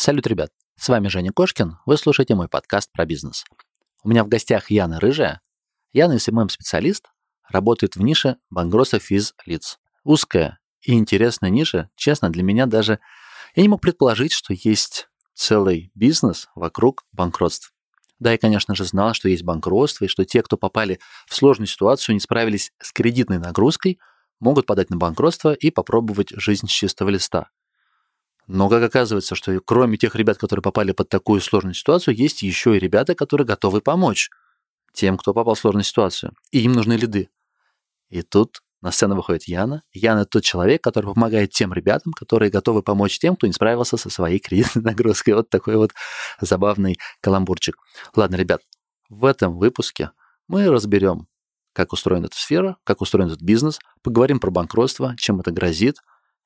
Салют, 0.00 0.26
ребят! 0.26 0.50
С 0.78 0.88
вами 0.88 1.08
Женя 1.08 1.30
Кошкин. 1.30 1.76
Вы 1.84 1.98
слушаете 1.98 2.34
мой 2.34 2.48
подкаст 2.48 2.90
про 2.90 3.04
бизнес. 3.04 3.44
У 4.02 4.08
меня 4.08 4.24
в 4.24 4.28
гостях 4.28 4.70
Яна 4.70 4.98
Рыжая. 4.98 5.42
Яна 5.92 6.18
SMM-специалист, 6.18 7.04
работает 7.46 7.96
в 7.96 8.00
нише 8.00 8.38
банкротства 8.48 8.98
физ-лиц. 8.98 9.78
Узкая 10.02 10.58
и 10.80 10.94
интересная 10.94 11.50
ниша, 11.50 11.90
честно, 11.96 12.30
для 12.30 12.42
меня 12.42 12.64
даже... 12.64 12.98
Я 13.54 13.62
не 13.62 13.68
мог 13.68 13.82
предположить, 13.82 14.32
что 14.32 14.54
есть 14.54 15.10
целый 15.34 15.92
бизнес 15.94 16.48
вокруг 16.54 17.04
банкротств. 17.12 17.74
Да, 18.18 18.32
и, 18.32 18.38
конечно 18.38 18.74
же, 18.74 18.86
знал, 18.86 19.12
что 19.12 19.28
есть 19.28 19.42
банкротство, 19.42 20.06
и 20.06 20.08
что 20.08 20.24
те, 20.24 20.42
кто 20.42 20.56
попали 20.56 20.98
в 21.26 21.34
сложную 21.34 21.66
ситуацию, 21.66 22.14
не 22.14 22.20
справились 22.20 22.72
с 22.80 22.90
кредитной 22.92 23.36
нагрузкой, 23.36 23.98
могут 24.38 24.64
подать 24.64 24.88
на 24.88 24.96
банкротство 24.96 25.52
и 25.52 25.70
попробовать 25.70 26.30
жизнь 26.30 26.68
с 26.68 26.70
чистого 26.70 27.10
листа. 27.10 27.50
Но 28.52 28.68
как 28.68 28.82
оказывается, 28.82 29.36
что 29.36 29.60
кроме 29.60 29.96
тех 29.96 30.16
ребят, 30.16 30.36
которые 30.36 30.60
попали 30.60 30.90
под 30.90 31.08
такую 31.08 31.40
сложную 31.40 31.74
ситуацию, 31.74 32.16
есть 32.16 32.42
еще 32.42 32.76
и 32.76 32.80
ребята, 32.80 33.14
которые 33.14 33.46
готовы 33.46 33.80
помочь 33.80 34.28
тем, 34.92 35.16
кто 35.16 35.32
попал 35.32 35.54
в 35.54 35.58
сложную 35.60 35.84
ситуацию. 35.84 36.32
И 36.50 36.62
им 36.62 36.72
нужны 36.72 36.94
лиды. 36.94 37.30
И 38.08 38.22
тут 38.22 38.60
на 38.80 38.90
сцену 38.90 39.14
выходит 39.14 39.44
Яна. 39.44 39.84
Яна– 39.92 40.24
тот 40.26 40.42
человек, 40.42 40.82
который 40.82 41.14
помогает 41.14 41.52
тем 41.52 41.72
ребятам, 41.72 42.12
которые 42.12 42.50
готовы 42.50 42.82
помочь 42.82 43.20
тем, 43.20 43.36
кто 43.36 43.46
не 43.46 43.52
справился 43.52 43.96
со 43.96 44.10
своей 44.10 44.38
кредитной 44.40 44.82
нагрузкой. 44.82 45.34
Вот 45.34 45.48
такой 45.48 45.76
вот 45.76 45.92
забавный 46.40 46.98
каламбурчик. 47.20 47.76
Ладно, 48.16 48.34
ребят, 48.34 48.62
в 49.08 49.26
этом 49.26 49.58
выпуске 49.58 50.10
мы 50.48 50.68
разберем, 50.68 51.28
как 51.72 51.92
устроена 51.92 52.26
эта 52.26 52.36
сфера, 52.36 52.78
как 52.82 53.00
устроен 53.00 53.28
этот 53.28 53.42
бизнес, 53.42 53.78
поговорим 54.02 54.40
про 54.40 54.50
банкротство, 54.50 55.14
чем 55.16 55.38
это 55.38 55.52
грозит. 55.52 55.98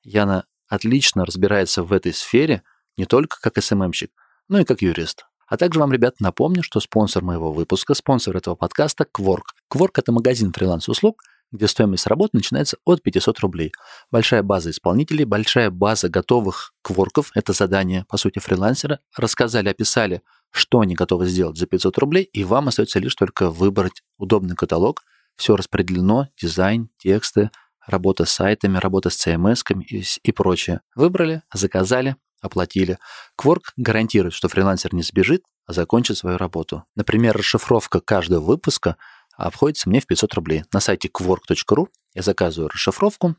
Яна 0.03 0.45
отлично 0.67 1.25
разбирается 1.25 1.83
в 1.83 1.93
этой 1.93 2.13
сфере 2.13 2.63
не 2.97 3.05
только 3.05 3.37
как 3.41 3.61
СММщик, 3.61 4.11
но 4.47 4.59
и 4.59 4.63
как 4.63 4.81
юрист. 4.81 5.25
А 5.47 5.57
также 5.57 5.79
вам, 5.79 5.91
ребят, 5.91 6.15
напомню, 6.19 6.63
что 6.63 6.79
спонсор 6.79 7.23
моего 7.23 7.51
выпуска, 7.51 7.93
спонсор 7.93 8.35
этого 8.35 8.55
подкаста– 8.55 9.05
Quark. 9.17 9.43
Quark– 9.71 9.91
это 9.95 10.11
магазин 10.11 10.51
фриланс-услуг, 10.51 11.21
где 11.51 11.67
стоимость 11.67 12.07
работы 12.07 12.31
начинается 12.33 12.77
от 12.83 13.03
500 13.03 13.39
рублей. 13.39 13.71
Большая 14.11 14.41
база 14.41 14.71
исполнителей, 14.71 15.25
большая 15.25 15.69
база 15.69 16.09
готовых 16.09 16.73
кворков, 16.81 17.31
это 17.35 17.53
задание, 17.53 18.05
по 18.09 18.17
сути, 18.17 18.39
фрилансера, 18.39 18.99
рассказали, 19.15 19.69
описали, 19.69 20.21
что 20.51 20.79
они 20.79 20.95
готовы 20.95 21.27
сделать 21.27 21.57
за 21.57 21.67
500 21.67 21.97
рублей, 21.99 22.23
и 22.23 22.43
вам 22.43 22.69
остается 22.69 22.99
лишь 22.99 23.15
только 23.15 23.49
выбрать 23.51 24.01
удобный 24.17 24.55
каталог. 24.55 25.03
Все 25.35 25.55
распределено, 25.55 26.29
дизайн, 26.41 26.89
тексты, 26.97 27.51
работа 27.87 28.25
с 28.25 28.31
сайтами, 28.31 28.77
работа 28.77 29.09
с 29.09 29.27
CMS 29.27 29.63
и, 29.89 30.03
и 30.23 30.31
прочее. 30.31 30.81
Выбрали, 30.95 31.43
заказали, 31.53 32.15
оплатили. 32.41 32.97
Quark 33.39 33.61
гарантирует, 33.77 34.33
что 34.33 34.47
фрилансер 34.47 34.93
не 34.93 35.03
сбежит, 35.03 35.43
а 35.65 35.73
закончит 35.73 36.17
свою 36.17 36.37
работу. 36.37 36.85
Например, 36.95 37.35
расшифровка 37.35 37.99
каждого 37.99 38.43
выпуска 38.43 38.97
обходится 39.35 39.89
мне 39.89 39.99
в 39.99 40.05
500 40.05 40.33
рублей. 40.35 40.63
На 40.71 40.79
сайте 40.79 41.09
quark.ru 41.09 41.87
я 42.13 42.21
заказываю 42.21 42.69
расшифровку, 42.69 43.35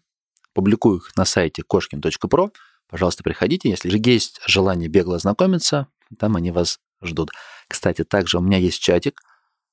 публикую 0.52 0.98
их 0.98 1.17
на 1.17 1.24
сайте 1.24 1.62
koshkin.pro. 1.62 2.50
Пожалуйста, 2.89 3.22
приходите. 3.22 3.69
Если 3.69 3.89
же 3.89 3.98
есть 3.98 4.41
желание 4.47 4.89
бегло 4.89 5.17
ознакомиться, 5.17 5.89
там 6.19 6.36
они 6.36 6.50
вас 6.50 6.78
ждут. 7.02 7.30
Кстати, 7.69 8.05
также 8.05 8.39
у 8.39 8.41
меня 8.41 8.58
есть 8.58 8.80
чатик 8.80 9.20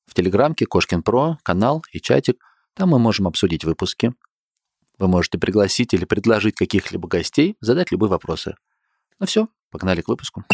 в 0.06 0.14
Телеграмке, 0.14 0.66
Кошкин 0.66 1.04
Про, 1.04 1.38
канал 1.44 1.84
и 1.92 2.00
чатик. 2.00 2.44
Там 2.76 2.90
мы 2.90 3.00
можем 3.00 3.28
обсудить 3.28 3.64
выпуски, 3.64 4.14
вы 5.04 5.10
можете 5.10 5.38
пригласить 5.38 5.94
или 5.94 6.06
предложить 6.06 6.56
каких-либо 6.56 7.08
гостей, 7.08 7.58
задать 7.60 7.92
любые 7.92 8.10
вопросы. 8.10 8.56
Ну 9.20 9.26
все, 9.26 9.48
погнали 9.70 10.02
к 10.02 10.08
выпуску. 10.08 10.46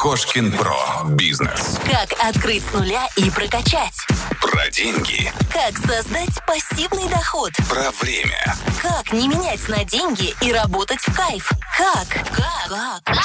Кошкин 0.00 0.52
Про. 0.52 1.04
Бизнес. 1.10 1.78
Как 1.88 2.12
открыть 2.20 2.64
с 2.64 2.72
нуля 2.74 3.06
и 3.16 3.30
прокачать. 3.30 3.94
Про 4.40 4.68
деньги. 4.70 5.32
Как 5.52 5.76
создать 5.78 6.36
пассивный 6.46 7.08
доход. 7.08 7.52
Про 7.70 7.92
время. 7.92 8.56
Как 8.80 9.12
не 9.12 9.28
менять 9.28 9.68
на 9.68 9.84
деньги 9.84 10.34
и 10.44 10.52
работать 10.52 11.00
в 11.00 11.16
кайф. 11.16 11.48
Как? 11.76 12.08
Как? 12.32 13.04
Как? 13.04 13.22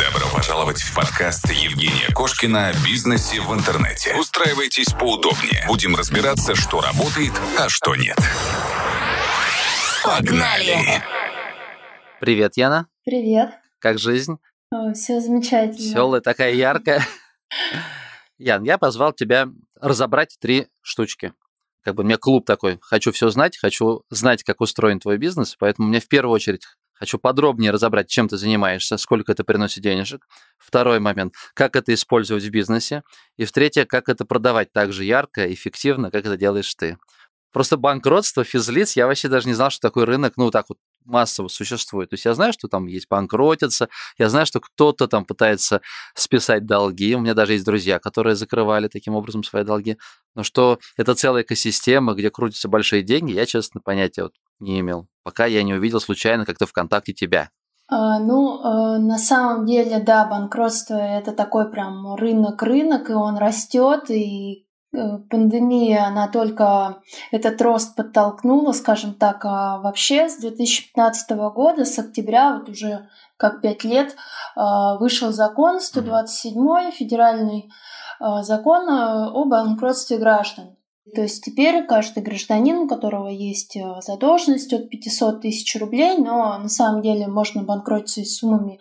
Добро 0.00 0.28
пожаловать 0.34 0.80
в 0.80 0.94
подкаст 0.94 1.50
Евгения 1.50 2.08
Кошкина 2.14 2.68
о 2.68 2.74
бизнесе 2.84 3.40
в 3.40 3.52
интернете. 3.52 4.14
Устраивайтесь 4.14 4.92
поудобнее. 4.98 5.64
Будем 5.68 5.96
разбираться, 5.96 6.54
что 6.54 6.80
работает, 6.80 7.32
а 7.58 7.68
что 7.68 7.94
нет. 7.94 8.18
Погнали! 10.06 11.02
Привет, 12.20 12.56
Яна. 12.56 12.86
Привет. 13.04 13.50
Как 13.80 13.98
жизнь? 13.98 14.36
О, 14.70 14.92
все 14.92 15.20
замечательно. 15.20 15.82
Веселая, 15.82 16.20
такая 16.20 16.52
яркая. 16.54 17.04
Ян, 18.38 18.62
я 18.62 18.78
позвал 18.78 19.12
тебя 19.12 19.48
разобрать 19.74 20.36
три 20.40 20.68
штучки. 20.80 21.32
Как 21.82 21.96
бы 21.96 22.04
у 22.04 22.06
меня 22.06 22.18
клуб 22.18 22.46
такой. 22.46 22.78
Хочу 22.82 23.10
все 23.10 23.30
знать, 23.30 23.58
хочу 23.58 24.04
знать, 24.08 24.44
как 24.44 24.60
устроен 24.60 25.00
твой 25.00 25.18
бизнес, 25.18 25.56
поэтому 25.58 25.88
мне 25.88 25.98
в 25.98 26.06
первую 26.06 26.34
очередь 26.34 26.62
хочу 26.92 27.18
подробнее 27.18 27.72
разобрать, 27.72 28.08
чем 28.08 28.28
ты 28.28 28.36
занимаешься, 28.36 28.98
сколько 28.98 29.32
это 29.32 29.42
приносит 29.42 29.82
денежек. 29.82 30.24
Второй 30.56 31.00
момент, 31.00 31.34
как 31.54 31.74
это 31.74 31.92
использовать 31.92 32.44
в 32.44 32.50
бизнесе. 32.50 33.02
И 33.36 33.44
в 33.44 33.50
третье, 33.50 33.84
как 33.84 34.08
это 34.08 34.24
продавать 34.24 34.72
так 34.72 34.92
же 34.92 35.04
ярко, 35.04 35.52
эффективно, 35.52 36.12
как 36.12 36.26
это 36.26 36.36
делаешь 36.36 36.72
ты. 36.76 36.96
Просто 37.52 37.76
банкротство 37.76 38.44
физлиц, 38.44 38.96
я 38.96 39.06
вообще 39.06 39.28
даже 39.28 39.48
не 39.48 39.54
знал, 39.54 39.70
что 39.70 39.80
такой 39.80 40.04
рынок, 40.04 40.34
ну, 40.36 40.50
так 40.50 40.66
вот 40.68 40.78
массово 41.06 41.48
существует. 41.48 42.10
То 42.10 42.14
есть 42.14 42.24
я 42.24 42.34
знаю, 42.34 42.52
что 42.52 42.68
там 42.68 42.86
есть 42.86 43.08
банкротиться, 43.08 43.88
я 44.18 44.28
знаю, 44.28 44.46
что 44.46 44.60
кто-то 44.60 45.06
там 45.06 45.24
пытается 45.24 45.80
списать 46.14 46.66
долги. 46.66 47.14
У 47.14 47.20
меня 47.20 47.34
даже 47.34 47.54
есть 47.54 47.64
друзья, 47.64 47.98
которые 47.98 48.36
закрывали 48.36 48.88
таким 48.88 49.14
образом 49.14 49.44
свои 49.44 49.64
долги. 49.64 49.96
Но 50.34 50.42
что 50.42 50.78
это 50.96 51.14
целая 51.14 51.42
экосистема, 51.42 52.14
где 52.14 52.30
крутятся 52.30 52.68
большие 52.68 53.02
деньги, 53.02 53.32
я, 53.32 53.46
честно, 53.46 53.80
понятия 53.80 54.24
вот 54.24 54.34
не 54.58 54.80
имел. 54.80 55.08
Пока 55.22 55.46
я 55.46 55.62
не 55.62 55.74
увидел 55.74 56.00
случайно 56.00 56.44
как-то 56.44 56.66
ВКонтакте 56.66 57.12
тебя. 57.12 57.50
А, 57.88 58.18
ну, 58.18 58.60
а, 58.62 58.98
на 58.98 59.16
самом 59.16 59.64
деле, 59.64 60.00
да, 60.00 60.26
банкротство 60.26 60.94
это 60.94 61.32
такой 61.32 61.70
прям 61.70 62.16
рынок-рынок, 62.16 63.10
и 63.10 63.12
он 63.12 63.38
растет, 63.38 64.10
и 64.10 64.65
пандемия, 65.30 66.06
она 66.06 66.28
только 66.28 67.02
этот 67.30 67.60
рост 67.62 67.94
подтолкнула, 67.96 68.72
скажем 68.72 69.14
так, 69.14 69.44
а 69.44 69.78
вообще 69.78 70.28
с 70.28 70.38
2015 70.38 71.30
года, 71.54 71.84
с 71.84 71.98
октября, 71.98 72.54
вот 72.54 72.68
уже 72.68 73.08
как 73.36 73.60
пять 73.60 73.84
лет, 73.84 74.16
а, 74.54 74.96
вышел 74.96 75.32
закон 75.32 75.80
127 75.80 76.90
федеральный 76.90 77.70
а, 78.18 78.42
закон 78.42 78.88
э, 78.88 79.30
о 79.30 79.44
банкротстве 79.44 80.16
граждан. 80.16 80.76
То 81.14 81.22
есть 81.22 81.44
теперь 81.44 81.86
каждый 81.86 82.22
гражданин, 82.22 82.78
у 82.78 82.88
которого 82.88 83.28
есть 83.28 83.76
э, 83.76 84.00
задолженность 84.00 84.72
от 84.72 84.88
500 84.88 85.42
тысяч 85.42 85.76
рублей, 85.78 86.16
но 86.18 86.58
на 86.58 86.68
самом 86.68 87.02
деле 87.02 87.28
можно 87.28 87.62
банкротиться 87.62 88.22
и 88.22 88.24
суммами 88.24 88.80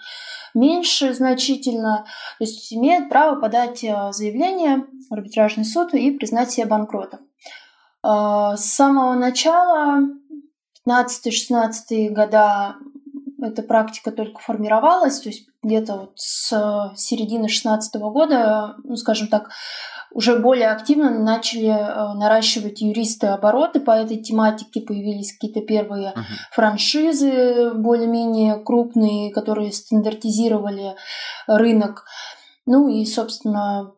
меньше 0.55 1.13
значительно, 1.13 2.05
то 2.39 2.43
есть 2.43 2.73
имеет 2.73 3.09
право 3.09 3.39
подать 3.39 3.83
э, 3.83 4.11
заявление 4.11 4.85
в 5.09 5.13
арбитражный 5.13 5.65
суд 5.65 5.93
и 5.93 6.11
признать 6.11 6.51
себя 6.51 6.67
банкротом. 6.67 7.19
Э, 8.03 8.55
с 8.55 8.65
самого 8.65 9.13
начала 9.13 10.01
15-16 10.87 12.09
года 12.09 12.75
эта 13.41 13.61
практика 13.61 14.11
только 14.11 14.39
формировалась, 14.39 15.19
то 15.19 15.29
есть 15.29 15.47
где-то 15.61 15.97
вот 15.97 16.13
с 16.15 16.93
середины 16.95 17.49
16 17.49 17.95
года, 17.95 18.75
ну, 18.83 18.95
скажем 18.95 19.27
так, 19.27 19.49
уже 20.15 20.39
более 20.39 20.71
активно 20.71 21.09
начали 21.09 21.67
э, 21.67 22.13
наращивать 22.13 22.79
юристы 22.79 23.27
обороты 23.27 23.81
по 23.81 23.91
этой 23.91 24.15
тематике, 24.15 24.79
появились 24.79 25.33
какие-то 25.33 25.59
первые 25.59 26.13
uh-huh. 26.15 26.23
франшизы 26.53 27.73
более-менее 27.73 28.63
крупные, 28.63 29.33
которые 29.33 29.73
стандартизировали 29.73 30.95
рынок. 31.47 32.05
Ну 32.65 32.87
и, 32.87 33.05
собственно, 33.05 33.91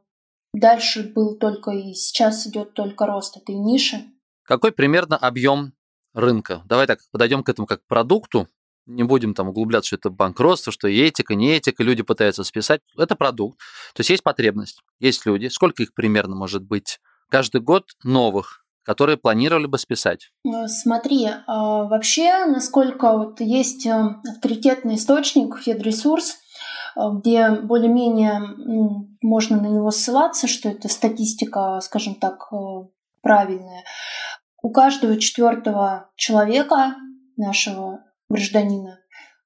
дальше 0.53 1.03
был 1.13 1.37
только 1.37 1.69
и 1.69 1.93
сейчас 1.93 2.47
идет 2.47 2.73
только 2.73 3.05
рост 3.05 3.37
этой 3.37 3.53
ниши. 3.53 3.97
Какой 4.43 4.71
примерно 4.71 5.17
объем 5.17 5.73
рынка? 6.15 6.63
Давай 6.65 6.87
так 6.87 6.97
подойдем 7.11 7.43
к 7.43 7.49
этому 7.49 7.67
как 7.67 7.83
к 7.83 7.87
продукту, 7.87 8.47
не 8.87 9.03
будем 9.03 9.33
там 9.33 9.49
углубляться, 9.49 9.87
что 9.87 9.95
это 9.97 10.09
банкротство, 10.09 10.71
что 10.71 10.87
и 10.87 10.97
этика, 10.99 11.35
не 11.35 11.55
этика, 11.55 11.83
люди 11.83 12.01
пытаются 12.01 12.43
списать. 12.43 12.81
Это 12.97 13.15
продукт. 13.15 13.59
То 13.93 13.99
есть 13.99 14.09
есть 14.09 14.23
потребность, 14.23 14.81
есть 14.99 15.25
люди. 15.25 15.47
Сколько 15.47 15.83
их 15.83 15.93
примерно 15.93 16.35
может 16.35 16.63
быть? 16.63 16.99
Каждый 17.29 17.61
год 17.61 17.83
новых, 18.03 18.65
которые 18.83 19.17
планировали 19.17 19.65
бы 19.65 19.77
списать? 19.77 20.31
Э, 20.45 20.67
смотри, 20.67 21.27
а, 21.45 21.83
вообще, 21.83 22.45
насколько 22.45 23.17
вот 23.17 23.41
есть 23.41 23.85
э, 23.85 24.15
авторитетный 24.29 24.95
источник, 24.95 25.57
Федресурс, 25.57 26.37
э, 26.95 27.01
где 27.19 27.51
более-менее 27.51 28.41
можно 29.21 29.61
на 29.61 29.67
него 29.67 29.91
ссылаться, 29.91 30.47
что 30.47 30.69
это 30.69 30.87
статистика, 30.87 31.81
скажем 31.81 32.15
так, 32.15 32.49
правильная. 33.21 33.83
У 34.63 34.71
каждого 34.71 35.19
четвертого 35.19 36.09
человека 36.15 36.95
нашего 37.35 38.06
гражданина 38.29 38.99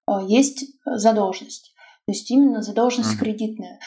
э, 0.08 0.12
есть 0.28 0.66
задолженность. 0.86 1.71
То 2.12 2.14
есть 2.14 2.30
именно 2.30 2.62
задолженность 2.62 3.16
uh-huh. 3.16 3.20
кредитная. 3.20 3.80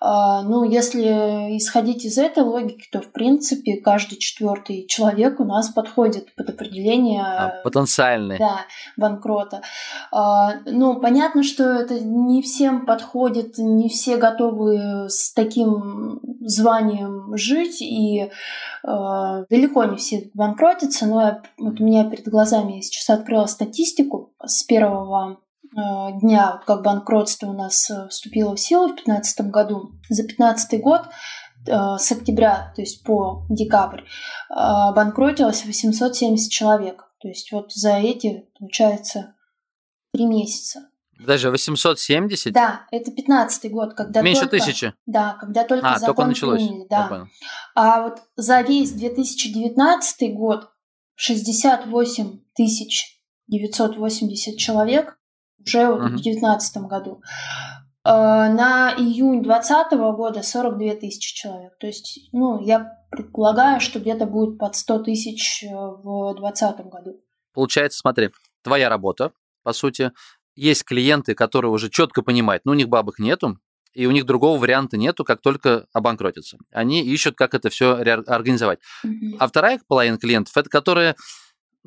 А, 0.00 0.42
ну, 0.42 0.64
если 0.64 1.56
исходить 1.56 2.04
из 2.04 2.18
этой 2.18 2.42
логики, 2.42 2.88
то, 2.90 3.00
в 3.00 3.12
принципе, 3.12 3.76
каждый 3.76 4.18
четвертый 4.18 4.84
человек 4.88 5.38
у 5.38 5.44
нас 5.44 5.68
подходит 5.68 6.34
под 6.34 6.50
определение... 6.50 7.22
А, 7.22 7.60
потенциальный. 7.62 8.36
Да, 8.36 8.62
банкрота. 8.96 9.62
А, 10.10 10.54
ну, 10.66 10.98
понятно, 10.98 11.44
что 11.44 11.62
это 11.62 12.00
не 12.00 12.42
всем 12.42 12.84
подходит, 12.84 13.58
не 13.58 13.88
все 13.88 14.16
готовы 14.16 15.08
с 15.08 15.32
таким 15.32 16.20
званием 16.40 17.36
жить, 17.36 17.80
и 17.80 18.28
а, 18.82 19.44
далеко 19.48 19.84
не 19.84 19.98
все 19.98 20.32
банкротятся, 20.34 21.06
но 21.06 21.42
вот 21.58 21.80
у 21.80 21.84
меня 21.84 22.10
перед 22.10 22.26
глазами 22.26 22.72
я 22.72 22.82
сейчас 22.82 23.08
открыла 23.08 23.46
статистику 23.46 24.32
с 24.44 24.64
первого 24.64 25.38
Э, 25.78 26.10
дня, 26.20 26.60
как 26.66 26.82
банкротство 26.82 27.46
у 27.48 27.52
нас 27.52 27.88
э, 27.90 28.08
вступило 28.08 28.56
в 28.56 28.60
силу 28.60 28.88
в 28.88 28.96
2015 28.96 29.50
году. 29.50 29.92
За 30.08 30.22
2015 30.22 30.80
год 30.80 31.02
э, 31.66 31.72
с 31.98 32.10
октября, 32.10 32.72
то 32.74 32.82
есть 32.82 33.04
по 33.04 33.46
декабрь, 33.48 34.02
банкротилось 34.48 35.64
870 35.64 36.50
человек. 36.50 37.04
То 37.20 37.28
есть 37.28 37.52
вот 37.52 37.72
за 37.72 37.96
эти, 37.98 38.48
получается, 38.58 39.36
три 40.12 40.26
месяца. 40.26 40.88
Даже 41.18 41.50
870? 41.50 42.52
Да, 42.52 42.86
это 42.90 43.10
15 43.10 43.70
год, 43.70 43.94
когда 43.94 44.22
Меньше 44.22 44.42
только, 44.42 44.58
тысячи? 44.58 44.94
Да, 45.06 45.36
когда 45.40 45.64
только 45.64 45.94
а, 45.94 45.98
закон 45.98 46.14
только 46.14 46.28
началось. 46.28 46.62
приняли. 46.62 46.86
Да. 46.88 47.26
А 47.74 48.02
вот 48.02 48.22
за 48.36 48.60
весь 48.60 48.92
2019 48.92 50.34
год 50.34 50.70
68 51.16 52.40
тысяч 52.54 53.20
980 53.48 54.56
человек 54.56 55.17
уже 55.66 55.86
вот 55.88 56.00
uh-huh. 56.00 56.06
в 56.06 56.22
2019 56.22 56.76
году. 56.84 57.22
А, 58.04 58.48
на 58.48 58.94
июнь 58.96 59.42
2020 59.42 59.92
года 60.16 60.42
42 60.42 60.94
тысячи 60.94 61.34
человек. 61.34 61.76
То 61.78 61.86
есть, 61.86 62.30
ну, 62.32 62.60
я 62.60 62.98
предполагаю, 63.10 63.80
что 63.80 64.00
где-то 64.00 64.26
будет 64.26 64.58
под 64.58 64.76
100 64.76 65.00
тысяч 65.00 65.64
э, 65.64 65.68
в 65.68 66.34
2020 66.36 66.86
году. 66.86 67.20
Получается, 67.52 67.98
смотри, 67.98 68.30
твоя 68.62 68.88
работа, 68.88 69.32
по 69.62 69.72
сути, 69.72 70.12
есть 70.56 70.84
клиенты, 70.84 71.34
которые 71.34 71.70
уже 71.70 71.90
четко 71.90 72.22
понимают, 72.22 72.64
ну, 72.64 72.72
у 72.72 72.74
них 72.74 72.88
бабок 72.88 73.18
нету, 73.18 73.58
и 73.92 74.06
у 74.06 74.10
них 74.10 74.26
другого 74.26 74.58
варианта 74.58 74.96
нету, 74.96 75.24
как 75.24 75.40
только 75.40 75.86
обанкротиться. 75.92 76.58
Они 76.72 77.02
ищут, 77.02 77.34
как 77.36 77.54
это 77.54 77.68
все 77.68 77.94
организовать. 77.94 78.78
Mm-hmm. 79.04 79.36
А 79.38 79.48
вторая 79.48 79.80
половина 79.86 80.18
клиентов, 80.18 80.56
это 80.56 80.70
которые 80.70 81.16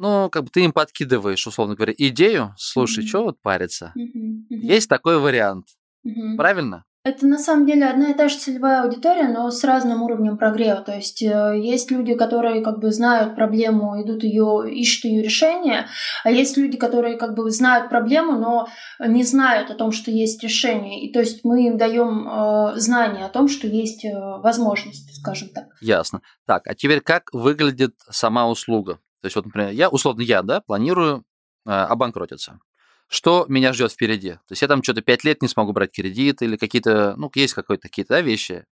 ну, 0.01 0.29
как 0.29 0.45
бы 0.45 0.49
ты 0.49 0.63
им 0.63 0.71
подкидываешь, 0.71 1.45
условно 1.45 1.75
говоря, 1.75 1.93
идею, 1.95 2.55
слушай, 2.57 3.03
mm-hmm. 3.03 3.07
что 3.07 3.23
вот 3.23 3.41
париться? 3.41 3.93
Mm-hmm. 3.95 4.51
Mm-hmm. 4.51 4.73
Есть 4.73 4.89
такой 4.89 5.19
вариант. 5.19 5.67
Mm-hmm. 6.05 6.37
Правильно? 6.37 6.85
Это 7.03 7.25
на 7.25 7.39
самом 7.39 7.65
деле 7.65 7.85
одна 7.85 8.11
и 8.11 8.13
та 8.13 8.27
же 8.27 8.37
целевая 8.37 8.83
аудитория, 8.83 9.27
но 9.27 9.49
с 9.49 9.63
разным 9.63 10.03
уровнем 10.03 10.37
прогрева. 10.37 10.81
То 10.81 10.95
есть 10.95 11.21
э, 11.23 11.59
есть 11.59 11.89
люди, 11.89 12.13
которые 12.13 12.63
как 12.63 12.79
бы 12.79 12.91
знают 12.91 13.35
проблему, 13.35 13.99
идут 14.03 14.23
ее, 14.23 14.71
ищут 14.71 15.05
ее 15.05 15.23
решение, 15.23 15.87
а 16.23 16.31
есть 16.31 16.57
люди, 16.57 16.77
которые 16.77 17.17
как 17.17 17.35
бы 17.35 17.49
знают 17.49 17.89
проблему, 17.89 18.37
но 18.37 18.67
не 18.99 19.23
знают 19.23 19.71
о 19.71 19.75
том, 19.75 19.91
что 19.91 20.11
есть 20.11 20.43
решение. 20.43 21.03
И 21.03 21.11
то 21.11 21.19
есть 21.19 21.43
мы 21.43 21.65
им 21.67 21.77
даем 21.77 22.27
э, 22.27 22.79
знание 22.79 23.25
о 23.25 23.29
том, 23.29 23.47
что 23.47 23.65
есть 23.67 24.05
э, 24.05 24.11
возможность, 24.13 25.15
скажем 25.15 25.49
так. 25.49 25.65
Ясно. 25.81 26.21
Так, 26.45 26.67
а 26.67 26.75
теперь 26.75 27.01
как 27.01 27.33
выглядит 27.33 27.95
сама 28.11 28.47
услуга? 28.47 28.99
То 29.21 29.27
есть 29.27 29.35
вот, 29.35 29.45
например, 29.45 29.69
я, 29.71 29.89
условно, 29.89 30.21
я, 30.21 30.41
да, 30.41 30.61
планирую 30.61 31.23
э, 31.65 31.71
обанкротиться. 31.71 32.59
Что 33.07 33.45
меня 33.49 33.73
ждет 33.73 33.91
впереди? 33.91 34.31
То 34.31 34.51
есть 34.51 34.61
я 34.61 34.67
там 34.67 34.81
что-то 34.81 35.01
пять 35.01 35.23
лет 35.23 35.41
не 35.41 35.47
смогу 35.47 35.73
брать 35.73 35.91
кредит 35.91 36.41
или 36.41 36.55
какие-то, 36.55 37.15
ну, 37.17 37.29
есть 37.35 37.53
какие-то 37.53 37.83
какие-то 37.83 38.15
да, 38.15 38.21
вещи. 38.21 38.65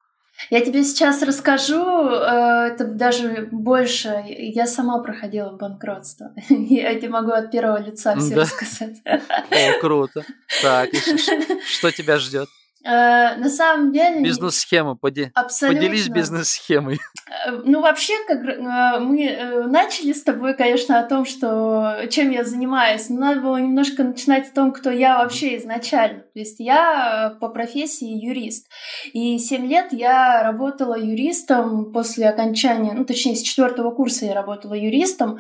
Я 0.51 0.61
тебе 0.61 0.85
сейчас 0.85 1.21
расскажу, 1.23 2.09
э, 2.11 2.71
это 2.73 2.85
даже 2.85 3.49
больше. 3.51 4.23
Я 4.27 4.67
сама 4.67 5.03
проходила 5.03 5.51
банкротство. 5.51 6.33
Я 6.49 6.95
тебе 6.95 7.09
могу 7.09 7.33
от 7.33 7.51
первого 7.51 7.83
лица 7.83 8.17
все 8.17 8.37
да? 8.37 8.43
рассказать. 8.43 9.03
О, 9.05 9.81
круто. 9.81 10.25
Так, 10.63 10.91
что 11.67 11.91
тебя 11.91 12.19
ждет? 12.19 12.49
Э, 12.85 13.37
на 13.37 13.51
самом 13.51 13.93
деле... 13.93 14.23
Бизнес-схема, 14.23 14.95
поди... 14.95 15.31
Абсолютно. 15.35 15.81
поделись 15.81 16.09
бизнес-схемой. 16.09 16.99
Э, 17.29 17.51
ну, 17.65 17.81
вообще, 17.81 18.15
как 18.27 18.45
э, 18.45 18.99
мы 19.01 19.67
начали 19.67 20.13
с 20.13 20.23
тобой, 20.23 20.55
конечно, 20.55 20.99
о 21.01 21.03
том, 21.05 21.25
что 21.25 22.07
чем 22.11 22.31
я 22.31 22.45
занимаюсь, 22.45 23.09
но 23.09 23.21
надо 23.21 23.41
было 23.41 23.57
немножко 23.57 24.05
начинать 24.05 24.51
о 24.51 24.55
том, 24.55 24.73
кто 24.73 24.91
я 24.91 25.19
вообще 25.19 25.57
изначально. 25.59 26.21
То 26.21 26.39
есть 26.39 26.61
я 26.61 27.37
по 27.41 27.49
профессии 27.49 28.25
юрист. 28.25 28.69
И 29.13 29.39
7 29.39 29.67
лет 29.67 29.93
я 29.93 30.43
работала 30.43 30.99
юристом 30.99 31.93
после 31.93 32.29
окончания, 32.29 32.93
ну, 32.93 33.05
точнее, 33.05 33.37
с 33.37 33.43
четвертого 33.43 33.91
курса 33.91 34.27
я 34.27 34.35
работала 34.35 34.75
юристом. 34.75 35.39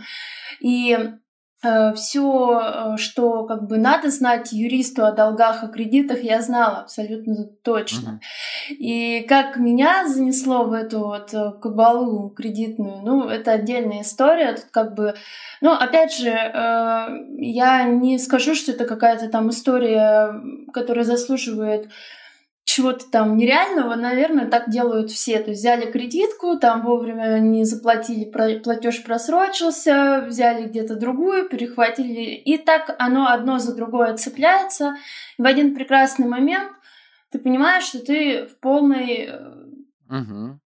И 0.61 0.99
Э, 0.99 1.13
все, 1.61 2.61
э, 2.61 2.97
что 2.99 3.45
как 3.45 3.67
бы 3.67 3.79
надо 3.79 4.11
знать 4.11 4.53
юристу 4.53 5.05
о 5.05 5.13
долгах, 5.13 5.65
о 5.65 5.69
кредитах, 5.69 6.23
я 6.23 6.41
знала 6.41 6.79
абсолютно 6.79 7.47
точно. 7.65 8.21
Uh-huh. 8.21 8.75
И 8.75 9.27
как 9.29 9.57
меня 9.57 10.07
занесло 10.07 10.65
в 10.65 10.73
эту 10.73 11.01
вот 11.01 11.35
э, 11.35 11.53
кабалу 11.61 12.31
кредитную, 12.31 13.03
ну, 13.03 13.29
это 13.29 13.53
отдельная 13.53 14.03
история. 14.03 14.53
Тут 14.53 14.67
как 14.71 14.95
бы, 14.95 15.15
ну, 15.61 15.73
опять 15.73 16.15
же, 16.15 16.29
я 16.31 17.85
не 17.85 18.19
скажу, 18.19 18.55
что 18.55 18.73
это 18.73 18.85
какая-то 18.85 19.29
там 19.29 19.51
история, 19.51 20.33
которая 20.73 21.05
заслуживает 21.05 21.89
чего-то 22.79 23.11
там 23.11 23.37
нереального, 23.37 23.97
наверное, 23.97 24.47
так 24.47 24.71
делают 24.71 25.11
все. 25.11 25.41
То 25.41 25.51
есть 25.51 25.61
взяли 25.61 25.91
кредитку, 25.91 26.57
там 26.57 26.83
вовремя 26.83 27.41
не 27.41 27.65
заплатили, 27.65 28.25
платеж 28.25 29.03
просрочился, 29.03 30.25
взяли 30.25 30.69
где-то 30.69 30.95
другую, 30.95 31.49
перехватили. 31.49 32.37
И 32.37 32.57
так 32.57 32.95
оно 33.01 33.27
одно 33.27 33.59
за 33.59 33.75
другое 33.75 34.17
цепляется. 34.17 34.95
в 35.39 35.45
один 35.45 35.75
прекрасный 35.75 36.29
момент 36.29 36.71
ты 37.33 37.41
понимаешь, 37.41 37.85
что 37.85 37.99
ты 37.99 38.47
в 38.47 38.61
полной 38.61 39.29
угу 40.09 40.61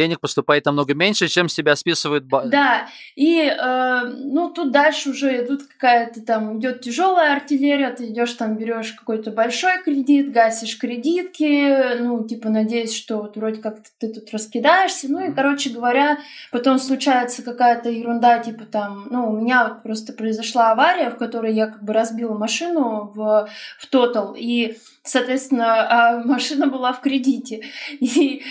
денег 0.00 0.20
поступает 0.20 0.64
намного 0.64 0.94
меньше, 0.94 1.28
чем 1.28 1.48
себя 1.48 1.76
списывают. 1.76 2.24
Да, 2.26 2.88
и 3.16 3.40
э, 3.42 4.00
ну 4.06 4.50
тут 4.50 4.72
дальше 4.72 5.10
уже 5.10 5.44
идут 5.44 5.64
какая-то 5.64 6.22
там 6.22 6.58
идет 6.58 6.80
тяжелая 6.80 7.36
артиллерия, 7.36 7.90
ты 7.90 8.06
идешь 8.06 8.32
там 8.32 8.56
берешь 8.56 8.92
какой-то 8.92 9.30
большой 9.30 9.82
кредит, 9.82 10.32
гасишь 10.32 10.78
кредитки, 10.78 11.98
ну 11.98 12.26
типа 12.26 12.48
надеясь, 12.48 12.94
что 12.94 13.18
вот 13.18 13.36
вроде 13.36 13.60
как 13.60 13.76
ты 13.98 14.08
тут 14.08 14.30
раскидаешься, 14.32 15.06
ну 15.10 15.20
и 15.20 15.34
короче 15.34 15.68
говоря, 15.70 16.18
потом 16.50 16.78
случается 16.78 17.42
какая-то 17.42 17.90
ерунда 17.90 18.38
типа 18.38 18.64
там, 18.64 19.08
ну 19.10 19.30
у 19.30 19.36
меня 19.36 19.68
вот 19.68 19.82
просто 19.82 20.14
произошла 20.14 20.72
авария, 20.72 21.10
в 21.10 21.18
которой 21.18 21.54
я 21.54 21.66
как 21.66 21.84
бы 21.84 21.92
разбила 21.92 22.36
машину 22.36 23.12
в 23.14 23.48
в 23.78 23.86
тотал 23.86 24.34
и 24.36 24.78
соответственно, 25.02 25.86
а 25.88 26.22
машина 26.24 26.66
была 26.66 26.92
в 26.92 27.00
кредите. 27.00 27.62
И 27.98 28.42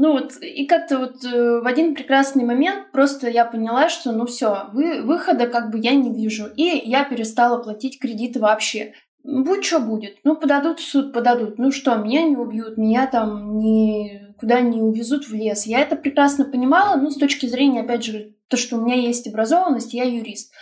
ну 0.00 0.12
вот, 0.12 0.36
и 0.40 0.64
как-то 0.64 0.98
вот 0.98 1.24
э, 1.24 1.60
в 1.60 1.66
один 1.66 1.96
прекрасный 1.96 2.44
момент 2.44 2.92
просто 2.92 3.28
я 3.28 3.44
поняла, 3.44 3.88
что 3.88 4.12
ну 4.12 4.26
все, 4.26 4.66
вы, 4.72 5.02
выхода 5.02 5.48
как 5.48 5.72
бы 5.72 5.78
я 5.80 5.96
не 5.96 6.14
вижу. 6.14 6.46
И 6.54 6.62
я 6.62 7.02
перестала 7.02 7.60
платить 7.60 7.98
кредиты 7.98 8.38
вообще. 8.38 8.92
Будь 9.24 9.64
что 9.64 9.80
будет. 9.80 10.18
Ну, 10.22 10.36
подадут 10.36 10.78
в 10.78 10.88
суд, 10.88 11.12
подадут. 11.12 11.58
Ну 11.58 11.72
что, 11.72 11.96
меня 11.96 12.22
не 12.22 12.36
убьют, 12.36 12.78
меня 12.78 13.08
там 13.08 13.58
никуда 13.58 14.60
не 14.60 14.80
увезут 14.80 15.26
в 15.28 15.34
лес. 15.34 15.66
Я 15.66 15.80
это 15.80 15.96
прекрасно 15.96 16.44
понимала, 16.44 16.96
ну, 16.96 17.10
с 17.10 17.16
точки 17.16 17.46
зрения, 17.46 17.80
опять 17.80 18.04
же, 18.04 18.34
то, 18.46 18.56
что 18.56 18.76
у 18.76 18.80
меня 18.80 18.94
есть 18.94 19.26
образованность, 19.26 19.94
я 19.94 20.04
юрист. 20.04 20.54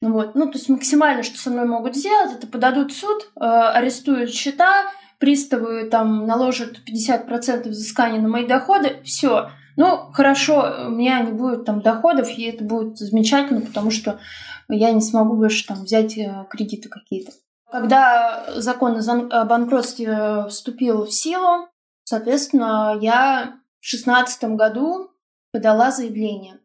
Вот. 0.00 0.34
Ну, 0.34 0.46
то 0.46 0.58
есть 0.58 0.68
максимально, 0.68 1.22
что 1.22 1.38
со 1.38 1.50
мной 1.50 1.66
могут 1.66 1.94
сделать, 1.94 2.32
это 2.36 2.48
подадут 2.48 2.90
в 2.90 2.98
суд, 2.98 3.30
э, 3.36 3.44
арестуют 3.44 4.30
счета, 4.30 4.86
приставы 5.18 5.88
там 5.90 6.26
наложат 6.26 6.80
50% 6.88 7.68
взыскания 7.68 8.20
на 8.20 8.28
мои 8.28 8.46
доходы, 8.46 9.00
все. 9.04 9.50
Ну, 9.76 10.10
хорошо, 10.12 10.86
у 10.86 10.90
меня 10.90 11.20
не 11.20 11.32
будет 11.32 11.64
там 11.64 11.80
доходов, 11.80 12.28
и 12.30 12.44
это 12.44 12.64
будет 12.64 12.98
замечательно, 12.98 13.60
потому 13.60 13.90
что 13.90 14.20
я 14.68 14.92
не 14.92 15.00
смогу 15.00 15.36
больше 15.36 15.66
там 15.66 15.84
взять 15.84 16.16
э, 16.16 16.46
кредиты 16.48 16.88
какие-то. 16.88 17.32
Когда 17.70 18.44
закон 18.56 19.00
о 19.32 19.44
банкротстве 19.44 20.46
вступил 20.48 21.06
в 21.06 21.12
силу, 21.12 21.68
соответственно, 22.04 22.96
я 23.00 23.54
в 23.80 23.86
шестнадцатом 23.86 24.56
году 24.56 25.10
подала 25.52 25.90
заявление. 25.90 26.60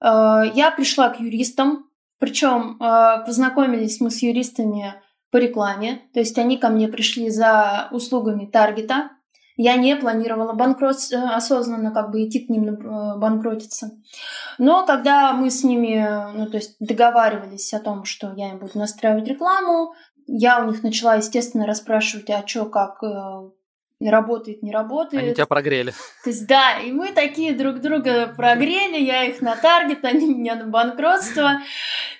Э, 0.00 0.42
я 0.54 0.70
пришла 0.70 1.10
к 1.10 1.20
юристам, 1.20 1.90
причем 2.18 2.78
э, 2.80 3.24
познакомились 3.26 4.00
мы 4.00 4.10
с 4.10 4.22
юристами 4.22 4.94
по 5.30 5.36
рекламе, 5.36 6.02
то 6.12 6.20
есть 6.20 6.38
они 6.38 6.58
ко 6.58 6.68
мне 6.68 6.88
пришли 6.88 7.30
за 7.30 7.88
услугами 7.92 8.46
таргета. 8.46 9.10
Я 9.56 9.76
не 9.76 9.94
планировала 9.94 10.54
банкрот 10.54 10.96
э, 11.12 11.16
осознанно 11.16 11.92
как 11.92 12.10
бы 12.10 12.24
идти 12.24 12.40
к 12.40 12.48
ним 12.48 12.68
э, 12.68 13.18
банкротиться. 13.18 13.90
Но 14.58 14.86
когда 14.86 15.32
мы 15.34 15.50
с 15.50 15.62
ними 15.62 16.34
ну, 16.34 16.46
то 16.46 16.56
есть 16.56 16.76
договаривались 16.80 17.74
о 17.74 17.80
том, 17.80 18.04
что 18.04 18.32
я 18.36 18.50
им 18.50 18.58
буду 18.58 18.78
настраивать 18.78 19.28
рекламу, 19.28 19.92
я 20.26 20.62
у 20.62 20.68
них 20.68 20.82
начала, 20.82 21.16
естественно, 21.16 21.66
расспрашивать, 21.66 22.30
а 22.30 22.46
что, 22.46 22.64
как 22.66 23.02
э, 23.02 23.50
работает, 24.08 24.62
не 24.62 24.72
работает. 24.72 25.22
Они 25.22 25.34
тебя 25.34 25.44
прогрели. 25.44 25.92
То 26.24 26.30
есть, 26.30 26.46
да, 26.46 26.78
и 26.78 26.90
мы 26.90 27.12
такие 27.12 27.52
друг 27.52 27.80
друга 27.80 28.32
прогрели, 28.34 28.98
я 28.98 29.24
их 29.24 29.42
на 29.42 29.54
таргет, 29.56 30.04
они 30.06 30.34
меня 30.34 30.54
на 30.54 30.66
банкротство. 30.66 31.60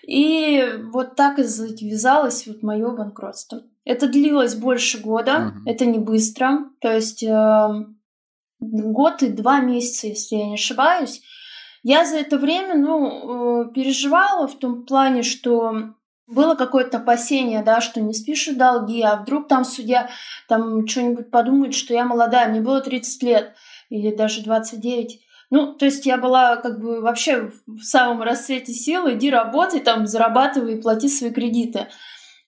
И 0.06 0.62
вот 0.92 1.16
так 1.16 1.38
и 1.38 1.42
завязалось 1.42 2.46
вот 2.46 2.62
мое 2.62 2.90
банкротство. 2.90 3.62
Это 3.86 4.08
длилось 4.08 4.54
больше 4.54 5.00
года, 5.00 5.54
угу. 5.54 5.70
это 5.70 5.86
не 5.86 5.98
быстро. 5.98 6.66
То 6.80 6.94
есть 6.94 7.22
э, 7.22 7.68
год 8.60 9.22
и 9.22 9.28
два 9.28 9.60
месяца, 9.60 10.08
если 10.08 10.36
я 10.36 10.48
не 10.48 10.54
ошибаюсь. 10.54 11.22
Я 11.82 12.04
за 12.04 12.18
это 12.18 12.36
время, 12.36 12.74
ну, 12.76 13.64
э, 13.64 13.72
переживала 13.72 14.46
в 14.46 14.58
том 14.58 14.84
плане, 14.84 15.22
что 15.22 15.94
было 16.30 16.54
какое-то 16.54 16.98
опасение, 16.98 17.62
да, 17.62 17.80
что 17.80 18.00
не 18.00 18.14
спишут 18.14 18.56
долги, 18.56 19.02
а 19.02 19.16
вдруг 19.16 19.48
там 19.48 19.64
судья 19.64 20.08
там 20.48 20.86
что-нибудь 20.86 21.30
подумает, 21.30 21.74
что 21.74 21.92
я 21.92 22.04
молодая, 22.04 22.48
мне 22.48 22.60
было 22.60 22.80
30 22.80 23.22
лет 23.22 23.54
или 23.88 24.14
даже 24.14 24.42
29. 24.42 25.20
Ну, 25.50 25.74
то 25.74 25.84
есть 25.84 26.06
я 26.06 26.16
была 26.16 26.56
как 26.56 26.80
бы 26.80 27.00
вообще 27.00 27.50
в 27.66 27.82
самом 27.82 28.22
расцвете 28.22 28.72
сил, 28.72 29.10
иди 29.10 29.30
работай, 29.30 29.80
там, 29.80 30.06
зарабатывай 30.06 30.74
и 30.74 30.80
плати 30.80 31.08
свои 31.08 31.32
кредиты. 31.32 31.88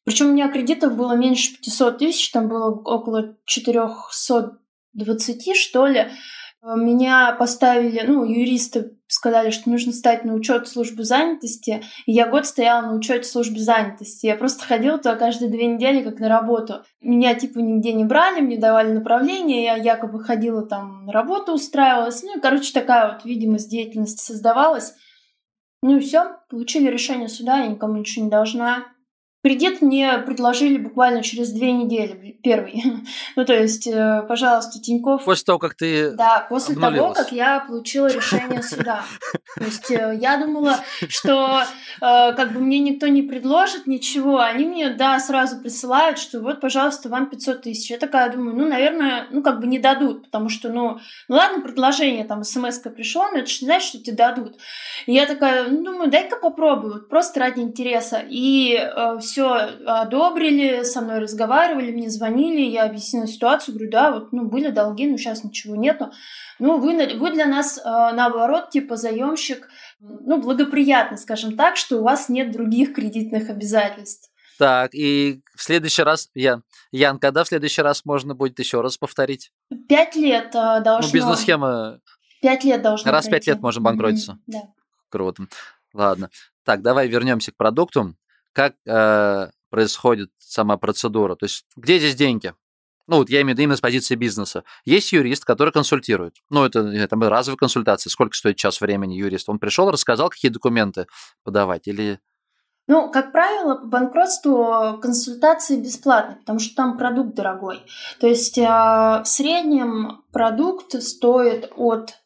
Причем 0.04 0.26
у 0.26 0.32
меня 0.32 0.48
кредитов 0.48 0.96
было 0.96 1.14
меньше 1.14 1.56
500 1.56 1.98
тысяч, 1.98 2.30
там 2.30 2.48
было 2.48 2.70
около 2.70 3.36
420, 3.44 5.56
что 5.56 5.86
ли. 5.86 6.10
Меня 6.62 7.32
поставили, 7.32 8.04
ну, 8.06 8.24
юристы 8.24 8.96
сказали, 9.12 9.50
что 9.50 9.70
нужно 9.70 9.92
стать 9.92 10.24
на 10.24 10.34
учет 10.34 10.68
службы 10.68 11.04
занятости. 11.04 11.82
И 12.06 12.12
я 12.12 12.28
год 12.28 12.46
стояла 12.46 12.86
на 12.86 12.94
учете 12.94 13.24
службы 13.24 13.58
занятости. 13.58 14.26
Я 14.26 14.36
просто 14.36 14.64
ходила 14.64 14.98
туда 14.98 15.16
каждые 15.16 15.50
две 15.50 15.66
недели 15.66 16.02
как 16.02 16.18
на 16.18 16.28
работу. 16.28 16.82
Меня 17.00 17.34
типа 17.34 17.58
нигде 17.58 17.92
не 17.92 18.04
брали, 18.04 18.40
мне 18.40 18.58
давали 18.58 18.92
направление, 18.92 19.64
я 19.64 19.76
якобы 19.76 20.22
ходила 20.22 20.66
там 20.66 21.06
на 21.06 21.12
работу, 21.12 21.52
устраивалась. 21.52 22.22
Ну 22.22 22.40
короче, 22.40 22.72
такая 22.72 23.12
вот 23.12 23.24
видимость 23.24 23.70
деятельности 23.70 24.22
создавалась. 24.22 24.94
Ну 25.82 25.96
и 25.96 26.00
все, 26.00 26.36
получили 26.48 26.88
решение 26.88 27.28
суда, 27.28 27.58
я 27.58 27.66
никому 27.66 27.96
ничего 27.96 28.24
не 28.24 28.30
должна. 28.30 28.91
Кредит 29.44 29.82
мне 29.82 30.18
предложили 30.18 30.78
буквально 30.78 31.20
через 31.20 31.50
две 31.50 31.72
недели, 31.72 32.38
первый. 32.44 32.84
ну, 33.36 33.44
то 33.44 33.52
есть, 33.52 33.88
э, 33.88 34.22
пожалуйста, 34.28 34.80
Тиньков... 34.80 35.24
После 35.24 35.44
того, 35.44 35.58
как 35.58 35.74
ты 35.74 36.12
Да, 36.12 36.46
после 36.48 36.76
того, 36.76 37.12
как 37.12 37.32
я 37.32 37.58
получила 37.58 38.06
решение 38.06 38.62
суда. 38.62 39.04
То 39.56 39.64
есть, 39.64 39.90
э, 39.90 40.16
я 40.20 40.36
думала, 40.36 40.78
что 41.08 41.62
э, 41.62 41.64
как 42.00 42.52
бы 42.52 42.60
мне 42.60 42.78
никто 42.78 43.08
не 43.08 43.22
предложит 43.22 43.88
ничего. 43.88 44.38
Они 44.38 44.64
мне, 44.64 44.90
да, 44.90 45.18
сразу 45.18 45.60
присылают, 45.60 46.20
что 46.20 46.38
вот, 46.38 46.60
пожалуйста, 46.60 47.08
вам 47.08 47.28
500 47.28 47.62
тысяч. 47.62 47.90
Я 47.90 47.98
такая 47.98 48.30
думаю, 48.30 48.56
ну, 48.56 48.68
наверное, 48.68 49.26
ну, 49.32 49.42
как 49.42 49.58
бы 49.58 49.66
не 49.66 49.80
дадут, 49.80 50.26
потому 50.26 50.50
что, 50.50 50.68
ну, 50.68 51.00
ну 51.26 51.34
ладно, 51.34 51.60
предложение, 51.60 52.24
там, 52.24 52.44
смс-ка 52.44 52.90
пришло, 52.90 53.28
но 53.32 53.38
это 53.38 53.48
же 53.48 53.58
не 53.62 53.66
значит, 53.66 53.88
что 53.88 53.98
тебе 53.98 54.16
дадут. 54.16 54.58
И 55.06 55.12
я 55.12 55.26
такая, 55.26 55.68
ну, 55.68 55.82
думаю, 55.82 56.10
дай-ка 56.10 56.36
попробую, 56.36 57.08
просто 57.08 57.40
ради 57.40 57.58
интереса. 57.58 58.22
И 58.24 58.78
все 59.32 59.48
одобрили, 59.86 60.82
со 60.82 61.00
мной 61.00 61.20
разговаривали, 61.20 61.90
мне 61.90 62.10
звонили, 62.10 62.60
я 62.60 62.84
объяснила 62.84 63.26
ситуацию, 63.26 63.74
говорю, 63.74 63.90
да, 63.90 64.12
вот, 64.12 64.32
ну, 64.32 64.44
были 64.44 64.68
долги, 64.68 65.06
но 65.06 65.16
сейчас 65.16 65.42
ничего 65.42 65.74
нету. 65.74 66.12
Ну, 66.58 66.78
вы, 66.78 67.16
вы 67.16 67.30
для 67.30 67.46
нас, 67.46 67.78
э, 67.78 67.82
наоборот, 67.82 68.68
типа, 68.68 68.96
заемщик, 68.96 69.68
ну, 70.00 70.38
благоприятно, 70.38 71.16
скажем 71.16 71.56
так, 71.56 71.78
что 71.78 71.98
у 71.98 72.02
вас 72.02 72.28
нет 72.28 72.52
других 72.52 72.92
кредитных 72.92 73.48
обязательств. 73.48 74.30
Так, 74.58 74.94
и 74.94 75.40
в 75.56 75.62
следующий 75.62 76.02
раз, 76.02 76.28
Ян, 76.34 76.62
Ян, 76.90 77.18
когда 77.18 77.42
в 77.42 77.48
следующий 77.48 77.80
раз 77.80 78.04
можно 78.04 78.34
будет 78.34 78.58
еще 78.58 78.82
раз 78.82 78.98
повторить? 78.98 79.50
Пять 79.88 80.14
лет 80.14 80.54
э, 80.54 80.82
должно... 80.82 81.08
Ну, 81.08 81.12
бизнес-схема... 81.14 82.00
Пять 82.42 82.64
лет 82.64 82.82
должно 82.82 83.10
Раз 83.10 83.28
пять 83.28 83.46
лет 83.46 83.62
можем 83.62 83.84
банкротиться. 83.84 84.32
Mm-hmm, 84.32 84.36
да. 84.48 84.60
Круто. 85.08 85.44
Ладно. 85.94 86.28
Так, 86.64 86.82
давай 86.82 87.08
вернемся 87.08 87.50
к 87.52 87.56
продукту 87.56 88.14
как 88.52 88.74
э, 88.86 89.50
происходит 89.70 90.30
сама 90.38 90.76
процедура. 90.76 91.34
То 91.34 91.44
есть 91.44 91.64
где 91.76 91.98
здесь 91.98 92.14
деньги? 92.14 92.54
Ну, 93.08 93.16
вот 93.18 93.30
я 93.30 93.40
имею 93.42 93.54
в 93.54 93.58
виду 93.58 93.62
именно 93.64 93.76
с 93.76 93.80
позиции 93.80 94.14
бизнеса. 94.14 94.64
Есть 94.84 95.12
юрист, 95.12 95.44
который 95.44 95.72
консультирует. 95.72 96.36
Ну, 96.50 96.64
это, 96.64 96.80
это 96.80 97.16
разовая 97.16 97.56
консультация. 97.56 98.10
Сколько 98.10 98.36
стоит 98.36 98.56
час 98.56 98.80
времени 98.80 99.14
юрист? 99.14 99.48
Он 99.48 99.58
пришел, 99.58 99.90
рассказал, 99.90 100.30
какие 100.30 100.50
документы 100.50 101.06
подавать 101.42 101.88
или... 101.88 102.20
Ну, 102.88 103.10
как 103.10 103.32
правило, 103.32 103.76
по 103.76 103.86
банкротству 103.86 104.98
консультации 105.00 105.80
бесплатные, 105.80 106.38
потому 106.38 106.58
что 106.58 106.74
там 106.74 106.98
продукт 106.98 107.34
дорогой. 107.34 107.80
То 108.20 108.26
есть 108.26 108.58
э, 108.58 108.62
в 108.62 109.24
среднем 109.24 110.24
продукт 110.32 111.00
стоит 111.02 111.70
от 111.76 112.21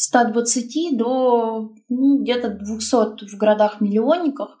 120 0.00 0.96
до 0.96 1.72
ну, 1.88 2.22
где-то 2.22 2.50
200 2.50 3.26
в 3.26 3.36
городах-миллионниках. 3.36 4.56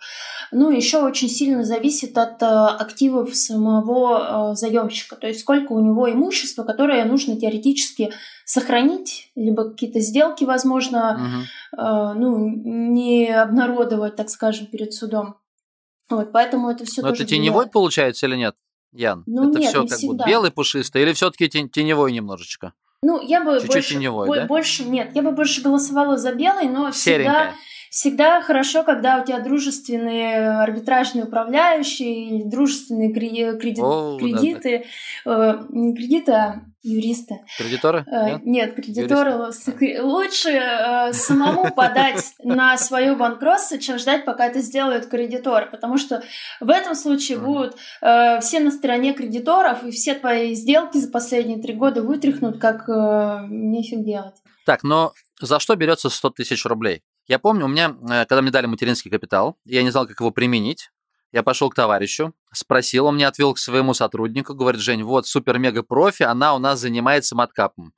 Ну, 0.50 0.70
еще 0.70 0.98
очень 0.98 1.28
сильно 1.28 1.62
зависит 1.62 2.18
от 2.18 2.42
э, 2.42 2.46
активов 2.46 3.36
самого 3.36 4.50
э, 4.50 4.54
заемщика, 4.56 5.14
то 5.14 5.28
есть 5.28 5.40
сколько 5.40 5.70
у 5.72 5.80
него 5.80 6.10
имущества, 6.10 6.64
которое 6.64 7.04
нужно 7.04 7.38
теоретически 7.38 8.10
сохранить, 8.44 9.30
либо 9.36 9.70
какие-то 9.70 10.00
сделки, 10.00 10.42
возможно, 10.42 11.14
угу. 11.14 11.82
э, 11.82 12.14
ну, 12.14 12.38
не 12.48 13.28
обнародовать, 13.28 14.16
так 14.16 14.30
скажем, 14.30 14.66
перед 14.66 14.92
судом. 14.92 15.36
Вот, 16.10 16.32
поэтому 16.32 16.68
это 16.68 16.84
все. 16.84 17.00
Но 17.00 17.10
это 17.10 17.24
теневой 17.24 17.58
влияет. 17.58 17.72
получается 17.72 18.26
или 18.26 18.34
нет, 18.34 18.56
Ян? 18.92 19.22
Ну, 19.26 19.50
это 19.50 19.60
нет, 19.60 19.68
все 19.68 19.82
не 19.82 19.88
как 19.88 19.98
всегда. 19.98 20.24
бы 20.24 20.28
белый 20.28 20.50
пушистый 20.50 21.02
или 21.02 21.12
все-таки 21.12 21.48
теневой 21.48 22.10
немножечко? 22.10 22.72
Ну, 23.02 23.20
я 23.22 23.44
бы 23.44 23.54
Чуть-чуть 23.54 23.70
больше, 23.72 23.94
теневой, 23.94 24.26
бо- 24.26 24.36
да? 24.36 24.46
больше 24.46 24.84
нет, 24.84 25.10
я 25.14 25.22
бы 25.22 25.30
больше 25.32 25.62
голосовала 25.62 26.16
за 26.16 26.32
белый, 26.32 26.68
но 26.68 26.90
Серенькая. 26.90 27.52
всегда 27.52 27.54
всегда 27.90 28.40
хорошо, 28.42 28.82
когда 28.82 29.20
у 29.20 29.24
тебя 29.24 29.38
дружественные 29.40 30.50
арбитражные 30.60 31.24
управляющие 31.24 32.26
или 32.28 32.42
дружественные 32.42 33.10
кре- 33.12 33.56
креди- 33.58 33.80
О, 33.80 34.18
да, 34.20 34.24
кредиты, 34.26 34.84
э, 35.24 35.58
не 35.70 35.94
кредиты, 35.94 36.32
а 36.32 36.62
юристы. 36.82 37.40
Кредиторы? 37.56 38.04
Э, 38.06 38.38
Нет? 38.42 38.74
Кредиторы 38.74 39.52
с- 39.52 39.66
лучше 40.02 40.50
э, 40.50 41.12
самому 41.12 41.72
подать 41.74 42.34
на 42.42 42.76
свое 42.78 43.14
банкротство, 43.14 43.78
чем 43.78 43.98
ждать, 43.98 44.24
пока 44.24 44.46
это 44.46 44.60
сделают 44.60 45.06
кредиторы, 45.06 45.66
потому 45.66 45.98
что 45.98 46.22
в 46.60 46.70
этом 46.70 46.94
случае 46.94 47.38
будут 47.38 47.76
э, 48.00 48.40
все 48.40 48.60
на 48.60 48.70
стороне 48.70 49.12
кредиторов, 49.14 49.84
и 49.84 49.90
все 49.90 50.14
твои 50.14 50.54
сделки 50.54 50.98
за 50.98 51.10
последние 51.10 51.60
три 51.60 51.74
года 51.74 52.02
вытряхнут, 52.02 52.58
как 52.60 52.88
э, 52.88 53.46
нефиг 53.48 54.04
делать. 54.04 54.34
Так, 54.64 54.82
но 54.82 55.12
за 55.40 55.58
что 55.60 55.76
берется 55.76 56.10
100 56.10 56.30
тысяч 56.30 56.64
рублей? 56.64 57.02
Я 57.26 57.38
помню, 57.38 57.66
у 57.66 57.68
меня, 57.68 57.94
э, 58.10 58.24
когда 58.26 58.40
мне 58.42 58.50
дали 58.50 58.66
материнский 58.66 59.10
капитал, 59.10 59.56
я 59.64 59.82
не 59.82 59.90
знал, 59.90 60.06
как 60.06 60.20
его 60.20 60.30
применить. 60.30 60.90
Я 61.30 61.42
пошел 61.42 61.68
к 61.68 61.74
товарищу, 61.74 62.34
спросил, 62.52 63.06
он 63.06 63.16
меня 63.16 63.28
отвел 63.28 63.52
к 63.52 63.58
своему 63.58 63.92
сотруднику, 63.92 64.54
говорит, 64.54 64.80
Жень, 64.80 65.02
вот 65.02 65.26
супер-мега-профи, 65.26 66.22
она 66.22 66.54
у 66.54 66.58
нас 66.58 66.80
занимается 66.80 67.36
маткапом. 67.36 67.92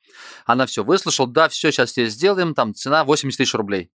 Она 0.47 0.67
все 0.67 0.83
выслушала, 0.83 1.29
да, 1.29 1.49
все, 1.49 1.71
сейчас 1.71 1.93
тебе 1.93 2.09
сделаем, 2.09 2.55
там 2.55 2.75
цена 2.75 3.05
80 3.05 3.39
тысяч 3.39 3.55
рублей. 3.55 3.91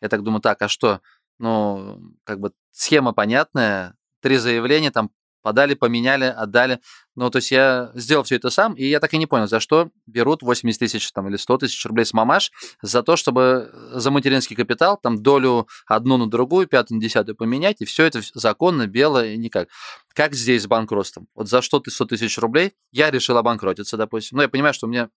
Я 0.00 0.08
так 0.08 0.22
думаю, 0.22 0.40
так, 0.40 0.62
а 0.62 0.68
что? 0.68 1.00
Ну, 1.38 2.00
как 2.24 2.38
бы 2.38 2.52
схема 2.70 3.12
понятная, 3.12 3.96
три 4.20 4.36
заявления, 4.36 4.92
там 4.92 5.10
подали, 5.46 5.74
поменяли, 5.74 6.24
отдали. 6.24 6.80
Ну, 7.14 7.30
то 7.30 7.36
есть 7.36 7.52
я 7.52 7.92
сделал 7.94 8.24
все 8.24 8.34
это 8.34 8.50
сам, 8.50 8.74
и 8.74 8.84
я 8.84 8.98
так 8.98 9.14
и 9.14 9.16
не 9.16 9.26
понял, 9.26 9.46
за 9.46 9.60
что 9.60 9.90
берут 10.04 10.42
80 10.42 10.76
тысяч 10.76 11.12
там, 11.12 11.28
или 11.28 11.36
100 11.36 11.58
тысяч 11.58 11.86
рублей 11.86 12.04
с 12.04 12.12
мамаш, 12.12 12.50
за 12.82 13.04
то, 13.04 13.14
чтобы 13.14 13.70
за 13.92 14.10
материнский 14.10 14.56
капитал 14.56 14.98
там 15.00 15.22
долю 15.22 15.68
одну 15.86 16.16
на 16.16 16.28
другую, 16.28 16.66
пятую 16.66 16.96
на 16.96 17.00
десятую 17.00 17.36
поменять, 17.36 17.80
и 17.80 17.84
все 17.84 18.06
это 18.06 18.22
законно, 18.34 18.88
белое, 18.88 19.34
и 19.34 19.36
никак. 19.36 19.68
Как 20.14 20.34
здесь 20.34 20.64
с 20.64 20.66
банкротством? 20.66 21.28
Вот 21.36 21.48
за 21.48 21.62
что 21.62 21.78
ты 21.78 21.92
100 21.92 22.06
тысяч 22.06 22.36
рублей? 22.38 22.72
Я 22.90 23.12
решил 23.12 23.38
обанкротиться, 23.38 23.96
допустим. 23.96 24.38
Ну, 24.38 24.42
я 24.42 24.48
понимаю, 24.48 24.74
что 24.74 24.88
у 24.88 24.90
меня 24.90 25.10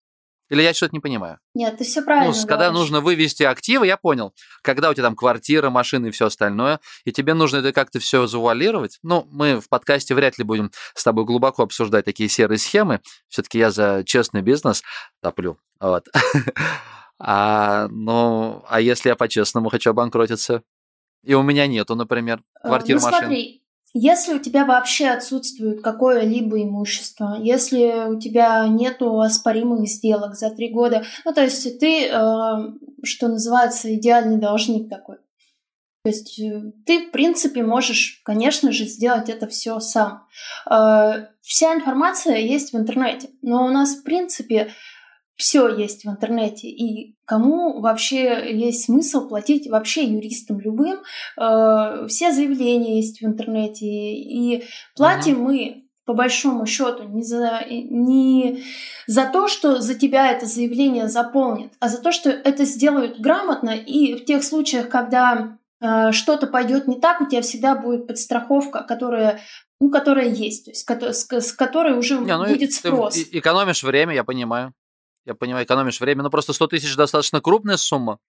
или 0.49 0.61
я 0.61 0.73
что-то 0.73 0.93
не 0.95 0.99
понимаю? 0.99 1.39
Нет, 1.53 1.77
ты 1.77 1.83
все 1.83 2.01
правильно 2.01 2.27
Ну, 2.27 2.33
с- 2.33 2.41
когда 2.45 2.65
говоришь. 2.65 2.79
нужно 2.79 3.01
вывести 3.01 3.43
активы, 3.43 3.87
я 3.87 3.97
понял. 3.97 4.33
Когда 4.61 4.89
у 4.89 4.93
тебя 4.93 5.03
там 5.03 5.15
квартира, 5.15 5.69
машины 5.69 6.07
и 6.07 6.11
все 6.11 6.25
остальное, 6.27 6.79
и 7.05 7.11
тебе 7.11 7.33
нужно 7.33 7.57
это 7.57 7.71
как-то 7.73 7.99
все 7.99 8.27
завуалировать. 8.27 8.99
Ну, 9.03 9.27
мы 9.31 9.59
в 9.61 9.69
подкасте 9.69 10.15
вряд 10.15 10.37
ли 10.37 10.43
будем 10.43 10.71
с 10.95 11.03
тобой 11.03 11.25
глубоко 11.25 11.63
обсуждать 11.63 12.05
такие 12.05 12.29
серые 12.29 12.57
схемы. 12.57 13.01
Все-таки 13.27 13.57
я 13.59 13.71
за 13.71 14.03
честный 14.05 14.41
бизнес 14.41 14.83
топлю. 15.21 15.57
Вот. 15.79 16.07
А, 17.21 17.87
ну, 17.89 18.63
а 18.69 18.79
если 18.79 19.09
я 19.09 19.15
по-честному 19.15 19.69
хочу 19.69 19.89
обанкротиться? 19.89 20.63
И 21.25 21.33
у 21.33 21.41
меня 21.41 21.67
нету, 21.67 21.95
например, 21.95 22.41
Э, 22.63 22.67
квартир, 22.69 22.95
ну, 22.95 23.01
машин. 23.01 23.19
смотри, 23.19 23.63
если 23.93 24.35
у 24.35 24.39
тебя 24.39 24.65
вообще 24.65 25.07
отсутствует 25.07 25.81
какое-либо 25.81 26.61
имущество, 26.61 27.37
если 27.39 28.09
у 28.09 28.19
тебя 28.19 28.67
нету 28.67 29.19
оспоримых 29.19 29.87
сделок 29.87 30.35
за 30.35 30.51
три 30.51 30.69
года, 30.69 31.03
ну, 31.25 31.33
то 31.33 31.41
есть 31.41 31.79
ты, 31.79 32.05
э, 32.05 32.11
что 33.03 33.27
называется, 33.27 33.93
идеальный 33.95 34.37
должник 34.37 34.89
такой. 34.89 35.17
То 36.03 36.09
есть 36.09 36.39
э, 36.39 36.71
ты, 36.85 37.07
в 37.07 37.11
принципе, 37.11 37.63
можешь, 37.63 38.21
конечно 38.23 38.71
же, 38.71 38.85
сделать 38.85 39.29
это 39.29 39.47
все 39.47 39.79
сам. 39.79 40.27
Э, 40.69 41.25
вся 41.41 41.73
информация 41.73 42.37
есть 42.37 42.73
в 42.73 42.77
интернете, 42.77 43.29
но 43.41 43.65
у 43.65 43.69
нас, 43.69 43.95
в 43.95 44.03
принципе, 44.03 44.71
все 45.39 45.69
есть 45.69 46.03
в 46.03 46.09
интернете. 46.09 46.67
И 46.67 47.15
кому 47.25 47.79
вообще 47.79 48.53
есть 48.53 48.85
смысл 48.85 49.29
платить 49.29 49.69
вообще 49.69 50.03
юристам 50.03 50.59
любым? 50.59 50.99
Э, 51.39 52.05
все 52.07 52.33
заявления 52.33 52.97
есть 52.97 53.21
в 53.21 53.25
интернете. 53.25 53.87
И 53.87 54.65
платим 54.97 55.37
mm-hmm. 55.37 55.41
мы 55.41 55.83
по 56.05 56.13
большому 56.13 56.65
счету 56.65 57.03
не 57.03 57.23
за, 57.23 57.61
не 57.69 58.63
за 59.07 59.25
то, 59.25 59.47
что 59.47 59.79
за 59.79 59.95
тебя 59.95 60.31
это 60.31 60.45
заявление 60.45 61.07
заполнит, 61.07 61.71
а 61.79 61.87
за 61.87 62.01
то, 62.01 62.11
что 62.11 62.29
это 62.29 62.65
сделают 62.65 63.19
грамотно. 63.19 63.69
И 63.69 64.15
в 64.15 64.25
тех 64.25 64.43
случаях, 64.43 64.89
когда 64.89 65.57
э, 65.79 66.11
что-то 66.11 66.47
пойдет 66.47 66.87
не 66.87 66.99
так, 66.99 67.21
у 67.21 67.27
тебя 67.27 67.41
всегда 67.41 67.75
будет 67.75 68.07
подстраховка, 68.07 68.83
которая 68.83 69.39
ну, 69.79 69.89
которая 69.89 70.27
есть, 70.27 70.65
то 70.65 70.71
есть 70.71 71.15
с, 71.15 71.31
с 71.31 71.53
которой 71.53 71.97
уже 71.97 72.17
не, 72.17 72.35
ну, 72.35 72.45
будет 72.45 72.73
спрос. 72.73 73.13
Ты 73.13 73.37
экономишь 73.37 73.83
время, 73.83 74.13
я 74.13 74.25
понимаю. 74.25 74.73
Я 75.25 75.35
понимаю, 75.35 75.65
экономишь 75.65 75.99
время, 75.99 76.23
но 76.23 76.29
просто 76.29 76.53
100 76.53 76.67
тысяч 76.67 76.95
достаточно 76.95 77.41
крупная 77.41 77.77
сумма. 77.77 78.19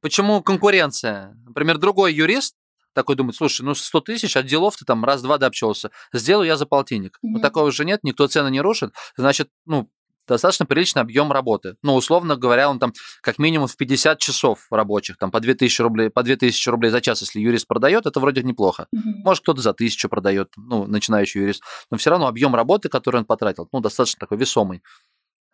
Почему 0.00 0.42
конкуренция? 0.42 1.36
Например, 1.46 1.78
другой 1.78 2.14
юрист 2.14 2.54
такой 2.96 3.14
думает, 3.14 3.36
слушай, 3.36 3.62
ну 3.62 3.74
100 3.74 4.00
тысяч 4.00 4.36
от 4.36 4.46
делов 4.46 4.76
ты 4.76 4.84
там 4.84 5.04
раз-два 5.04 5.38
дообщался, 5.38 5.90
сделаю 6.12 6.46
я 6.46 6.56
за 6.56 6.66
полтинник. 6.66 7.16
Mm-hmm. 7.16 7.30
Ну 7.34 7.40
такого 7.40 7.70
же 7.70 7.84
нет, 7.84 8.00
никто 8.02 8.26
цены 8.26 8.50
не 8.50 8.60
рушит, 8.60 8.94
значит, 9.16 9.50
ну, 9.66 9.90
достаточно 10.26 10.66
приличный 10.66 11.02
объем 11.02 11.30
работы. 11.30 11.76
Ну, 11.82 11.94
условно 11.94 12.36
говоря, 12.36 12.68
он 12.68 12.78
там 12.78 12.92
как 13.22 13.38
минимум 13.38 13.68
в 13.68 13.76
50 13.76 14.18
часов 14.18 14.66
рабочих, 14.70 15.18
там 15.18 15.30
по 15.30 15.40
2000 15.40 15.82
рублей, 15.82 16.10
по 16.10 16.22
2000 16.22 16.68
рублей 16.68 16.90
за 16.90 17.00
час, 17.00 17.20
если 17.20 17.38
юрист 17.38 17.66
продает, 17.66 18.06
это 18.06 18.18
вроде 18.18 18.42
неплохо. 18.42 18.86
Mm-hmm. 18.94 19.22
Может, 19.24 19.42
кто-то 19.42 19.60
за 19.60 19.72
тысячу 19.72 20.08
продает, 20.08 20.48
ну, 20.56 20.86
начинающий 20.86 21.42
юрист, 21.42 21.62
но 21.90 21.98
все 21.98 22.10
равно 22.10 22.26
объем 22.26 22.54
работы, 22.54 22.88
который 22.88 23.18
он 23.18 23.24
потратил, 23.24 23.68
ну, 23.72 23.80
достаточно 23.80 24.20
такой 24.20 24.38
весомый. 24.38 24.82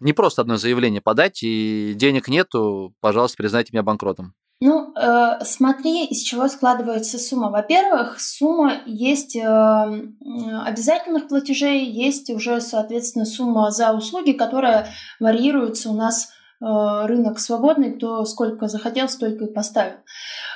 Не 0.02 0.12
просто 0.12 0.42
одно 0.42 0.56
заявление 0.56 1.00
подать, 1.00 1.44
и 1.44 1.94
денег 1.94 2.26
нету, 2.26 2.92
пожалуйста, 3.00 3.36
признайте 3.36 3.70
меня 3.72 3.84
банкротом. 3.84 4.34
Ну, 4.60 4.92
э, 4.96 5.44
смотри, 5.44 6.06
из 6.06 6.22
чего 6.22 6.48
складывается 6.48 7.18
сумма. 7.18 7.50
Во-первых, 7.50 8.20
сумма 8.20 8.82
есть 8.84 9.36
э, 9.36 9.40
обязательных 9.40 11.28
платежей, 11.28 11.84
есть 11.84 12.30
уже, 12.30 12.60
соответственно, 12.60 13.24
сумма 13.24 13.70
за 13.70 13.92
услуги, 13.92 14.32
которая 14.32 14.88
варьируется 15.20 15.90
у 15.90 15.94
нас 15.94 16.30
рынок 16.62 17.40
свободный, 17.40 17.92
кто 17.92 18.24
сколько 18.24 18.68
захотел, 18.68 19.08
столько 19.08 19.46
и 19.46 19.52
поставил. 19.52 19.96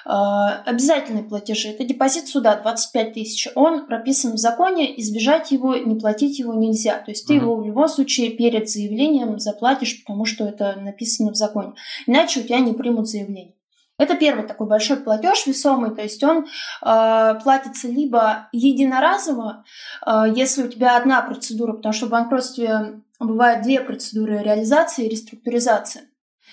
Э, 0.07 0.63
обязательные 0.65 1.25
платежи. 1.25 1.69
Это 1.69 1.85
депозит 1.85 2.29
суда 2.29 2.55
25 2.57 3.13
тысяч. 3.13 3.49
Он 3.55 3.87
прописан 3.87 4.35
в 4.35 4.39
законе, 4.39 4.99
избежать 5.01 5.51
его, 5.51 5.75
не 5.75 5.99
платить 5.99 6.39
его 6.39 6.55
нельзя. 6.55 6.99
То 6.99 7.11
есть 7.11 7.27
ты 7.27 7.35
uh-huh. 7.35 7.41
его 7.41 7.57
в 7.57 7.67
любом 7.67 7.89
случае 7.89 8.31
перед 8.31 8.71
заявлением 8.71 9.39
заплатишь, 9.41 10.03
потому 10.05 10.25
что 10.25 10.45
это 10.45 10.77
написано 10.77 11.33
в 11.33 11.37
законе. 11.37 11.73
Иначе 12.07 12.41
у 12.41 12.43
тебя 12.45 12.61
не 12.61 12.73
примут 12.73 13.09
заявление. 13.09 13.55
Это 13.99 14.15
первый 14.15 14.47
такой 14.47 14.67
большой 14.67 14.99
платеж 14.99 15.47
весомый, 15.47 15.95
то 15.95 16.03
есть 16.03 16.23
он 16.23 16.45
э, 16.45 17.35
платится 17.43 17.89
либо 17.89 18.49
единоразово, 18.53 19.65
э, 20.07 20.25
если 20.35 20.65
у 20.65 20.69
тебя 20.69 20.99
одна 20.99 21.23
процедура, 21.23 21.73
потому 21.73 21.95
что 21.95 22.05
в 22.05 22.11
банкротстве 22.11 23.01
бывают 23.21 23.63
две 23.63 23.81
процедуры 23.81 24.43
реализации 24.43 25.07
и 25.07 25.09
реструктуризации. 25.09 26.03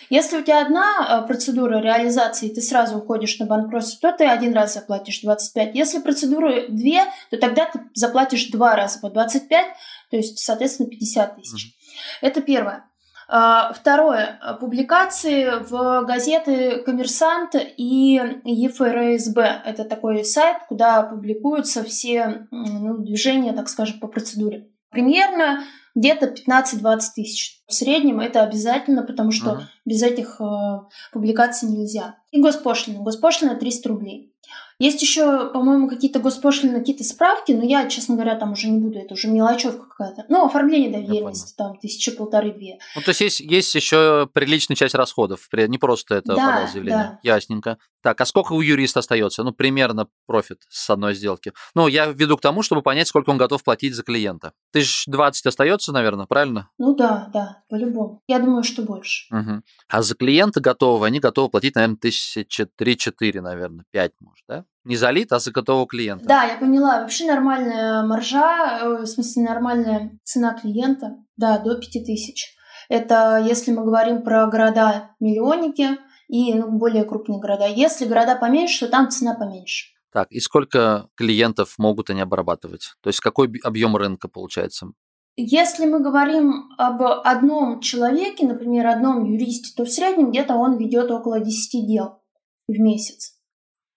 Если 0.10 0.38
у 0.38 0.42
тебя 0.42 0.66
одна 0.66 1.24
э, 1.24 1.28
процедура 1.28 1.80
реализации, 1.80 2.48
и 2.50 2.54
ты 2.54 2.62
сразу 2.62 2.98
уходишь 2.98 3.38
на 3.40 3.46
банкротство, 3.46 4.12
то 4.12 4.18
ты 4.18 4.26
один 4.26 4.54
раз 4.54 4.74
заплатишь 4.74 5.22
25. 5.22 5.76
Если 5.76 6.00
процедуры 6.00 6.68
две, 6.70 7.04
то 7.30 7.38
тогда 7.38 7.66
ты 7.66 7.80
заплатишь 7.94 8.48
два 8.48 8.76
раза 8.76 9.00
по 9.00 9.10
25, 9.10 9.66
то 10.10 10.18
есть, 10.18 10.40
соответственно, 10.40 10.90
50 10.90 11.36
тысяч. 11.38 11.68
Mm-hmm. 11.68 12.18
Это 12.22 12.42
первое. 12.42 12.86
А, 13.30 13.72
второе. 13.74 14.40
Публикации 14.60 15.64
в 15.64 16.06
газеты 16.06 16.84
«Коммерсант» 16.84 17.56
и 17.56 18.20
ЕФРСБ. 18.44 19.62
Это 19.66 19.86
такой 19.86 20.24
сайт, 20.26 20.58
куда 20.68 21.04
публикуются 21.04 21.84
все 21.84 22.48
ну, 22.52 22.98
движения, 22.98 23.54
так 23.54 23.70
скажем, 23.70 24.00
по 24.00 24.08
процедуре. 24.08 24.70
Примерно 24.92 25.64
где-то 25.96 26.28
15-20 26.28 27.00
тысяч. 27.16 27.62
В 27.68 27.74
среднем 27.74 28.20
это 28.20 28.44
обязательно, 28.44 29.04
потому 29.04 29.32
что 29.32 29.52
uh-huh. 29.52 29.62
без 29.86 30.02
этих 30.02 30.42
э, 30.42 30.80
публикаций 31.12 31.70
нельзя. 31.70 32.18
И 32.32 32.42
госпошлина. 32.42 33.04
Госпошлина 33.04 33.56
300 33.56 33.90
рублей. 33.90 34.33
Есть 34.80 35.02
еще, 35.02 35.50
по-моему, 35.52 35.88
какие-то 35.88 36.20
госпошлины, 36.20 36.80
какие-то 36.80 37.04
справки, 37.04 37.52
но 37.52 37.64
я, 37.64 37.88
честно 37.88 38.16
говоря, 38.16 38.36
там 38.36 38.54
уже 38.54 38.70
не 38.70 38.80
буду, 38.80 39.00
это 39.00 39.14
уже 39.14 39.28
мелочевка 39.28 39.86
какая-то. 39.86 40.26
Ну, 40.30 40.46
оформление 40.46 40.92
доверенности, 40.92 41.56
там 41.56 41.78
тысячи 41.78 42.12
полторы-две. 42.12 42.80
Ну, 42.96 43.02
то 43.02 43.10
есть 43.10 43.22
есть, 43.22 43.40
есть 43.40 43.76
еще 43.76 44.28
приличная 44.34 44.76
часть 44.76 44.96
расходов, 44.96 45.48
не 45.54 45.78
просто 45.78 46.16
это 46.16 46.36
да, 46.36 46.52
подать 46.52 46.72
заявление. 46.72 47.20
Да. 47.24 47.36
Ясненько. 47.36 47.78
Так, 48.02 48.20
а 48.20 48.26
сколько 48.26 48.52
у 48.52 48.60
юриста 48.60 49.00
остается? 49.00 49.44
Ну, 49.44 49.54
примерно 49.54 50.10
профит 50.26 50.64
с 50.68 50.90
одной 50.90 51.14
сделки. 51.14 51.54
Ну, 51.74 51.88
я 51.88 52.08
веду 52.08 52.36
к 52.36 52.42
тому, 52.42 52.62
чтобы 52.62 52.82
понять, 52.82 53.08
сколько 53.08 53.30
он 53.30 53.38
готов 53.38 53.64
платить 53.64 53.96
за 53.96 54.04
клиента. 54.04 54.52
Тысяч 54.74 55.06
двадцать 55.08 55.46
остается, 55.46 55.94
наверное, 55.94 56.26
правильно? 56.26 56.70
Ну 56.78 56.96
да, 56.96 57.30
да, 57.34 57.64
по-любому. 57.70 58.22
Я 58.28 58.40
думаю, 58.40 58.64
что 58.64 58.82
больше. 58.82 59.34
Угу. 59.34 59.62
А 59.88 60.02
за 60.02 60.16
клиента 60.16 60.60
готовы, 60.60 61.06
они 61.06 61.20
готовы 61.20 61.50
платить, 61.50 61.76
наверное, 61.76 61.96
тысячи 61.96 62.66
три-четыре, 62.66 63.42
наверное, 63.42 63.86
пять, 63.92 64.12
может, 64.20 64.44
да? 64.50 64.63
Не 64.84 64.98
за 64.98 65.12
лид, 65.12 65.32
а 65.32 65.40
за 65.40 65.52
готового 65.52 65.88
клиента. 65.88 66.26
Да, 66.26 66.44
я 66.44 66.58
поняла. 66.58 67.02
Вообще 67.02 67.26
нормальная 67.26 68.04
маржа, 68.04 68.80
э, 68.82 69.04
в 69.04 69.06
смысле 69.06 69.44
нормальная 69.44 70.20
цена 70.24 70.54
клиента, 70.54 71.16
да, 71.38 71.58
до 71.58 71.76
5000. 71.76 72.56
Это 72.90 73.42
если 73.48 73.72
мы 73.72 73.86
говорим 73.86 74.24
про 74.24 74.46
города-миллионники 74.48 75.98
и 76.28 76.54
ну, 76.54 76.72
более 76.78 77.06
крупные 77.06 77.40
города. 77.40 77.66
Если 77.68 78.06
города 78.06 78.36
поменьше, 78.36 78.86
то 78.86 78.92
там 78.92 79.10
цена 79.10 79.36
поменьше. 79.36 79.94
Так, 80.12 80.32
и 80.32 80.40
сколько 80.40 81.08
клиентов 81.16 81.76
могут 81.78 82.10
они 82.10 82.22
обрабатывать? 82.22 82.94
То 83.02 83.10
есть 83.10 83.20
какой 83.20 83.52
объем 83.64 83.96
рынка 83.96 84.28
получается? 84.28 84.88
Если 85.36 85.86
мы 85.88 86.00
говорим 86.00 86.70
об 86.78 87.02
одном 87.02 87.80
человеке, 87.80 88.46
например, 88.46 88.86
одном 88.86 89.26
юристе, 89.26 89.74
то 89.76 89.86
в 89.86 89.90
среднем 89.90 90.30
где-то 90.30 90.54
он 90.54 90.78
ведет 90.78 91.10
около 91.10 91.40
10 91.40 91.88
дел 91.88 92.22
в 92.68 92.80
месяц. 92.80 93.34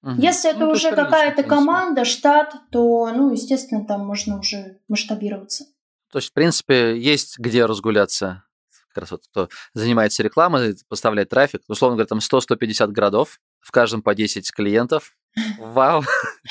Угу. 0.03 0.15
Если 0.19 0.51
это 0.51 0.61
ну, 0.61 0.71
уже 0.71 0.95
какая-то 0.95 1.43
команда, 1.43 2.05
штат, 2.05 2.55
то, 2.71 3.11
ну, 3.13 3.33
естественно, 3.33 3.85
там 3.85 4.07
можно 4.07 4.39
уже 4.39 4.79
масштабироваться. 4.89 5.65
То 6.13 6.19
есть, 6.19 6.31
в 6.31 6.33
принципе, 6.33 6.99
есть 6.99 7.39
где 7.39 7.67
разгуляться. 7.67 8.45
Как 8.89 9.03
раз 9.03 9.11
вот 9.11 9.23
кто 9.31 9.49
занимается 9.75 10.23
рекламой, 10.23 10.77
поставляет 10.89 11.29
трафик. 11.29 11.63
Условно 11.69 11.97
говоря, 11.97 12.09
там 12.09 12.19
100-150 12.19 12.89
городов, 12.89 13.41
в 13.61 13.71
каждом 13.73 14.03
по 14.03 14.15
10 14.15 14.53
клиентов. 14.53 15.15
Вау! 15.59 16.03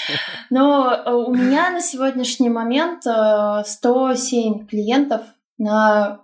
Но 0.49 0.93
э, 0.93 1.11
у 1.11 1.33
меня 1.33 1.71
на 1.71 1.81
сегодняшний 1.81 2.49
момент 2.49 3.03
107 3.03 3.09
э, 4.63 4.65
клиентов 4.67 5.21
на 5.57 6.21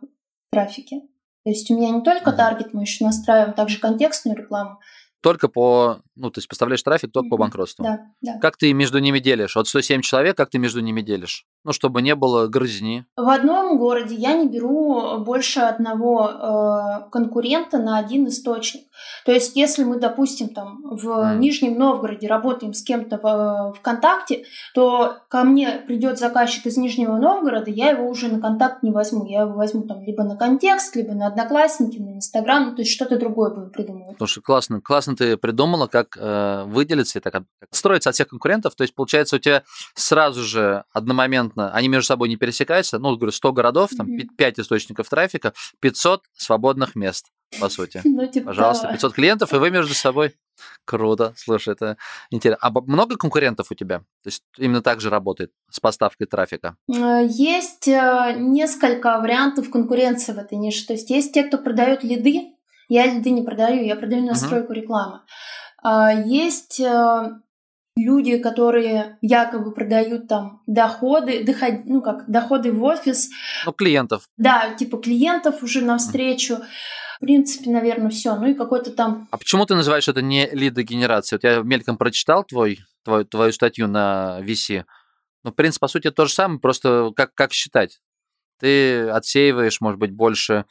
трафике. 0.52 1.02
То 1.44 1.50
есть 1.50 1.72
у 1.72 1.76
меня 1.76 1.90
не 1.90 2.02
только 2.02 2.32
таргет, 2.34 2.74
мы 2.74 2.84
еще 2.84 3.06
настраиваем 3.06 3.54
также 3.54 3.80
контекстную 3.80 4.38
рекламу 4.38 4.80
только 5.22 5.48
по, 5.48 6.02
ну, 6.16 6.32
то 6.32 6.40
есть 6.40 6.48
поставляешь 6.48 6.82
трафик 6.84 7.12
только 7.12 7.28
mm-hmm. 7.28 7.30
по 7.30 7.38
банкротству. 7.38 7.84
Да, 7.84 8.00
да. 8.22 8.40
Как 8.40 8.58
ты 8.58 8.74
между 8.74 9.00
ними 9.00 9.20
делишь? 9.20 9.56
Вот 9.56 9.68
107 9.68 10.02
человек, 10.02 10.36
как 10.36 10.50
ты 10.50 10.58
между 10.58 10.82
ними 10.82 11.02
делишь? 11.02 11.46
Ну, 11.64 11.74
чтобы 11.74 12.02
не 12.02 12.16
было 12.16 12.48
грызни. 12.48 13.06
В 13.16 13.30
одном 13.30 13.78
городе 13.78 14.16
я 14.16 14.34
не 14.34 14.48
беру 14.48 15.20
больше 15.20 15.60
одного 15.60 16.30
э, 16.30 17.10
конкурента 17.12 17.78
на 17.78 18.00
один 18.00 18.28
источник. 18.28 18.84
То 19.26 19.32
есть, 19.32 19.56
если 19.56 19.84
мы, 19.84 20.00
допустим, 20.00 20.50
там 20.50 20.82
в 20.84 21.08
mm. 21.08 21.38
Нижнем 21.38 21.78
Новгороде 21.78 22.28
работаем 22.28 22.74
с 22.74 22.84
кем-то 22.84 23.20
в 23.22 23.74
ВКонтакте, 23.78 24.46
то 24.74 25.18
ко 25.30 25.44
мне 25.44 25.84
придет 25.86 26.18
заказчик 26.18 26.66
из 26.66 26.78
Нижнего 26.78 27.18
Новгорода, 27.18 27.70
я 27.70 27.92
его 27.92 28.08
уже 28.10 28.28
на 28.28 28.42
контакт 28.42 28.82
не 28.82 28.92
возьму. 28.92 29.26
Я 29.26 29.42
его 29.42 29.54
возьму 29.54 29.84
там 29.84 30.02
либо 30.02 30.24
на 30.24 30.36
контекст, 30.36 30.96
либо 30.96 31.14
на 31.14 31.28
Одноклассники, 31.28 32.00
на 32.00 32.16
Инстаграм, 32.16 32.70
ну, 32.70 32.76
то 32.76 32.82
есть 32.82 32.92
что-то 32.92 33.20
другое 33.20 33.52
будем 33.52 33.70
придумывать. 33.70 34.18
Слушай, 34.18 34.42
классно, 34.42 34.82
классно 34.82 35.11
ты 35.16 35.38
придумала, 35.38 35.88
как 35.88 36.18
э, 36.18 36.64
выделиться 36.66 37.20
и 37.20 37.22
так 37.22 37.44
строиться 37.72 38.10
от 38.10 38.16
всех 38.16 38.28
конкурентов. 38.30 38.76
То 38.76 38.84
есть, 38.84 38.94
получается, 38.96 39.36
у 39.36 39.40
тебя 39.40 39.64
сразу 39.94 40.44
же 40.44 40.84
одномоментно, 40.92 41.72
они 41.74 41.88
между 41.88 42.08
собой 42.08 42.30
не 42.30 42.38
пересекаются, 42.38 43.00
ну, 43.00 43.16
говорю, 43.16 43.32
100 43.32 43.54
городов, 43.54 43.92
там 43.98 44.08
mm-hmm. 44.08 44.30
5 44.38 44.60
источников 44.60 45.10
трафика, 45.10 45.54
500 45.80 46.24
свободных 46.34 46.96
мест 46.96 47.28
по 47.60 47.70
сути. 47.70 48.02
Ну, 48.12 48.28
типа, 48.28 48.48
Пожалуйста, 48.48 48.90
500 48.92 49.14
клиентов, 49.14 49.54
и 49.54 49.58
вы 49.58 49.72
между 49.72 49.94
собой. 49.94 50.36
Круто, 50.86 51.34
слушай, 51.38 51.74
это 51.74 51.98
интересно. 52.30 52.60
А 52.62 52.82
много 52.82 53.18
конкурентов 53.18 53.72
у 53.72 53.76
тебя? 53.76 54.00
То 54.00 54.28
есть 54.28 54.44
именно 54.58 54.82
так 54.82 55.02
же 55.02 55.10
работает 55.10 55.52
с 55.72 55.80
поставкой 55.80 56.28
трафика? 56.28 56.76
Э, 56.88 57.26
есть 57.28 57.88
э, 57.88 58.36
несколько 58.38 59.20
вариантов 59.20 59.72
конкуренции 59.72 60.34
в 60.34 60.38
этой 60.38 60.58
нише. 60.58 60.86
То 60.86 60.94
есть 60.94 61.10
есть 61.10 61.34
те, 61.34 61.44
кто 61.44 61.58
продает 61.58 62.04
лиды. 62.04 62.54
Я 62.92 63.06
лиды 63.06 63.30
не 63.30 63.42
продаю, 63.42 63.86
я 63.86 63.96
продаю 63.96 64.26
настройку 64.26 64.74
uh-huh. 64.74 64.76
рекламы. 64.76 65.22
А, 65.82 66.12
есть 66.12 66.78
э, 66.82 67.30
люди, 67.96 68.38
которые 68.38 69.18
якобы 69.22 69.74
продают 69.74 70.28
там 70.28 70.62
доходы, 70.68 71.46
доход, 71.46 71.86
ну 71.86 72.02
как, 72.02 72.30
доходы 72.30 72.74
в 72.74 72.84
офис. 72.84 73.30
Ну, 73.66 73.72
клиентов. 73.72 74.28
Да, 74.36 74.74
типа 74.74 74.98
клиентов 74.98 75.64
уже 75.64 75.80
навстречу. 75.80 76.58
В 77.16 77.22
принципе, 77.22 77.70
наверное, 77.70 78.10
все. 78.10 78.36
Ну 78.36 78.48
и 78.48 78.56
какой-то 78.56 78.92
там... 78.92 79.30
А 79.32 79.38
почему 79.38 79.66
ты 79.66 79.74
называешь 79.76 80.10
это 80.10 80.22
не 80.22 80.50
лидогенерацией? 80.52 81.40
Вот 81.42 81.50
я 81.50 81.62
мельком 81.62 81.96
прочитал 81.96 82.44
твой, 82.44 82.80
твой, 83.06 83.24
твою 83.24 83.54
статью 83.54 83.88
на 83.88 84.40
VC. 84.42 84.84
Ну, 85.46 85.52
в 85.52 85.56
принципе, 85.56 85.80
по 85.80 85.88
сути, 85.88 86.12
то 86.12 86.26
же 86.26 86.34
самое, 86.34 86.60
просто 86.60 87.12
как, 87.16 87.34
как 87.36 87.54
считать? 87.54 88.02
Ты 88.60 89.08
отсеиваешь, 89.08 89.80
может 89.80 89.98
быть, 89.98 90.12
больше 90.12 90.66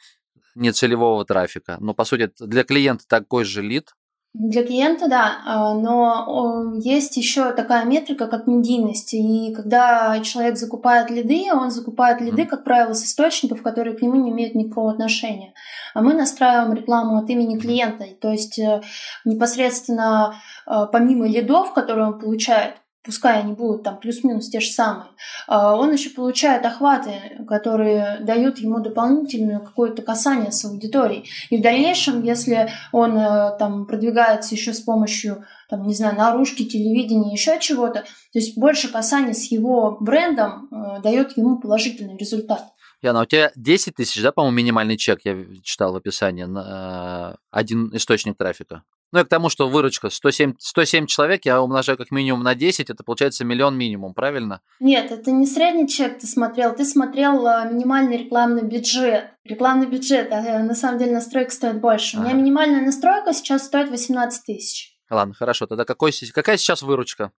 нецелевого 0.55 1.25
трафика. 1.25 1.77
Но, 1.79 1.93
по 1.93 2.05
сути, 2.05 2.31
для 2.39 2.63
клиента 2.63 3.05
такой 3.07 3.45
же 3.45 3.61
лид, 3.61 3.91
для 4.33 4.63
клиента, 4.63 5.09
да, 5.09 5.39
а, 5.45 5.73
но 5.73 6.75
есть 6.79 7.17
еще 7.17 7.51
такая 7.51 7.83
метрика, 7.83 8.27
как 8.27 8.47
медийность. 8.47 9.13
И 9.13 9.53
когда 9.53 10.21
человек 10.21 10.55
закупает 10.55 11.09
лиды, 11.09 11.51
он 11.51 11.69
закупает 11.69 12.21
лиды, 12.21 12.45
как 12.45 12.63
правило, 12.63 12.93
с 12.93 13.03
источников, 13.03 13.61
которые 13.61 13.97
к 13.97 14.01
нему 14.01 14.15
не 14.15 14.31
имеют 14.31 14.55
никакого 14.55 14.91
отношения. 14.91 15.53
А 15.93 16.01
мы 16.01 16.13
настраиваем 16.13 16.73
рекламу 16.73 17.17
от 17.17 17.29
имени 17.29 17.59
клиента. 17.59 18.05
То 18.21 18.31
есть 18.31 18.57
э, 18.57 18.81
непосредственно 19.25 20.35
э, 20.65 20.85
помимо 20.89 21.27
лидов, 21.27 21.73
которые 21.73 22.07
он 22.07 22.19
получает, 22.19 22.75
пускай 23.03 23.39
они 23.39 23.53
будут 23.53 23.83
там 23.83 23.99
плюс-минус 23.99 24.49
те 24.49 24.59
же 24.59 24.69
самые, 24.71 25.07
а, 25.47 25.75
он 25.75 25.91
еще 25.91 26.09
получает 26.09 26.65
охваты, 26.65 27.43
которые 27.47 28.19
дают 28.21 28.59
ему 28.59 28.79
дополнительное 28.79 29.59
какое-то 29.59 30.01
касание 30.01 30.51
с 30.51 30.63
аудиторией. 30.65 31.27
И 31.49 31.57
в 31.57 31.61
дальнейшем, 31.61 32.23
если 32.23 32.69
он 32.91 33.17
э, 33.17 33.57
там 33.57 33.85
продвигается 33.85 34.55
еще 34.55 34.73
с 34.73 34.81
помощью, 34.81 35.45
там, 35.69 35.87
не 35.87 35.93
знаю, 35.93 36.15
наружки, 36.15 36.65
телевидения, 36.65 37.31
еще 37.31 37.59
чего-то, 37.59 38.01
то 38.01 38.39
есть 38.39 38.57
больше 38.57 38.91
касания 38.91 39.33
с 39.33 39.45
его 39.51 39.97
брендом 39.99 40.67
э, 40.71 41.01
дает 41.01 41.37
ему 41.37 41.59
положительный 41.59 42.17
результат. 42.17 42.65
Яна, 43.01 43.21
у 43.21 43.25
тебя 43.25 43.51
10 43.55 43.95
тысяч, 43.95 44.21
да, 44.21 44.31
по-моему, 44.31 44.57
минимальный 44.57 44.95
чек, 44.95 45.21
я 45.23 45.35
читал 45.63 45.93
в 45.93 45.95
описании, 45.95 46.43
на 46.43 47.33
э, 47.33 47.37
один 47.49 47.89
источник 47.95 48.37
трафика? 48.37 48.83
Ну 49.11 49.19
и 49.19 49.23
к 49.23 49.27
тому, 49.27 49.49
что 49.49 49.67
выручка 49.67 50.09
107, 50.09 50.53
107 50.59 51.07
человек, 51.07 51.45
я 51.45 51.61
умножаю 51.61 51.97
как 51.97 52.11
минимум 52.11 52.43
на 52.43 52.53
10, 52.55 52.89
это 52.89 53.03
получается 53.03 53.43
миллион 53.43 53.75
минимум, 53.75 54.13
правильно? 54.13 54.61
Нет, 54.79 55.11
это 55.11 55.31
не 55.31 55.47
средний 55.47 55.87
чек 55.87 56.19
ты 56.19 56.27
смотрел, 56.27 56.75
ты 56.75 56.85
смотрел 56.85 57.45
а, 57.45 57.65
минимальный 57.65 58.17
рекламный 58.17 58.63
бюджет. 58.63 59.31
Рекламный 59.43 59.87
бюджет, 59.87 60.31
а 60.31 60.59
на 60.59 60.75
самом 60.75 60.99
деле 60.99 61.13
настройка 61.13 61.51
стоит 61.51 61.81
больше. 61.81 62.17
Ага. 62.17 62.21
У 62.21 62.29
меня 62.29 62.37
минимальная 62.39 62.85
настройка 62.85 63.33
сейчас 63.33 63.65
стоит 63.65 63.89
18 63.89 64.45
тысяч. 64.45 64.95
Ладно, 65.09 65.33
хорошо, 65.33 65.65
тогда 65.65 65.83
какой, 65.83 66.13
какая 66.33 66.57
сейчас 66.57 66.83
выручка? 66.83 67.31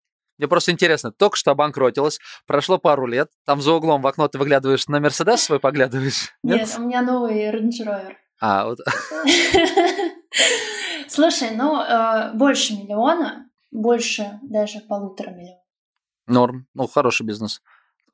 Мне 0.42 0.48
просто 0.48 0.72
интересно, 0.72 1.12
только 1.12 1.38
что 1.38 1.52
обанкротилась, 1.52 2.20
прошло 2.48 2.80
пару 2.80 3.06
лет, 3.06 3.30
там 3.46 3.62
за 3.62 3.74
углом 3.74 4.02
в 4.02 4.08
окно 4.08 4.28
ты 4.28 4.40
выглядываешь 4.40 4.88
на 4.88 5.00
Мерседес 5.00 5.44
свой 5.44 5.60
поглядываешь? 5.60 6.32
Нет, 6.44 6.62
Нет 6.62 6.76
у 6.80 6.82
меня 6.82 7.04
новый 7.04 7.52
Range 7.52 7.86
Rover. 7.86 8.16
А, 8.40 8.66
вот. 8.66 8.80
Слушай, 11.08 11.52
ну, 11.52 11.80
э, 11.80 12.34
больше 12.34 12.74
миллиона, 12.74 13.52
больше 13.70 14.40
даже 14.42 14.80
полутора 14.80 15.30
миллионов. 15.30 15.64
Норм. 16.26 16.66
Ну, 16.74 16.88
хороший 16.88 17.24
бизнес. 17.24 17.62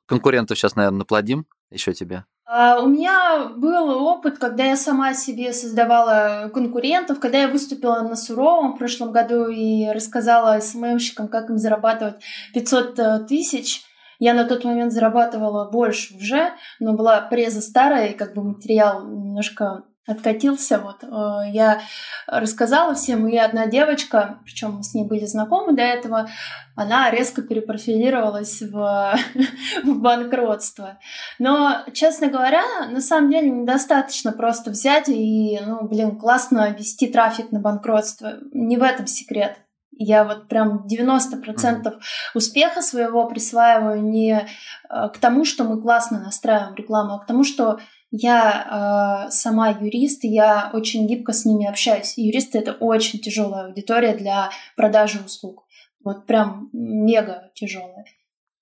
Конкурентов 0.04 0.58
сейчас, 0.58 0.76
наверное, 0.76 0.98
наплодим 0.98 1.46
еще 1.70 1.94
тебе. 1.94 2.26
Uh, 2.48 2.82
у 2.82 2.88
меня 2.88 3.50
был 3.56 3.90
опыт, 4.06 4.38
когда 4.38 4.64
я 4.64 4.76
сама 4.76 5.12
себе 5.12 5.52
создавала 5.52 6.48
конкурентов, 6.48 7.20
когда 7.20 7.42
я 7.42 7.48
выступила 7.48 8.00
на 8.00 8.16
Суровом 8.16 8.72
в 8.72 8.78
прошлом 8.78 9.12
году 9.12 9.48
и 9.48 9.86
рассказала 9.90 10.58
СММщикам, 10.58 11.28
как 11.28 11.50
им 11.50 11.58
зарабатывать 11.58 12.22
500 12.54 12.98
э, 12.98 13.18
тысяч. 13.28 13.82
Я 14.18 14.32
на 14.32 14.44
тот 14.44 14.64
момент 14.64 14.94
зарабатывала 14.94 15.70
больше 15.70 16.16
уже, 16.16 16.52
но 16.80 16.94
была 16.94 17.20
преза 17.20 17.60
старая, 17.60 18.08
и 18.08 18.16
как 18.16 18.32
бы 18.32 18.42
материал 18.42 19.06
немножко 19.06 19.84
откатился. 20.08 20.78
Вот 20.78 21.04
э, 21.04 21.50
я 21.52 21.80
рассказала 22.26 22.94
всем, 22.94 23.28
и 23.28 23.36
одна 23.36 23.66
девочка, 23.66 24.40
причем 24.44 24.76
мы 24.76 24.82
с 24.82 24.94
ней 24.94 25.04
были 25.06 25.26
знакомы 25.26 25.74
до 25.74 25.82
этого, 25.82 26.28
она 26.74 27.10
резко 27.10 27.42
перепрофилировалась 27.42 28.62
в, 28.62 29.18
в 29.84 30.00
банкротство. 30.00 30.98
Но, 31.38 31.84
честно 31.92 32.28
говоря, 32.28 32.62
на 32.90 33.00
самом 33.00 33.30
деле 33.30 33.50
недостаточно 33.50 34.32
просто 34.32 34.70
взять 34.70 35.08
и, 35.08 35.60
ну, 35.64 35.86
блин, 35.86 36.18
классно 36.18 36.70
вести 36.70 37.08
трафик 37.08 37.52
на 37.52 37.60
банкротство. 37.60 38.34
Не 38.52 38.76
в 38.76 38.82
этом 38.82 39.06
секрет. 39.06 39.56
Я 40.00 40.22
вот 40.22 40.46
прям 40.46 40.86
90% 40.86 41.92
успеха 42.34 42.82
своего 42.82 43.26
присваиваю 43.26 44.00
не 44.00 44.32
э, 44.32 45.08
к 45.12 45.18
тому, 45.18 45.44
что 45.44 45.64
мы 45.64 45.82
классно 45.82 46.20
настраиваем 46.20 46.76
рекламу, 46.76 47.14
а 47.14 47.18
к 47.18 47.26
тому, 47.26 47.42
что 47.42 47.80
я 48.10 49.26
э, 49.26 49.30
сама 49.30 49.70
юрист, 49.70 50.24
и 50.24 50.28
я 50.28 50.70
очень 50.72 51.06
гибко 51.06 51.32
с 51.32 51.44
ними 51.44 51.66
общаюсь. 51.66 52.14
Юристы— 52.16 52.58
это 52.60 52.72
очень 52.72 53.18
тяжелая 53.18 53.66
аудитория 53.66 54.14
для 54.14 54.50
продажи 54.76 55.20
услуг. 55.24 55.66
Вот 56.02 56.26
прям 56.26 56.70
мега 56.72 57.50
тяжелая. 57.54 58.04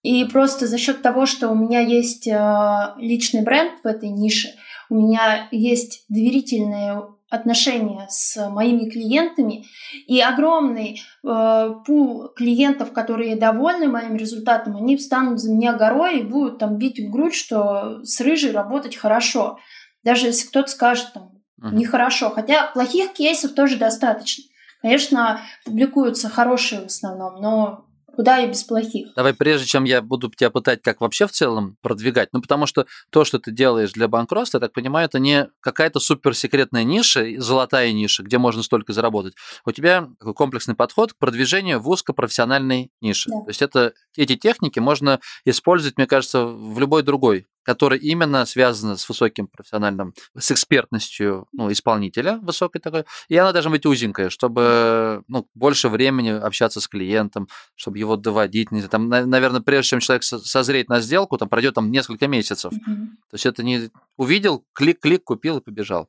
И 0.03 0.25
просто 0.25 0.67
за 0.67 0.79
счет 0.79 1.03
того, 1.03 1.27
что 1.27 1.49
у 1.49 1.55
меня 1.55 1.81
есть 1.81 2.27
э, 2.27 2.95
личный 2.99 3.43
бренд 3.43 3.73
в 3.83 3.87
этой 3.87 4.09
нише, 4.09 4.55
у 4.89 4.95
меня 4.95 5.49
есть 5.51 6.05
доверительные 6.09 7.03
отношения 7.29 8.07
с 8.09 8.49
моими 8.51 8.89
клиентами 8.89 9.67
и 10.07 10.21
огромный 10.21 11.03
э, 11.25 11.75
пул 11.85 12.29
клиентов, 12.29 12.93
которые 12.93 13.37
довольны 13.37 13.89
моим 13.89 14.17
результатом, 14.17 14.77
они 14.77 14.97
встанут 14.97 15.41
за 15.41 15.53
меня 15.53 15.73
горой 15.73 16.21
и 16.21 16.25
будут 16.25 16.59
там 16.59 16.77
бить 16.77 17.01
в 17.01 17.11
грудь, 17.11 17.35
что 17.35 18.05
с 18.05 18.21
рыжей 18.21 18.53
работать 18.53 18.97
хорошо. 18.97 19.59
Даже 20.05 20.27
если 20.27 20.47
кто-то 20.47 20.69
скажет 20.69 21.13
там 21.15 21.31
uh-huh. 21.61 21.75
нехорошо. 21.75 22.31
Хотя 22.31 22.69
плохих 22.69 23.13
кейсов 23.13 23.53
тоже 23.53 23.77
достаточно. 23.77 24.45
Конечно, 24.83 25.41
публикуются 25.65 26.29
хорошие 26.29 26.83
в 26.83 26.87
основном, 26.87 27.41
но 27.41 27.86
куда 28.17 28.41
и 28.41 28.49
без 28.49 28.65
плохих. 28.65 29.09
Давай, 29.15 29.35
прежде 29.35 29.67
чем 29.67 29.85
я 29.85 30.01
буду 30.03 30.31
тебя 30.31 30.51
пытать, 30.51 30.83
как 30.83 31.01
вообще 31.01 31.27
в 31.27 31.33
целом 31.33 31.77
продвигать, 31.83 32.31
ну, 32.33 32.41
потому 32.41 32.67
что 32.67 32.87
то, 33.11 33.25
что 33.25 33.39
ты 33.39 33.53
делаешь 33.53 33.93
для 33.93 34.09
банкротства, 34.09 34.57
я 34.57 34.61
так 34.61 34.73
понимаю, 34.73 35.07
это 35.07 35.19
не 35.19 35.49
какая-то 35.61 36.01
суперсекретная 36.01 36.85
ниша, 36.85 37.25
золотая 37.39 37.93
ниша, 37.93 38.23
где 38.23 38.39
можно 38.39 38.63
столько 38.63 38.93
заработать. 38.93 39.35
У 39.65 39.73
тебя 39.73 40.09
такой 40.19 40.35
комплексный 40.35 40.75
подход 40.75 41.13
к 41.13 41.19
продвижению 41.19 41.81
в 41.81 41.89
узкопрофессиональной 41.89 42.91
нише. 43.01 43.31
Да. 43.31 43.41
То 43.43 43.49
есть 43.49 43.63
это, 43.63 43.93
эти 44.17 44.37
техники 44.37 44.79
можно 44.79 45.21
использовать, 45.45 45.99
мне 45.99 46.07
кажется, 46.07 46.47
в 46.47 46.81
любой 46.81 47.03
другой 47.03 47.47
который 47.67 47.99
именно 47.99 48.47
связана 48.47 48.97
с 48.97 49.09
высоким 49.09 49.49
профессиональным, 49.49 50.15
с 50.39 50.53
экспертностью 50.53 51.49
ну, 51.53 51.71
исполнителя 51.73 52.39
высокой 52.39 52.81
такой, 52.81 53.05
и 53.29 53.37
она 53.37 53.53
должна 53.53 53.73
быть 53.73 53.85
узенькая, 53.85 54.31
чтобы 54.31 55.25
ну, 55.27 55.49
больше 55.55 55.89
времени 55.89 56.29
общаться 56.29 56.81
с 56.81 56.87
клиентом, 56.87 57.49
чтобы 57.75 57.99
его 57.99 58.17
доводить. 58.17 58.71
Не 58.71 58.79
знаю, 58.79 58.91
там, 58.91 59.09
наверное, 59.09 59.61
прежде 59.61 59.91
чем 59.91 60.01
человек 60.01 60.23
созреет 60.23 60.89
на 60.89 61.01
сделку, 61.01 61.39
там 61.39 61.49
пройдет 61.49 61.75
там 61.75 61.91
несколько 61.91 62.29
месяцев. 62.29 62.73
Mm-hmm. 62.73 63.07
То 63.31 63.35
есть 63.35 63.47
это 63.47 63.65
не 63.65 63.91
увидел, 64.17 64.65
клик-клик, 64.73 65.25
купил 65.25 65.59
и 65.59 65.61
побежал. 65.61 66.09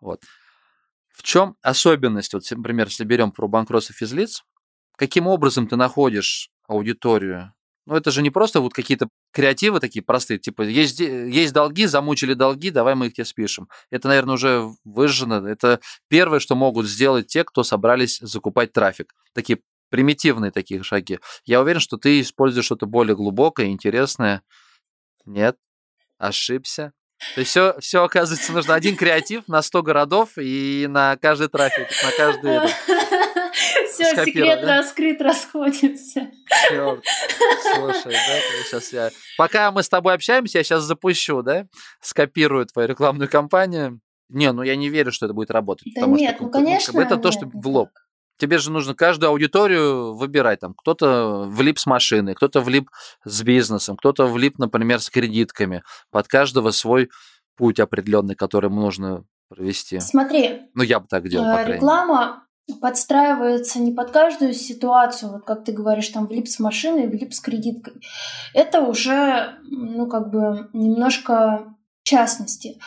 Вот. 0.00 0.22
В 1.12 1.22
чем 1.22 1.56
особенность, 1.60 2.32
вот, 2.32 2.50
например, 2.50 2.86
если 2.86 3.04
берем 3.04 3.30
про 3.30 3.46
банкротство 3.46 3.94
физлиц, 3.94 4.42
каким 4.96 5.26
образом 5.26 5.68
ты 5.68 5.76
находишь 5.76 6.48
аудиторию 6.66 7.52
ну, 7.86 7.96
это 7.96 8.10
же 8.10 8.22
не 8.22 8.30
просто 8.30 8.60
вот 8.60 8.72
какие-то 8.72 9.08
креативы 9.32 9.80
такие 9.80 10.02
простые, 10.02 10.38
типа, 10.38 10.62
есть, 10.62 11.00
есть 11.00 11.52
долги, 11.52 11.86
замучили 11.86 12.34
долги, 12.34 12.70
давай 12.70 12.94
мы 12.94 13.08
их 13.08 13.14
тебе 13.14 13.24
спишем. 13.24 13.68
Это, 13.90 14.08
наверное, 14.08 14.34
уже 14.34 14.70
выжжено. 14.84 15.46
Это 15.46 15.80
первое, 16.08 16.40
что 16.40 16.54
могут 16.54 16.86
сделать 16.86 17.26
те, 17.26 17.44
кто 17.44 17.62
собрались 17.62 18.18
закупать 18.20 18.72
трафик. 18.72 19.14
Такие 19.34 19.60
примитивные 19.90 20.50
такие 20.50 20.82
шаги. 20.82 21.20
Я 21.44 21.60
уверен, 21.60 21.80
что 21.80 21.96
ты 21.96 22.20
используешь 22.20 22.66
что-то 22.66 22.86
более 22.86 23.14
глубокое, 23.16 23.66
интересное. 23.66 24.42
Нет, 25.26 25.56
ошибся. 26.18 26.92
То 27.34 27.40
есть 27.40 27.50
все, 27.50 27.76
все 27.80 28.02
оказывается, 28.02 28.52
нужно 28.52 28.74
один 28.74 28.96
креатив 28.96 29.46
на 29.46 29.62
100 29.62 29.82
городов 29.82 30.30
и 30.36 30.86
на 30.88 31.16
каждый 31.16 31.48
трафик, 31.48 31.88
на 32.02 32.10
каждый 32.16 32.60
все, 33.94 34.24
секрет 34.24 34.60
да? 34.62 34.78
раскрыт, 34.78 35.20
расходимся. 35.22 36.30
Черт. 36.68 37.04
Слушай, 37.74 38.12
да, 38.12 38.40
сейчас 38.64 38.92
я... 38.92 39.10
Пока 39.36 39.70
мы 39.72 39.82
с 39.82 39.88
тобой 39.88 40.14
общаемся, 40.14 40.58
я 40.58 40.64
сейчас 40.64 40.84
запущу, 40.84 41.42
да, 41.42 41.66
скопирую 42.00 42.66
твою 42.66 42.88
рекламную 42.88 43.28
кампанию. 43.28 44.00
Не, 44.28 44.52
ну 44.52 44.62
я 44.62 44.76
не 44.76 44.88
верю, 44.88 45.12
что 45.12 45.26
это 45.26 45.34
будет 45.34 45.50
работать. 45.50 45.92
Да 45.94 46.06
нет, 46.06 46.36
что, 46.36 46.44
ну, 46.44 46.50
конечно, 46.50 46.98
Это 46.98 47.16
то, 47.16 47.30
что 47.30 47.46
в 47.52 47.66
лоб. 47.68 47.90
Тебе 48.36 48.58
же 48.58 48.72
нужно 48.72 48.94
каждую 48.94 49.30
аудиторию 49.30 50.14
выбирать. 50.14 50.60
Там 50.60 50.74
кто-то 50.74 51.44
влип 51.46 51.78
с 51.78 51.86
машиной, 51.86 52.34
кто-то 52.34 52.60
влип 52.60 52.90
с 53.24 53.42
бизнесом, 53.42 53.96
кто-то 53.96 54.26
влип, 54.26 54.58
например, 54.58 55.00
с 55.00 55.08
кредитками. 55.08 55.84
Под 56.10 56.26
каждого 56.26 56.72
свой 56.72 57.10
путь 57.56 57.78
определенный, 57.78 58.34
который 58.34 58.66
ему 58.66 58.80
нужно 58.80 59.24
провести. 59.48 60.00
Смотри. 60.00 60.62
Ну, 60.74 60.82
я 60.82 60.98
бы 60.98 61.06
так 61.08 61.28
делал, 61.28 61.46
э, 61.46 61.74
Реклама 61.74 62.44
подстраивается 62.80 63.78
не 63.78 63.92
под 63.92 64.10
каждую 64.10 64.54
ситуацию, 64.54 65.32
вот 65.32 65.44
как 65.44 65.64
ты 65.64 65.72
говоришь, 65.72 66.08
там 66.08 66.26
влип 66.26 66.48
с 66.48 66.58
машиной, 66.58 67.08
влип 67.08 67.32
с 67.34 67.40
кредиткой. 67.40 67.94
Это 68.54 68.80
уже, 68.80 69.58
ну, 69.62 70.06
как 70.06 70.30
бы 70.30 70.68
немножко 70.72 71.74
частности. 72.02 72.78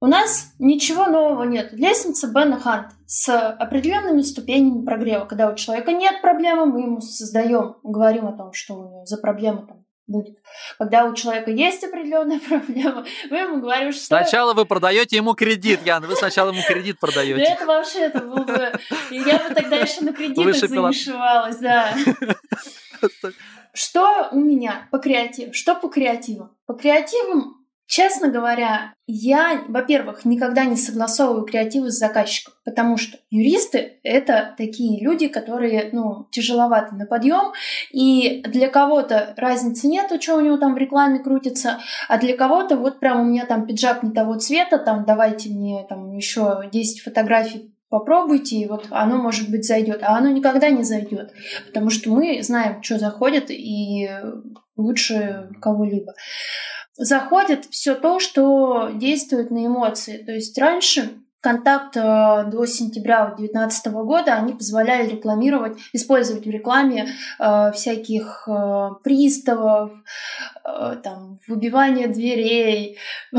У 0.00 0.06
нас 0.06 0.52
ничего 0.58 1.06
нового 1.06 1.44
нет. 1.44 1.72
Лестница 1.72 2.28
Бена 2.28 2.60
Хант 2.60 2.88
с 3.06 3.28
определенными 3.28 4.22
ступенями 4.22 4.84
прогрева. 4.84 5.24
Когда 5.24 5.50
у 5.50 5.54
человека 5.54 5.92
нет 5.92 6.20
проблемы, 6.20 6.66
мы 6.66 6.80
ему 6.82 7.00
создаем, 7.00 7.76
говорим 7.82 8.26
о 8.26 8.36
том, 8.36 8.52
что 8.52 8.74
у 8.74 8.84
него 8.84 9.04
за 9.06 9.16
проблема 9.16 9.66
там 9.66 9.83
будет. 10.06 10.38
Когда 10.78 11.04
у 11.04 11.14
человека 11.14 11.50
есть 11.50 11.82
определенная 11.84 12.40
проблема, 12.48 13.04
мы 13.30 13.38
ему 13.38 13.60
говорим, 13.60 13.92
что... 13.92 14.04
Сначала 14.04 14.54
вы 14.54 14.66
продаете 14.66 15.16
ему 15.16 15.34
кредит, 15.34 15.80
Ян, 15.84 16.06
вы 16.06 16.16
сначала 16.16 16.50
ему 16.50 16.62
кредит 16.66 16.98
продаете. 16.98 17.44
Да 17.44 17.52
это 17.52 17.66
вообще, 17.66 17.98
это 18.00 18.20
был 18.20 18.44
бы... 18.44 18.72
Я 19.10 19.38
бы 19.38 19.54
тогда 19.54 19.76
еще 19.76 20.02
на 20.02 20.12
кредитах 20.12 20.54
замешивалась, 20.54 21.56
да. 21.56 21.94
Что 23.72 24.28
у 24.30 24.38
меня 24.38 24.86
по 24.92 24.98
креативу? 24.98 25.52
Что 25.52 25.74
по 25.74 25.88
креативу? 25.88 26.50
По 26.66 26.74
креативам 26.74 27.63
Честно 27.86 28.28
говоря, 28.28 28.94
я, 29.06 29.62
во-первых, 29.68 30.24
никогда 30.24 30.64
не 30.64 30.76
согласовываю 30.76 31.44
креативы 31.44 31.90
с 31.90 31.98
заказчиком, 31.98 32.54
потому 32.64 32.96
что 32.96 33.18
юристы— 33.30 33.98
это 34.02 34.54
такие 34.56 35.04
люди, 35.04 35.28
которые, 35.28 35.90
ну, 35.92 36.26
тяжеловаты 36.30 36.94
на 36.94 37.04
подъем, 37.04 37.52
и 37.92 38.42
для 38.46 38.68
кого-то 38.68 39.34
разницы 39.36 39.86
нет, 39.86 40.10
что 40.22 40.36
у 40.36 40.40
него 40.40 40.56
там 40.56 40.74
в 40.74 40.78
рекламе 40.78 41.18
крутится, 41.18 41.78
а 42.08 42.18
для 42.18 42.34
кого-то 42.34 42.78
вот 42.78 43.00
прям 43.00 43.20
у 43.20 43.24
меня 43.24 43.44
там 43.44 43.66
пиджак 43.66 44.02
не 44.02 44.12
того 44.12 44.38
цвета, 44.38 44.78
там 44.78 45.04
давайте 45.04 45.50
мне 45.50 45.84
там 45.86 46.10
еще 46.16 46.62
10 46.72 47.02
фотографий 47.02 47.74
попробуйте, 47.90 48.56
и 48.56 48.66
вот 48.66 48.86
оно, 48.90 49.18
может 49.18 49.50
быть, 49.50 49.66
зайдет, 49.66 50.02
а 50.02 50.16
оно 50.16 50.30
никогда 50.30 50.70
не 50.70 50.84
зайдет, 50.84 51.32
потому 51.66 51.90
что 51.90 52.10
мы 52.10 52.42
знаем, 52.42 52.82
что 52.82 52.98
заходит, 52.98 53.50
и 53.50 54.08
лучше 54.74 55.50
кого-либо 55.60 56.14
заходит 56.96 57.66
все 57.66 57.94
то, 57.94 58.20
что 58.20 58.90
действует 58.94 59.50
на 59.50 59.66
эмоции. 59.66 60.18
То 60.18 60.32
есть 60.32 60.56
раньше 60.58 61.10
контакт 61.44 61.94
э, 61.96 62.44
до 62.46 62.64
сентября 62.64 63.26
2019 63.26 63.86
года 63.92 64.32
они 64.32 64.54
позволяли 64.54 65.10
рекламировать, 65.10 65.76
использовать 65.92 66.46
в 66.46 66.50
рекламе 66.50 67.06
э, 67.38 67.72
всяких 67.72 68.48
э, 68.48 68.88
приставов, 69.04 69.92
э, 70.64 70.96
там, 71.02 71.38
выбивание 71.46 72.08
дверей, 72.08 72.96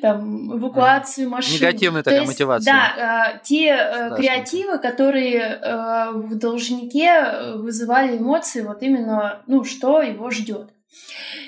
там, 0.00 0.56
эвакуацию 0.56 1.28
машин. 1.28 1.60
Негативная 1.60 2.02
такая 2.02 2.20
есть, 2.20 2.32
мотивация. 2.32 2.72
Да, 2.72 3.32
э, 3.34 3.40
те 3.44 3.68
э, 3.68 4.16
креативы, 4.16 4.78
которые 4.78 5.40
э, 5.40 6.10
в 6.14 6.34
должнике 6.36 7.52
вызывали 7.56 8.16
эмоции, 8.16 8.62
вот 8.62 8.82
именно, 8.82 9.42
ну, 9.46 9.62
что 9.64 10.00
его 10.00 10.30
ждет. 10.30 10.70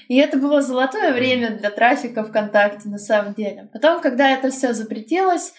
И 0.08 0.16
это 0.16 0.38
было 0.38 0.62
золотое 0.62 1.12
время 1.12 1.56
для 1.56 1.70
трафика 1.70 2.24
ВКонтакте 2.24 2.88
на 2.88 2.98
самом 2.98 3.34
деле. 3.34 3.68
Потом, 3.72 4.00
когда 4.00 4.30
это 4.30 4.50
все 4.50 4.72
запретилось, 4.72 5.52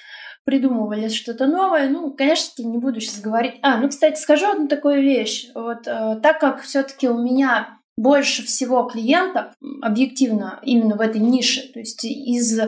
придумывали 0.45 1.09
что-то 1.09 1.47
новое. 1.47 1.89
Ну, 1.89 2.11
конечно, 2.11 2.61
я 2.61 2.69
не 2.69 2.77
буду 2.77 2.99
сейчас 2.99 3.21
говорить. 3.21 3.55
А, 3.61 3.77
ну, 3.77 3.89
кстати, 3.89 4.19
скажу 4.19 4.47
одну 4.47 4.67
такую 4.67 5.01
вещь. 5.01 5.49
Вот 5.55 5.87
э, 5.87 6.19
так 6.21 6.39
как 6.39 6.61
все-таки 6.61 7.09
у 7.09 7.17
меня 7.17 7.79
больше 7.97 8.43
всего 8.43 8.83
клиентов, 8.83 9.53
объективно, 9.81 10.59
именно 10.63 10.95
в 10.95 11.01
этой 11.01 11.21
нише, 11.21 11.61
то 11.71 11.79
есть 11.79 12.03
из 12.03 12.59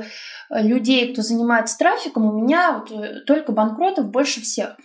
людей, 0.50 1.12
кто 1.12 1.22
занимается 1.22 1.78
трафиком, 1.78 2.26
у 2.26 2.42
меня 2.42 2.80
вот 2.80 2.92
э, 2.92 3.22
только 3.26 3.52
банкротов 3.52 4.10
больше 4.10 4.42
всех. 4.42 4.78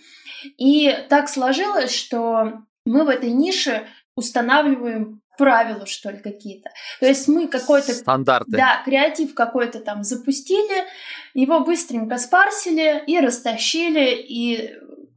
И 0.57 0.93
так 1.09 1.29
сложилось, 1.29 1.95
что 1.95 2.63
мы 2.85 3.05
в 3.05 3.09
этой 3.09 3.31
нише 3.31 3.87
устанавливаем 4.15 5.21
правила, 5.37 5.85
что 5.85 6.09
ли, 6.09 6.17
какие-то. 6.17 6.69
То 6.99 7.07
есть 7.07 7.27
мы 7.27 7.47
какой-то... 7.47 7.93
Стандарты. 7.93 8.51
Да, 8.51 8.81
креатив 8.85 9.33
какой-то 9.33 9.79
там 9.79 10.03
запустили, 10.03 10.85
его 11.33 11.61
быстренько 11.61 12.17
спарсили 12.17 13.03
и 13.07 13.19
растащили, 13.19 14.15
и 14.15 14.73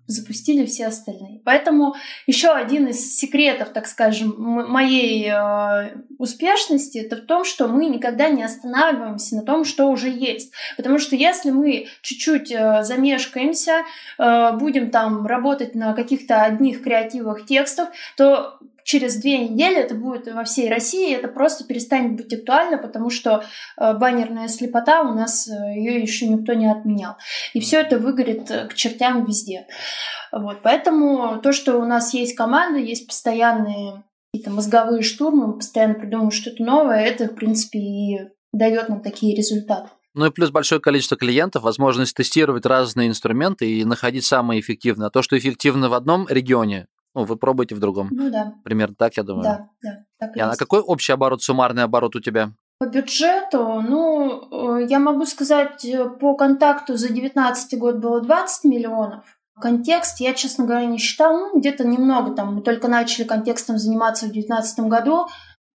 запустили 0.07 0.65
все 0.67 0.87
остальные. 0.87 1.41
Поэтому 1.45 1.97
еще 2.27 2.51
один 2.51 2.87
из 2.87 3.19
секретов, 3.19 3.71
так 3.71 3.87
скажем, 3.87 4.35
моей 4.39 5.29
э, 5.29 5.97
успешности, 6.19 6.99
это 6.99 7.17
в 7.17 7.27
том, 7.27 7.45
что 7.45 7.67
мы 7.67 7.87
никогда 7.87 8.29
не 8.29 8.45
останавливаемся 8.45 9.37
на 9.37 9.43
том, 9.43 9.65
что 9.65 9.87
уже 9.87 10.09
есть. 10.09 10.53
Потому 10.77 10.99
что 10.99 11.17
если 11.17 11.51
мы 11.51 11.89
чуть-чуть 12.03 12.53
э, 12.53 12.85
замешкаемся, 12.85 13.83
э, 14.19 14.53
будем 14.57 14.91
там 14.91 15.27
работать 15.27 15.75
на 15.75 15.93
каких-то 15.93 16.43
одних 16.43 16.83
креативах 16.83 17.45
текстов, 17.45 17.89
то 18.17 18.59
через 18.87 19.16
две 19.16 19.49
недели 19.49 19.77
это 19.77 19.96
будет 19.96 20.33
во 20.33 20.44
всей 20.44 20.70
России, 20.70 21.12
это 21.12 21.27
просто 21.27 21.64
перестанет 21.64 22.16
быть 22.16 22.33
актуально, 22.33 22.79
потому 22.79 23.11
что 23.11 23.44
э, 23.77 23.94
баннерная 23.94 24.46
слепота 24.46 25.03
у 25.03 25.12
нас, 25.12 25.49
э, 25.49 25.75
ее 25.77 26.01
еще 26.01 26.29
никто 26.29 26.55
не 26.55 26.70
отменял. 26.70 27.16
И 27.53 27.61
все 27.61 27.81
это 27.81 27.99
выгорит 27.99 28.49
э, 28.49 28.68
к 28.68 28.75
чертям 28.75 29.25
везде. 29.25 29.66
Вот, 30.31 30.62
поэтому 30.62 31.40
то, 31.42 31.53
что 31.53 31.79
у 31.79 31.85
нас 31.85 32.14
есть 32.14 32.37
команда, 32.37 32.79
есть 32.79 33.09
постоянные 33.09 34.05
какие-то 34.33 34.53
мозговые 34.53 35.03
штурмы, 35.03 35.49
мы 35.49 35.53
постоянно 35.55 35.94
придумываем 35.94 36.31
что-то 36.31 36.62
новое, 36.62 37.05
это, 37.05 37.25
в 37.25 37.35
принципе, 37.35 37.81
и 37.81 38.18
дает 38.53 38.88
нам 38.88 39.01
такие 39.01 39.37
результаты. 39.37 39.90
Ну 40.14 40.27
и 40.27 40.31
плюс 40.31 40.51
большое 40.51 40.81
количество 40.81 41.16
клиентов, 41.16 41.64
возможность 41.64 42.16
тестировать 42.16 42.64
разные 42.64 43.09
инструменты 43.09 43.68
и 43.68 43.85
находить 43.85 44.25
самые 44.25 44.61
эффективные. 44.61 45.09
А 45.09 45.11
то, 45.11 45.22
что 45.22 45.37
эффективно 45.37 45.88
в 45.88 45.94
одном 45.94 46.27
регионе, 46.29 46.87
ну, 47.17 47.25
вы 47.25 47.37
пробуете 47.37 47.75
в 47.75 47.81
другом. 47.81 48.09
Ну 48.11 48.31
да. 48.31 48.53
Примерно 48.63 48.95
так, 48.95 49.17
я 49.17 49.23
думаю. 49.23 49.45
Да, 49.45 49.71
да. 49.83 50.05
Так 50.19 50.37
и 50.37 50.41
а 50.41 50.55
какой 50.55 50.81
общий 50.81 51.13
оборот, 51.13 51.43
суммарный 51.43 51.83
оборот 51.83 52.15
у 52.15 52.21
тебя? 52.21 52.53
По 52.79 52.85
бюджету, 52.85 53.81
ну, 53.81 54.81
э, 54.81 54.87
я 54.87 54.99
могу 54.99 55.25
сказать, 55.25 55.83
э, 55.87 56.11
по 56.11 56.35
контакту 56.35 56.97
за 56.97 57.09
2019 57.09 57.79
год 57.79 57.97
было 57.97 58.21
20 58.21 58.65
миллионов. 58.65 59.25
Контекст 59.59 60.21
я, 60.21 60.35
честно 60.35 60.67
говоря, 60.67 60.85
не 60.85 60.99
считал. 60.99 61.33
Ну, 61.39 61.59
где-то 61.59 61.87
немного 61.87 62.35
там. 62.35 62.57
Мы 62.57 62.61
только 62.61 62.89
начали 62.89 63.25
контекстом 63.25 63.79
заниматься 63.79 64.27
в 64.27 64.33
2019 64.33 64.81
году. 64.81 65.27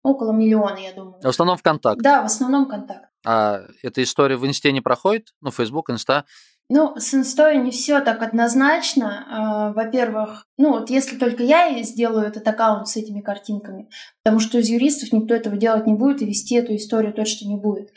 Около 0.03 0.31
миллиона, 0.31 0.77
я 0.77 0.93
думаю. 0.93 1.19
В 1.23 1.27
основном 1.27 1.57
ВКонтакт? 1.57 2.01
Да, 2.01 2.21
в 2.21 2.25
основном 2.25 2.67
контакт. 2.67 3.09
А 3.25 3.61
эта 3.81 4.03
история 4.03 4.37
в 4.37 4.45
Инсте 4.45 4.71
не 4.71 4.81
проходит? 4.81 5.29
Ну, 5.41 5.49
Facebook, 5.49 5.89
Инста? 5.89 6.25
Ну, 6.73 6.95
с 6.97 7.13
инстой 7.13 7.57
не 7.57 7.69
все 7.69 7.99
так 7.99 8.21
однозначно. 8.21 9.25
А, 9.29 9.73
во-первых, 9.73 10.47
ну 10.57 10.71
вот 10.71 10.89
если 10.89 11.17
только 11.17 11.43
я 11.43 11.83
сделаю 11.83 12.25
этот 12.25 12.47
аккаунт 12.47 12.87
с 12.87 12.95
этими 12.95 13.19
картинками, 13.19 13.89
потому 14.23 14.39
что 14.39 14.57
из 14.57 14.69
юристов 14.69 15.11
никто 15.11 15.33
этого 15.35 15.57
делать 15.57 15.85
не 15.85 15.95
будет 15.95 16.21
и 16.21 16.25
вести 16.25 16.55
эту 16.55 16.73
историю 16.77 17.11
точно 17.11 17.49
не 17.49 17.57
будет. 17.57 17.89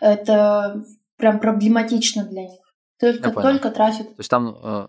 Это 0.00 0.82
прям 1.16 1.38
проблематично 1.38 2.24
для 2.24 2.42
них. 2.48 2.60
Только, 2.98 3.30
только 3.30 3.70
трафик. 3.70 4.08
То 4.08 4.18
есть 4.18 4.30
там 4.30 4.58
э, 4.60 4.88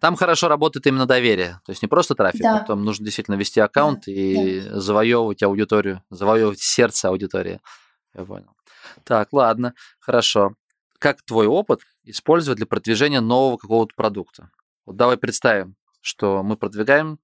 там 0.00 0.16
хорошо 0.16 0.48
работает 0.48 0.84
именно 0.88 1.06
доверие. 1.06 1.60
То 1.64 1.70
есть 1.70 1.80
не 1.80 1.86
просто 1.86 2.16
трафик, 2.16 2.42
да. 2.42 2.56
а 2.56 2.64
там 2.64 2.84
нужно 2.84 3.04
действительно 3.04 3.36
вести 3.36 3.60
аккаунт 3.60 4.06
да, 4.06 4.12
и 4.12 4.62
да. 4.62 4.80
завоевывать 4.80 5.44
аудиторию, 5.44 6.02
завоевывать 6.10 6.58
сердце 6.58 7.08
аудитории. 7.08 7.60
Я 8.14 8.24
понял. 8.24 8.50
Так, 9.04 9.32
ладно, 9.32 9.74
хорошо. 10.00 10.54
Как 10.98 11.22
твой 11.22 11.46
опыт 11.46 11.80
использовать 12.04 12.58
для 12.58 12.66
продвижения 12.66 13.20
нового 13.20 13.56
какого-то 13.56 13.94
продукта. 13.94 14.50
Вот 14.86 14.96
давай 14.96 15.16
представим, 15.16 15.76
что 16.00 16.42
мы 16.42 16.56
продвигаем, 16.56 17.18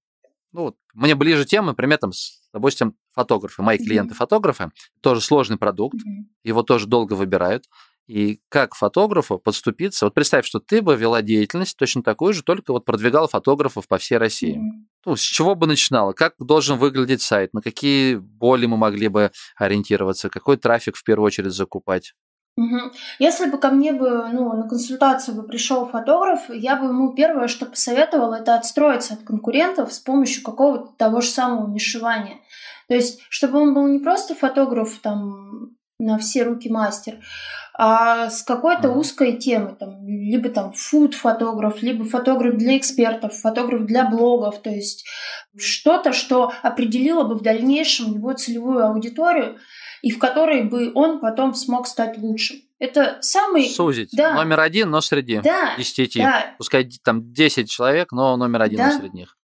ну 0.52 0.62
вот, 0.62 0.76
мне 0.94 1.14
ближе 1.14 1.44
тема, 1.44 1.68
например, 1.68 1.98
там, 1.98 2.12
допустим, 2.52 2.96
фотографы, 3.12 3.62
мои 3.62 3.78
клиенты 3.78 4.14
фотографы, 4.14 4.70
тоже 5.00 5.20
сложный 5.20 5.58
продукт, 5.58 5.98
его 6.42 6.62
тоже 6.62 6.86
долго 6.86 7.12
выбирают, 7.12 7.66
и 8.10 8.40
как 8.48 8.74
фотографу 8.74 9.38
подступиться? 9.38 10.04
Вот 10.04 10.14
представь, 10.14 10.44
что 10.44 10.58
ты 10.58 10.82
бы 10.82 10.96
вела 10.96 11.22
деятельность 11.22 11.76
точно 11.76 12.02
такую 12.02 12.34
же, 12.34 12.42
только 12.42 12.72
вот 12.72 12.84
продвигала 12.84 13.28
фотографов 13.28 13.86
по 13.86 13.98
всей 13.98 14.18
России. 14.18 14.56
Mm-hmm. 14.56 14.86
Ну, 15.06 15.14
с 15.14 15.20
чего 15.20 15.54
бы 15.54 15.68
начинала? 15.68 16.12
Как 16.12 16.34
должен 16.40 16.76
выглядеть 16.76 17.22
сайт? 17.22 17.54
На 17.54 17.62
какие 17.62 18.16
боли 18.16 18.66
мы 18.66 18.76
могли 18.76 19.06
бы 19.06 19.30
ориентироваться? 19.56 20.28
Какой 20.28 20.56
трафик 20.56 20.96
в 20.96 21.04
первую 21.04 21.26
очередь 21.26 21.52
закупать? 21.52 22.14
Угу. 22.56 22.92
Если 23.18 23.46
бы 23.46 23.58
ко 23.58 23.70
мне 23.70 23.92
бы, 23.92 24.28
ну, 24.32 24.52
на 24.52 24.68
консультацию 24.68 25.34
бы 25.34 25.44
пришел 25.44 25.86
фотограф, 25.86 26.50
я 26.50 26.76
бы 26.76 26.88
ему 26.88 27.14
первое, 27.14 27.48
что 27.48 27.66
посоветовала, 27.66 28.34
это 28.34 28.54
отстроиться 28.54 29.14
от 29.14 29.22
конкурентов 29.22 29.92
с 29.92 29.98
помощью 29.98 30.42
какого-то 30.42 30.92
того 30.98 31.20
же 31.20 31.28
самого 31.28 31.70
нишевания. 31.70 32.38
То 32.88 32.94
есть, 32.94 33.20
чтобы 33.28 33.60
он 33.60 33.72
был 33.72 33.86
не 33.86 34.00
просто 34.00 34.34
фотограф 34.34 34.98
там 35.02 35.76
на 36.00 36.18
все 36.18 36.42
руки 36.42 36.68
мастер, 36.68 37.18
а 37.74 38.30
с 38.30 38.42
какой-то 38.42 38.90
узкой 38.90 39.38
темой, 39.38 39.74
там, 39.74 40.06
либо 40.06 40.48
там 40.48 40.72
фуд-фотограф, 40.72 41.82
либо 41.82 42.04
фотограф 42.04 42.56
для 42.56 42.76
экспертов, 42.76 43.34
фотограф 43.34 43.84
для 43.86 44.08
блогов, 44.08 44.60
то 44.60 44.70
есть 44.70 45.06
что-то, 45.56 46.12
что 46.12 46.52
определило 46.62 47.24
бы 47.24 47.36
в 47.36 47.42
дальнейшем 47.42 48.14
его 48.14 48.32
целевую 48.32 48.84
аудиторию, 48.84 49.58
и 50.02 50.10
в 50.10 50.18
которой 50.18 50.64
бы 50.64 50.92
он 50.94 51.20
потом 51.20 51.54
смог 51.54 51.86
стать 51.86 52.18
лучшим. 52.18 52.58
Это 52.78 53.18
самый... 53.20 53.68
Сузить. 53.68 54.10
Да. 54.12 54.34
Номер 54.34 54.60
один, 54.60 54.90
но 54.90 55.00
среди 55.00 55.40
Да, 55.40 55.76
10. 55.76 56.14
да. 56.16 56.54
Пускай 56.56 56.88
там 57.04 57.32
10 57.32 57.70
человек, 57.70 58.10
но 58.12 58.36
номер 58.36 58.62
один 58.62 58.78
Да. 58.78 58.90
среди 58.92 59.16
них. 59.18 59.36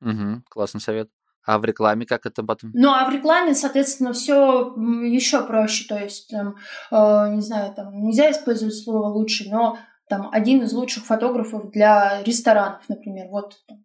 Угу, 0.00 0.42
классный 0.48 0.80
совет. 0.80 1.10
А 1.46 1.58
в 1.58 1.64
рекламе 1.64 2.06
как 2.06 2.24
это 2.24 2.42
потом? 2.42 2.70
Ну, 2.72 2.90
а 2.90 3.08
в 3.08 3.12
рекламе, 3.12 3.54
соответственно, 3.54 4.12
все 4.12 4.74
еще 5.02 5.44
проще. 5.46 5.86
То 5.86 5.98
есть, 5.98 6.30
там, 6.30 6.56
э, 6.90 7.34
не 7.34 7.42
знаю, 7.42 7.74
там 7.74 7.92
нельзя 8.02 8.30
использовать 8.30 8.74
слово 8.74 9.08
лучший, 9.08 9.50
но 9.50 9.76
там 10.08 10.30
один 10.32 10.62
из 10.62 10.72
лучших 10.72 11.04
фотографов 11.04 11.70
для 11.70 12.22
ресторанов, 12.22 12.82
например, 12.88 13.26
вот 13.30 13.56
там, 13.68 13.83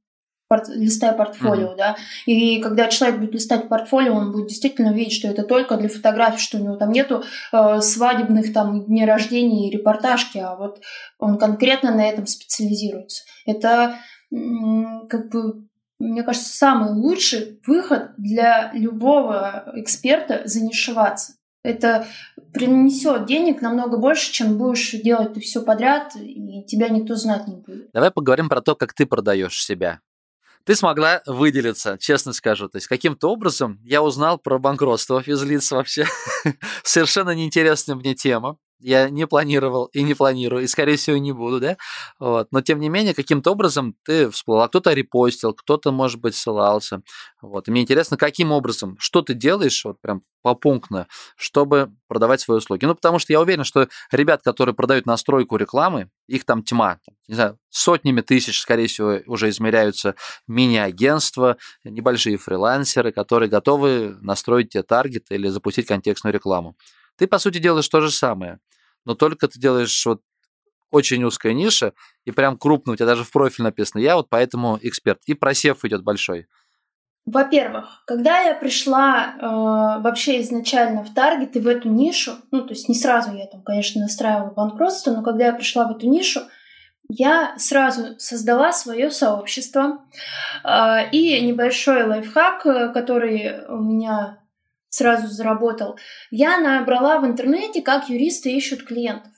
порт- 0.49 0.69
листая 0.69 1.13
портфолио, 1.13 1.75
да. 1.75 1.95
И 2.25 2.59
когда 2.61 2.87
человек 2.87 3.19
будет 3.19 3.33
листать 3.33 3.69
портфолио, 3.69 4.13
он 4.13 4.31
будет 4.31 4.47
действительно 4.47 4.91
видеть, 4.91 5.13
что 5.13 5.27
это 5.27 5.43
только 5.43 5.77
для 5.77 5.87
фотографий, 5.87 6.41
что 6.41 6.57
у 6.57 6.61
него 6.61 6.75
там 6.75 6.91
нету 6.91 7.23
э, 7.53 7.81
свадебных 7.81 8.51
там 8.51 8.83
дней 8.85 9.05
рождения 9.05 9.69
и 9.69 9.71
репортажки, 9.71 10.39
а 10.39 10.55
вот 10.55 10.81
он 11.19 11.37
конкретно 11.37 11.93
на 11.93 12.07
этом 12.09 12.25
специализируется. 12.25 13.23
Это 13.45 13.95
как 14.31 15.29
бы 15.29 15.63
мне 15.99 16.23
кажется, 16.23 16.55
самый 16.55 16.91
лучший 16.91 17.59
выход 17.65 18.11
для 18.17 18.71
любого 18.73 19.71
эксперта 19.75 20.43
занишеваться. 20.45 21.33
Это 21.61 22.07
принесет 22.53 23.25
денег 23.25 23.61
намного 23.61 23.97
больше, 23.97 24.31
чем 24.31 24.57
будешь 24.57 24.91
делать 24.91 25.33
ты 25.33 25.41
все 25.41 25.61
подряд, 25.61 26.15
и 26.15 26.63
тебя 26.63 26.87
никто 26.87 27.15
знать 27.15 27.47
не 27.47 27.55
будет. 27.55 27.89
Давай 27.93 28.11
поговорим 28.11 28.47
про 28.47 28.61
то, 28.61 28.75
как 28.75 28.93
ты 28.93 29.05
продаешь 29.05 29.61
себя. 29.61 29.99
Ты 30.65 30.75
смогла 30.75 31.21
выделиться, 31.25 31.97
честно 31.99 32.33
скажу. 32.33 32.69
То 32.69 32.77
есть 32.77 32.87
каким-то 32.87 33.29
образом 33.31 33.79
я 33.83 34.03
узнал 34.03 34.37
про 34.37 34.59
банкротство 34.59 35.21
физлиц 35.21 35.71
вообще. 35.71 36.05
Совершенно 36.83 37.31
неинтересная 37.31 37.95
мне 37.95 38.13
тема. 38.13 38.57
Я 38.79 39.09
не 39.09 39.27
планировал 39.27 39.85
и 39.87 40.03
не 40.03 40.13
планирую, 40.13 40.63
и, 40.63 40.67
скорее 40.67 40.95
всего, 40.95 41.17
не 41.17 41.33
буду, 41.33 41.59
да? 41.59 41.77
Вот. 42.17 42.47
Но, 42.51 42.61
тем 42.61 42.79
не 42.79 42.87
менее, 42.87 43.13
каким-то 43.13 43.51
образом 43.51 43.95
ты 44.03 44.29
всплыла. 44.29 44.69
Кто-то 44.69 44.93
репостил, 44.93 45.53
кто-то, 45.53 45.91
может 45.91 46.21
быть, 46.21 46.35
ссылался. 46.35 47.01
Вот. 47.41 47.67
И 47.67 47.71
мне 47.71 47.81
интересно, 47.81 48.15
каким 48.15 48.51
образом, 48.51 48.95
что 48.99 49.21
ты 49.21 49.33
делаешь, 49.33 49.83
вот 49.83 49.99
прям 49.99 50.21
попунктно, 50.41 51.07
чтобы 51.35 51.91
продавать 52.07 52.39
свои 52.39 52.57
услуги. 52.57 52.85
Ну, 52.85 52.95
потому 52.95 53.19
что 53.19 53.33
я 53.33 53.41
уверен, 53.41 53.65
что 53.65 53.89
ребят, 54.11 54.41
которые 54.43 54.73
продают 54.73 55.05
настройку 55.05 55.57
рекламы, 55.57 56.09
их 56.27 56.45
там 56.45 56.63
тьма. 56.63 56.99
Не 57.27 57.35
знаю, 57.35 57.57
сотнями 57.69 58.21
тысяч, 58.21 58.61
скорее 58.61 58.87
всего, 58.87 59.19
уже 59.25 59.49
измеряются 59.49 60.15
мини-агентства, 60.47 61.57
небольшие 61.83 62.37
фрилансеры, 62.37 63.11
которые 63.11 63.49
готовы 63.49 64.15
настроить 64.21 64.69
тебе 64.69 64.83
таргет 64.83 65.25
или 65.31 65.49
запустить 65.49 65.87
контекстную 65.87 66.33
рекламу. 66.33 66.77
Ты, 67.19 67.27
по 67.27 67.37
сути, 67.37 67.57
делаешь 67.59 67.87
то 67.87 67.99
же 67.99 68.11
самое, 68.11 68.59
но 69.05 69.13
только 69.13 69.47
ты 69.49 69.59
делаешь 69.59 70.05
вот 70.05 70.21
очень 70.89 71.23
узкая 71.23 71.53
ниша, 71.53 71.93
и 72.25 72.31
прям 72.31 72.57
крупно, 72.57 72.93
у 72.93 72.95
тебя 72.95 73.07
даже 73.07 73.23
в 73.23 73.31
профиль 73.31 73.63
написано, 73.63 74.01
я 74.01 74.15
вот 74.15 74.29
поэтому 74.29 74.79
эксперт. 74.81 75.19
И 75.25 75.33
просев 75.33 75.85
идет 75.85 76.03
большой. 76.03 76.47
Во-первых, 77.25 78.03
когда 78.07 78.39
я 78.39 78.55
пришла 78.55 79.35
э, 79.35 80.01
вообще 80.01 80.41
изначально 80.41 81.03
в 81.03 81.13
таргет 81.13 81.55
и 81.55 81.59
в 81.59 81.67
эту 81.67 81.89
нишу, 81.89 82.31
ну, 82.49 82.61
то 82.61 82.73
есть 82.73 82.89
не 82.89 82.95
сразу 82.95 83.35
я 83.35 83.45
там, 83.45 83.61
конечно, 83.61 84.01
настраивала 84.01 84.51
банкротство, 84.51 85.11
но 85.11 85.21
когда 85.21 85.47
я 85.47 85.53
пришла 85.53 85.85
в 85.87 85.91
эту 85.91 86.07
нишу, 86.07 86.39
я 87.07 87.53
сразу 87.57 88.17
создала 88.17 88.71
свое 88.71 89.11
сообщество 89.11 90.05
э, 90.63 91.09
и 91.11 91.41
небольшой 91.41 92.03
лайфхак, 92.05 92.65
э, 92.65 92.93
который 92.93 93.67
у 93.67 93.77
меня 93.77 94.38
сразу 94.99 95.27
заработал, 95.27 95.97
я 96.29 96.59
набрала 96.59 97.19
в 97.19 97.25
интернете, 97.25 97.81
как 97.81 98.09
юристы 98.09 98.51
ищут 98.51 98.83
клиентов. 98.83 99.31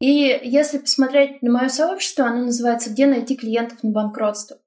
И 0.00 0.40
если 0.42 0.78
посмотреть 0.78 1.42
на 1.42 1.52
мое 1.52 1.68
сообщество, 1.68 2.26
оно 2.26 2.46
называется 2.46 2.90
«Где 2.90 3.06
найти 3.06 3.36
клиентов 3.36 3.82
на 3.82 3.90
банкротство?». 3.90 4.58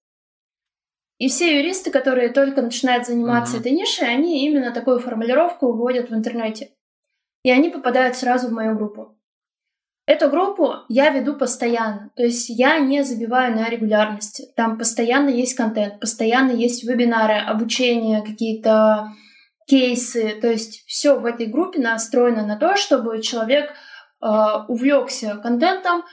И 1.18 1.28
все 1.28 1.58
юристы, 1.58 1.92
которые 1.92 2.30
только 2.30 2.62
начинают 2.62 3.06
заниматься 3.06 3.54
Мгм. 3.54 3.62
этой 3.62 3.72
нишей, 3.72 4.08
они 4.08 4.46
именно 4.46 4.72
такую 4.72 5.00
формулировку 5.00 5.72
вводят 5.72 6.10
в 6.10 6.14
интернете. 6.14 6.72
И 7.44 7.52
они 7.52 7.70
попадают 7.70 8.16
сразу 8.16 8.48
в 8.48 8.52
мою 8.52 8.76
группу. 8.76 9.18
Эту 10.08 10.30
группу 10.30 10.74
я 10.88 11.10
веду 11.10 11.34
постоянно, 11.36 12.12
то 12.16 12.24
есть 12.24 12.48
я 12.50 12.78
не 12.80 13.04
забиваю 13.04 13.56
на 13.56 13.68
регулярности. 13.70 14.48
Там 14.56 14.78
постоянно 14.78 15.30
есть 15.30 15.56
контент, 15.56 16.00
постоянно 16.00 16.52
есть 16.52 16.84
вебинары, 16.84 17.38
обучение, 17.38 18.22
какие-то 18.22 19.10
кейсы. 19.66 20.38
То 20.42 20.48
есть 20.48 20.84
все 20.86 21.20
в 21.20 21.26
этой 21.26 21.48
группе 21.48 21.80
настроено 21.80 22.46
на 22.46 22.58
то, 22.58 22.76
чтобы 22.76 23.22
человек 23.22 23.72
э, 24.22 24.28
увлекся 24.68 25.36
контентом, 25.42 26.04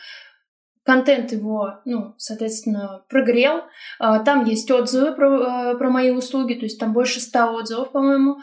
контент 0.85 1.33
его, 1.33 1.81
ну, 1.85 2.15
соответственно, 2.19 3.05
прогрел. 3.09 3.62
А, 3.99 4.19
Там 4.21 4.45
есть 4.45 4.71
отзывы 4.71 5.12
про, 5.12 5.73
э, 5.73 5.77
про 5.77 5.91
мои 5.91 6.11
услуги, 6.11 6.55
то 6.55 6.65
есть 6.65 6.79
там 6.79 6.93
больше 6.93 7.21
ста 7.21 7.51
отзывов, 7.53 7.93
по-моему. 7.93 8.38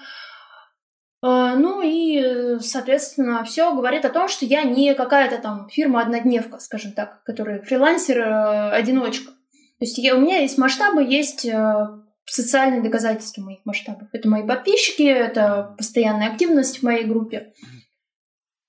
А, 1.21 1.55
Ну 1.55 1.81
и, 1.81 2.17
э, 2.17 2.59
соответственно, 2.59 3.43
все 3.43 3.73
говорит 3.73 4.05
о 4.05 4.09
том, 4.09 4.29
что 4.29 4.45
я 4.45 4.63
не 4.63 4.93
какая-то 4.95 5.39
там 5.39 5.67
фирма-однодневка, 5.69 6.59
скажем 6.59 6.93
так, 6.93 7.23
которая 7.23 7.61
фрилансер-одиночка. 7.61 9.31
То 9.31 9.85
есть 9.85 9.97
я, 9.97 10.15
у 10.15 10.19
меня 10.19 10.39
есть 10.39 10.57
масштабы, 10.57 11.03
есть 11.03 11.45
э, 11.45 11.87
социальные 12.31 12.81
доказательства 12.81 13.41
моих 13.41 13.59
масштабов. 13.65 14.07
Это 14.13 14.27
мои 14.29 14.45
подписчики, 14.45 15.03
это 15.03 15.75
постоянная 15.77 16.31
активность 16.31 16.79
в 16.79 16.83
моей 16.83 17.05
группе. 17.05 17.53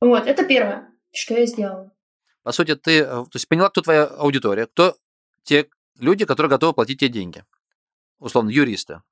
Вот, 0.00 0.26
это 0.26 0.44
первое, 0.44 0.88
что 1.12 1.34
я 1.34 1.46
сделала. 1.46 1.92
По 2.42 2.52
сути, 2.52 2.74
ты 2.74 3.00
э, 3.00 3.04
то 3.04 3.30
есть 3.34 3.48
поняла, 3.48 3.68
кто 3.68 3.82
твоя 3.82 4.04
аудитория, 4.04 4.66
кто 4.66 4.96
те 5.42 5.68
люди, 5.98 6.24
которые 6.24 6.50
готовы 6.50 6.72
платить 6.72 7.00
тебе 7.00 7.10
деньги. 7.10 7.44
Условно, 8.18 8.50
юристы. 8.50 9.02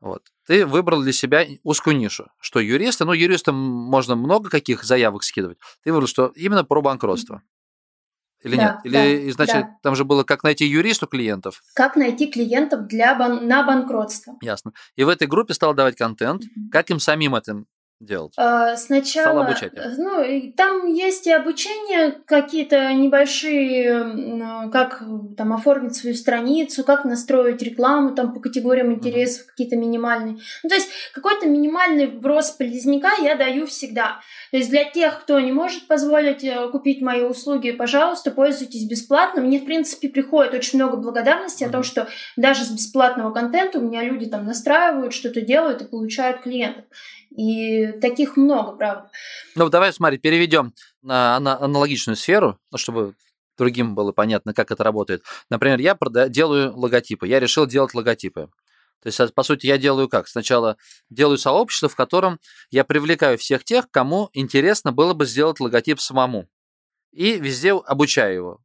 Вот. 0.00 0.22
Ты 0.46 0.66
выбрал 0.66 1.02
для 1.02 1.12
себя 1.12 1.44
узкую 1.62 1.96
нишу, 1.96 2.28
что 2.38 2.60
юристы, 2.60 3.04
ну, 3.04 3.12
юристам 3.12 3.56
можно 3.56 4.14
много 4.14 4.50
каких 4.50 4.84
заявок 4.84 5.22
скидывать. 5.22 5.58
Ты 5.82 5.92
выбрал, 5.92 6.06
что 6.06 6.32
именно 6.34 6.64
про 6.64 6.82
банкротство. 6.82 7.42
Или 8.42 8.56
Да, 8.56 8.80
нет? 8.84 8.92
да, 8.92 9.04
Или 9.04 9.30
изначально 9.30 9.66
да. 9.68 9.76
там 9.82 9.96
же 9.96 10.04
было, 10.04 10.22
как 10.22 10.42
найти 10.44 10.66
юристу 10.66 11.06
клиентов. 11.06 11.62
Как 11.74 11.96
найти 11.96 12.30
клиентов 12.30 12.86
для 12.86 13.14
бан- 13.14 13.46
на 13.48 13.62
банкротство? 13.64 14.34
Ясно. 14.42 14.72
И 14.94 15.04
в 15.04 15.08
этой 15.08 15.26
группе 15.26 15.54
стал 15.54 15.74
давать 15.74 15.96
контент. 15.96 16.42
Мгм. 16.54 16.70
Как 16.70 16.90
им 16.90 17.00
самим 17.00 17.34
это 17.34 17.64
делать? 18.00 18.34
А, 18.36 18.76
Сначала, 18.76 19.44
обучать 19.44 19.72
ну, 19.96 20.52
там 20.56 20.86
есть 20.86 21.26
и 21.26 21.32
обучение, 21.32 22.16
какие-то 22.26 22.92
небольшие, 22.92 23.86
м, 23.88 24.70
как 24.70 25.02
там 25.36 25.52
оформить 25.52 25.96
свою 25.96 26.14
страницу, 26.14 26.84
как 26.84 27.04
настроить 27.04 27.62
рекламу 27.62 28.14
там 28.14 28.34
по 28.34 28.40
категориям 28.40 28.92
интересов, 28.92 29.46
какие-то 29.46 29.76
минимальные. 29.76 30.36
Ну, 30.62 30.68
то 30.68 30.74
есть 30.74 30.88
какой-то 31.14 31.48
минимальный 31.48 32.06
вброс 32.06 32.50
полезняка 32.50 33.14
я 33.22 33.34
даю 33.34 33.66
всегда. 33.66 34.20
То 34.50 34.58
есть 34.58 34.70
для 34.70 34.84
тех, 34.84 35.20
кто 35.22 35.40
не 35.40 35.52
может 35.52 35.86
позволить 35.86 36.44
э, 36.44 36.68
купить 36.70 37.00
мои 37.00 37.22
услуги, 37.22 37.70
пожалуйста, 37.72 38.30
пользуйтесь 38.30 38.84
бесплатно. 38.84 39.40
Мне, 39.40 39.58
в 39.58 39.64
принципе, 39.64 40.08
приходит 40.08 40.54
очень 40.54 40.78
много 40.78 40.96
благодарности 40.96 41.64
о 41.64 41.70
том, 41.70 41.82
что 41.82 42.08
даже 42.36 42.64
с 42.64 42.70
бесплатного 42.70 43.32
контента 43.32 43.78
у 43.78 43.82
меня 43.82 44.02
люди 44.02 44.26
там 44.26 44.44
настраивают, 44.44 45.14
что-то 45.14 45.40
делают 45.40 45.82
и 45.82 45.86
получают 45.86 46.42
клиентов. 46.42 46.84
И 47.36 47.92
таких 48.00 48.36
много, 48.36 48.72
правда. 48.76 49.10
Ну, 49.54 49.68
давай, 49.68 49.92
смотри, 49.92 50.18
переведем 50.18 50.72
на 51.02 51.36
ана- 51.36 51.58
аналогичную 51.60 52.16
сферу, 52.16 52.58
ну, 52.70 52.78
чтобы 52.78 53.14
другим 53.58 53.94
было 53.94 54.12
понятно, 54.12 54.54
как 54.54 54.70
это 54.70 54.82
работает. 54.84 55.22
Например, 55.50 55.78
я 55.78 55.94
прода- 55.94 56.28
делаю 56.28 56.74
логотипы. 56.76 57.28
Я 57.28 57.38
решил 57.40 57.66
делать 57.66 57.94
логотипы. 57.94 58.48
То 59.02 59.08
есть, 59.08 59.20
а, 59.20 59.28
по 59.28 59.42
сути, 59.42 59.66
я 59.66 59.76
делаю 59.78 60.08
как? 60.08 60.28
Сначала 60.28 60.76
делаю 61.10 61.38
сообщество, 61.38 61.88
в 61.88 61.96
котором 61.96 62.40
я 62.70 62.84
привлекаю 62.84 63.36
всех 63.38 63.64
тех, 63.64 63.90
кому 63.90 64.30
интересно 64.32 64.92
было 64.92 65.12
бы 65.12 65.26
сделать 65.26 65.60
логотип 65.60 66.00
самому. 66.00 66.48
И 67.12 67.38
везде 67.38 67.72
обучаю 67.72 68.34
его. 68.34 68.60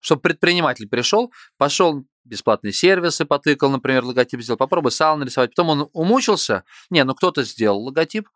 Чтобы 0.00 0.22
предприниматель 0.22 0.88
пришел, 0.88 1.32
пошел 1.56 2.04
бесплатные 2.24 2.72
сервисы, 2.72 3.24
потыкал, 3.24 3.70
например, 3.70 4.04
логотип 4.04 4.40
сделал, 4.40 4.58
попробуй 4.58 4.92
сам 4.92 5.20
нарисовать. 5.20 5.50
Потом 5.50 5.68
он 5.70 5.90
умучился. 5.92 6.64
Не, 6.90 7.04
ну 7.04 7.14
кто-то 7.14 7.42
сделал 7.42 7.82
логотип 7.82 8.28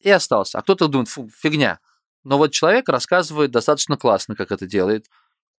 и 0.00 0.10
остался. 0.10 0.58
А 0.58 0.62
кто-то 0.62 0.88
думает, 0.88 1.08
фу, 1.08 1.28
фигня. 1.28 1.80
Но 2.24 2.38
вот 2.38 2.52
человек 2.52 2.88
рассказывает 2.88 3.50
достаточно 3.50 3.96
классно, 3.96 4.36
как 4.36 4.52
это 4.52 4.66
делает. 4.66 5.06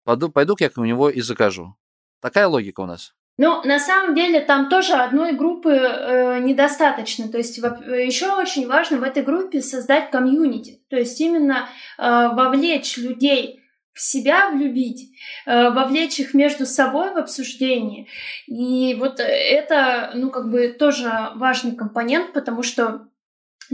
Пойду, 0.04 0.28
пойду-ка 0.28 0.64
я 0.64 0.70
у 0.76 0.84
него 0.84 1.11
и 1.11 1.20
закажу. 1.20 1.76
Такая 2.20 2.46
логика 2.46 2.80
у 2.80 2.86
нас. 2.86 3.14
Ну, 3.38 3.62
на 3.64 3.80
самом 3.80 4.14
деле, 4.14 4.40
там 4.40 4.68
тоже 4.68 4.92
одной 4.92 5.32
группы 5.32 5.70
э, 5.70 6.38
недостаточно. 6.40 7.28
То 7.28 7.38
есть 7.38 7.57
еще 7.57 8.34
очень 8.34 8.68
важно 8.68 8.98
в 8.98 9.02
этой 9.02 9.22
группе 9.22 9.62
создать 9.62 10.11
комьюнити. 10.11 10.82
То 10.90 10.96
есть 10.96 11.20
именно 11.20 11.68
э, 11.98 12.02
вовлечь 12.02 12.98
людей 12.98 13.61
в 13.93 14.01
себя 14.01 14.51
влюбить, 14.51 15.11
э, 15.47 15.70
вовлечь 15.70 16.18
их 16.18 16.34
между 16.34 16.66
собой 16.66 17.12
в 17.12 17.18
обсуждение. 17.18 18.07
И 18.47 18.95
вот 18.99 19.20
это, 19.20 20.12
ну, 20.14 20.30
как 20.30 20.51
бы 20.51 20.68
тоже 20.68 21.11
важный 21.36 21.76
компонент, 21.76 22.32
потому 22.32 22.62
что 22.62 23.09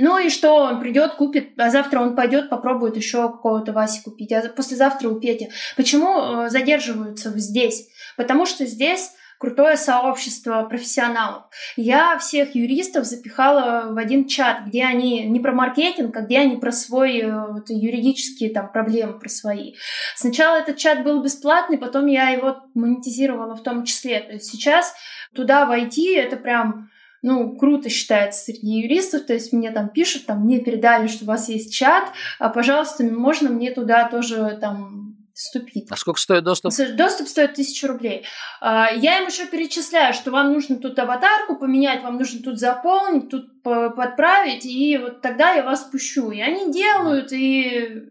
Ну 0.01 0.17
и 0.19 0.29
что, 0.31 0.55
он 0.55 0.81
придет, 0.81 1.15
купит, 1.15 1.59
а 1.59 1.71
завтра 1.71 2.01
он 2.01 2.15
пойдет, 2.15 2.51
попробует 2.51 2.97
еще 2.97 3.29
какого-то 3.29 3.73
Васи 3.73 4.01
купить, 4.05 4.33
а 4.33 4.49
послезавтра 4.49 5.09
у 5.09 5.19
Пети. 5.19 5.51
Почему 5.77 6.45
э, 6.45 6.51
задерживаются 6.51 7.31
здесь? 7.37 7.89
Потому 8.17 8.47
что 8.47 8.65
здесь 8.65 9.11
крутое 9.39 9.77
сообщество 9.77 10.65
профессионалов. 10.65 11.45
Я 11.77 12.19
всех 12.19 12.55
юристов 12.55 13.05
запихала 13.05 13.93
в 13.93 13.97
один 13.97 14.27
чат, 14.27 14.67
где 14.67 14.85
они 14.85 15.25
не 15.27 15.41
про 15.41 15.53
маркетинг, 15.53 16.17
а 16.17 16.23
где 16.23 16.41
они 16.41 16.57
про 16.57 16.73
свои 16.73 17.23
э, 17.23 17.47
вот, 17.53 17.71
юридические 17.71 18.51
там 18.51 18.71
проблемы, 18.71 19.19
про 19.19 19.29
свои. 19.29 19.75
Сначала 20.17 20.57
этот 20.57 20.77
чат 20.77 21.05
был 21.05 21.23
бесплатный, 21.23 21.79
потом 21.79 22.07
я 22.07 22.31
его 22.31 22.59
монетизировала 22.75 23.55
в 23.55 23.63
том 23.63 23.85
числе. 23.85 24.21
То 24.21 24.33
есть 24.33 24.47
сейчас 24.47 24.95
туда 25.35 25.67
войти, 25.67 26.15
это 26.15 26.37
прям 26.37 26.91
ну, 27.23 27.57
круто 27.57 27.89
считается 27.89 28.45
среди 28.45 28.81
юристов, 28.81 29.27
то 29.27 29.35
есть 29.35 29.53
мне 29.53 29.71
там 29.71 29.89
пишут, 29.89 30.27
там, 30.27 30.45
мне 30.45 30.61
передали, 30.61 31.09
что 31.09 31.25
у 31.25 31.27
вас 31.27 31.49
есть 31.49 31.75
чат, 31.75 32.13
а, 32.39 32.49
пожалуйста, 32.49 33.03
можно 33.05 33.51
мне 33.51 33.73
туда 33.73 34.09
тоже 34.09 34.57
там 34.61 35.08
вступить. 35.39 35.87
А 35.89 35.97
сколько 35.97 36.21
стоит 36.21 36.43
доступ? 36.43 36.73
Доступ 36.97 37.29
стоит 37.29 37.55
тысячу 37.55 37.87
рублей. 37.87 38.27
А, 38.61 38.91
я 38.91 39.21
им 39.21 39.29
еще 39.29 39.47
перечисляю, 39.47 40.13
что 40.13 40.33
вам 40.33 40.53
нужно 40.53 40.77
тут 40.77 40.99
аватарку 40.99 41.57
поменять, 41.57 42.03
вам 42.03 42.19
нужно 42.19 42.43
тут 42.43 42.59
заполнить, 42.59 43.31
тут 43.31 43.63
подправить, 43.63 44.67
и 44.67 44.99
вот 44.99 45.23
тогда 45.23 45.53
я 45.53 45.63
вас 45.63 45.85
пущу. 45.85 46.33
И 46.33 46.41
они 46.41 46.73
делают, 46.73 47.33
и 47.33 48.09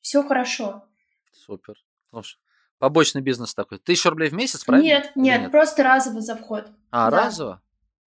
все 0.00 0.22
хорошо. 0.22 0.86
Супер. 1.32 1.74
Слушай, 2.08 2.38
побочный 2.78 3.20
бизнес 3.20 3.54
такой. 3.54 3.78
Тысяча 3.78 4.08
рублей 4.08 4.30
в 4.30 4.34
месяц, 4.34 4.64
правильно? 4.64 4.86
Нет, 4.86 5.12
нет, 5.14 5.42
нет? 5.42 5.50
просто 5.50 5.82
разово 5.82 6.22
за 6.22 6.34
вход. 6.34 6.66
А, 6.90 7.10
да. 7.10 7.26
разово? 7.26 7.62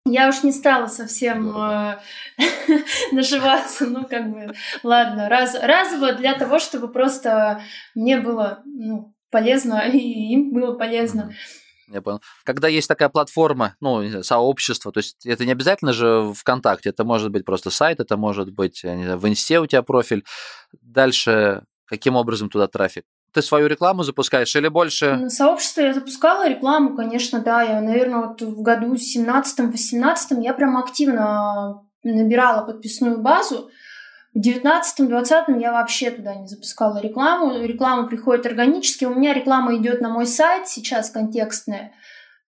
Я 0.06 0.28
уж 0.28 0.42
не 0.42 0.52
стала 0.52 0.86
совсем 0.86 1.54
э, 1.54 2.00
наживаться, 3.12 3.86
ну 3.86 4.06
как 4.06 4.30
бы, 4.30 4.54
ладно, 4.82 5.28
раз, 5.28 5.54
разово 5.54 6.14
для 6.14 6.34
того, 6.34 6.58
чтобы 6.58 6.88
просто 6.88 7.60
мне 7.94 8.18
было 8.18 8.62
ну, 8.64 9.14
полезно 9.30 9.80
и 9.92 9.98
им 9.98 10.52
было 10.52 10.74
полезно. 10.74 11.34
Я 11.88 12.00
понял. 12.02 12.22
Когда 12.44 12.68
есть 12.68 12.88
такая 12.88 13.08
платформа, 13.08 13.74
ну, 13.80 14.22
сообщество, 14.22 14.92
то 14.92 14.98
есть 15.00 15.26
это 15.26 15.44
не 15.44 15.52
обязательно 15.52 15.92
же 15.92 16.32
ВКонтакте, 16.34 16.90
это 16.90 17.04
может 17.04 17.30
быть 17.30 17.44
просто 17.44 17.70
сайт, 17.70 17.98
это 17.98 18.16
может 18.16 18.52
быть, 18.52 18.80
знаю, 18.80 19.18
в 19.18 19.28
Инсте 19.28 19.58
у 19.58 19.66
тебя 19.66 19.82
профиль. 19.82 20.24
Дальше 20.80 21.64
каким 21.86 22.14
образом 22.14 22.48
туда 22.48 22.68
трафик? 22.68 23.04
Ты 23.32 23.42
свою 23.42 23.66
рекламу 23.66 24.02
запускаешь 24.02 24.54
или 24.56 24.68
больше? 24.68 25.16
На 25.16 25.30
сообщество 25.30 25.82
я 25.82 25.94
запускала 25.94 26.48
рекламу, 26.48 26.96
конечно, 26.96 27.40
да. 27.40 27.62
Я, 27.62 27.80
наверное, 27.80 28.26
вот 28.26 28.42
в 28.42 28.62
году 28.62 28.94
17-18 28.94 30.42
я 30.42 30.54
прям 30.54 30.76
активно 30.76 31.82
набирала 32.02 32.64
подписную 32.64 33.18
базу. 33.18 33.70
В 34.34 34.38
19-20 34.38 35.60
я 35.60 35.72
вообще 35.72 36.10
туда 36.10 36.34
не 36.34 36.46
запускала 36.46 37.00
рекламу. 37.00 37.64
Реклама 37.64 38.06
приходит 38.06 38.46
органически. 38.46 39.04
У 39.04 39.14
меня 39.14 39.34
реклама 39.34 39.76
идет 39.76 40.00
на 40.00 40.08
мой 40.08 40.26
сайт 40.26 40.68
сейчас 40.68 41.10
контекстная. 41.10 41.92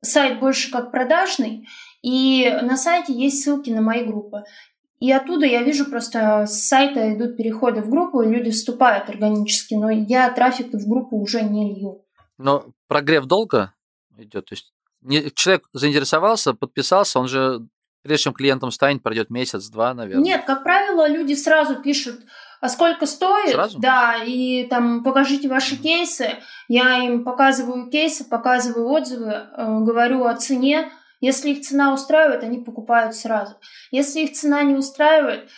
Сайт 0.03 0.41
больше 0.41 0.71
как 0.71 0.91
продажный. 0.91 1.69
И 2.03 2.51
на 2.63 2.77
сайте 2.77 3.13
есть 3.13 3.45
ссылки 3.45 3.71
на 3.71 3.83
мои 3.83 4.05
группы. 4.05 4.43
И 5.01 5.11
оттуда 5.11 5.47
я 5.47 5.63
вижу 5.63 5.87
просто 5.87 6.45
с 6.47 6.69
сайта 6.69 7.15
идут 7.15 7.37
переходы 7.37 7.81
в 7.81 7.89
группу, 7.89 8.21
и 8.23 8.29
люди 8.29 8.51
вступают 8.51 9.09
органически, 9.09 9.75
но 9.75 9.91
я 9.91 10.31
трафик 10.31 10.73
в 10.73 10.89
группу 10.89 11.17
уже 11.17 11.43
не 11.43 11.75
лью. 11.75 12.05
Но 12.37 12.67
прогрев 12.87 13.25
долго 13.25 13.73
идет? 14.19 14.47
То 14.47 14.55
есть 14.55 14.73
человек 15.35 15.69
заинтересовался, 15.73 16.53
подписался, 16.53 17.19
он 17.19 17.29
же 17.29 17.67
прежде 18.03 18.25
чем 18.25 18.35
клиентом 18.35 18.71
станет, 18.71 19.03
пройдет 19.03 19.31
месяц-два, 19.31 19.95
наверное. 19.95 20.25
Нет, 20.25 20.45
как 20.47 20.63
правило, 20.63 21.09
люди 21.09 21.35
сразу 21.35 21.77
пишут, 21.77 22.21
а 22.61 22.69
сколько 22.69 23.07
стоит? 23.07 23.53
Сразу? 23.53 23.79
Да, 23.79 24.17
и 24.25 24.67
там 24.69 25.03
покажите 25.03 25.49
ваши 25.49 25.75
mm-hmm. 25.75 25.83
кейсы. 25.83 26.31
Я 26.69 27.03
им 27.05 27.25
показываю 27.25 27.91
кейсы, 27.91 28.25
показываю 28.29 28.87
отзывы, 28.89 29.33
э, 29.33 29.79
говорю 29.81 30.25
о 30.25 30.35
цене, 30.35 30.91
если 31.21 31.51
их 31.51 31.63
цена 31.63 31.93
устраивает, 31.93 32.43
они 32.43 32.59
покупают 32.59 33.15
сразу. 33.15 33.57
Если 33.91 34.21
их 34.21 34.33
цена 34.33 34.63
не 34.63 34.75
устраивает, 34.75 35.49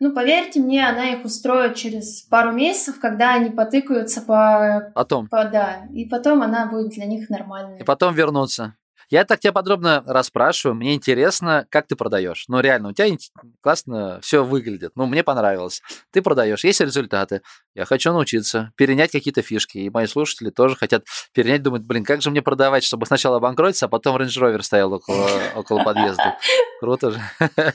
ну, 0.00 0.12
поверьте 0.12 0.60
мне, 0.60 0.88
она 0.88 1.10
их 1.10 1.24
устроит 1.24 1.74
через 1.74 2.22
пару 2.22 2.52
месяцев, 2.52 3.00
когда 3.00 3.34
они 3.34 3.50
потыкаются 3.50 4.22
по... 4.22 4.92
Потом. 4.94 5.28
По, 5.28 5.44
да, 5.44 5.88
и 5.92 6.04
потом 6.04 6.42
она 6.42 6.66
будет 6.66 6.90
для 6.90 7.06
них 7.06 7.28
нормальной. 7.30 7.80
И 7.80 7.84
потом 7.84 8.14
вернуться. 8.14 8.76
Я 9.10 9.24
так 9.24 9.40
тебя 9.40 9.52
подробно 9.52 10.02
расспрашиваю. 10.06 10.74
Мне 10.74 10.94
интересно, 10.94 11.66
как 11.70 11.86
ты 11.86 11.96
продаешь. 11.96 12.44
Ну, 12.48 12.60
реально, 12.60 12.90
у 12.90 12.92
тебя 12.92 13.16
классно 13.62 14.20
все 14.22 14.44
выглядит. 14.44 14.92
Ну, 14.96 15.06
мне 15.06 15.24
понравилось. 15.24 15.82
Ты 16.12 16.20
продаешь, 16.20 16.64
есть 16.64 16.80
результаты. 16.80 17.42
Я 17.74 17.86
хочу 17.86 18.12
научиться 18.12 18.72
перенять 18.76 19.12
какие-то 19.12 19.40
фишки. 19.40 19.78
И 19.78 19.90
мои 19.90 20.06
слушатели 20.06 20.50
тоже 20.50 20.76
хотят 20.76 21.04
перенять, 21.32 21.62
думают, 21.62 21.86
блин, 21.86 22.04
как 22.04 22.20
же 22.20 22.30
мне 22.30 22.42
продавать, 22.42 22.84
чтобы 22.84 23.06
сначала 23.06 23.38
обанкротиться, 23.38 23.86
а 23.86 23.88
потом 23.88 24.16
Range 24.16 24.26
Rover 24.26 24.62
стоял 24.62 24.92
около, 24.92 25.28
около 25.54 25.82
подъезда. 25.84 26.36
Круто 26.80 27.10
же. 27.12 27.20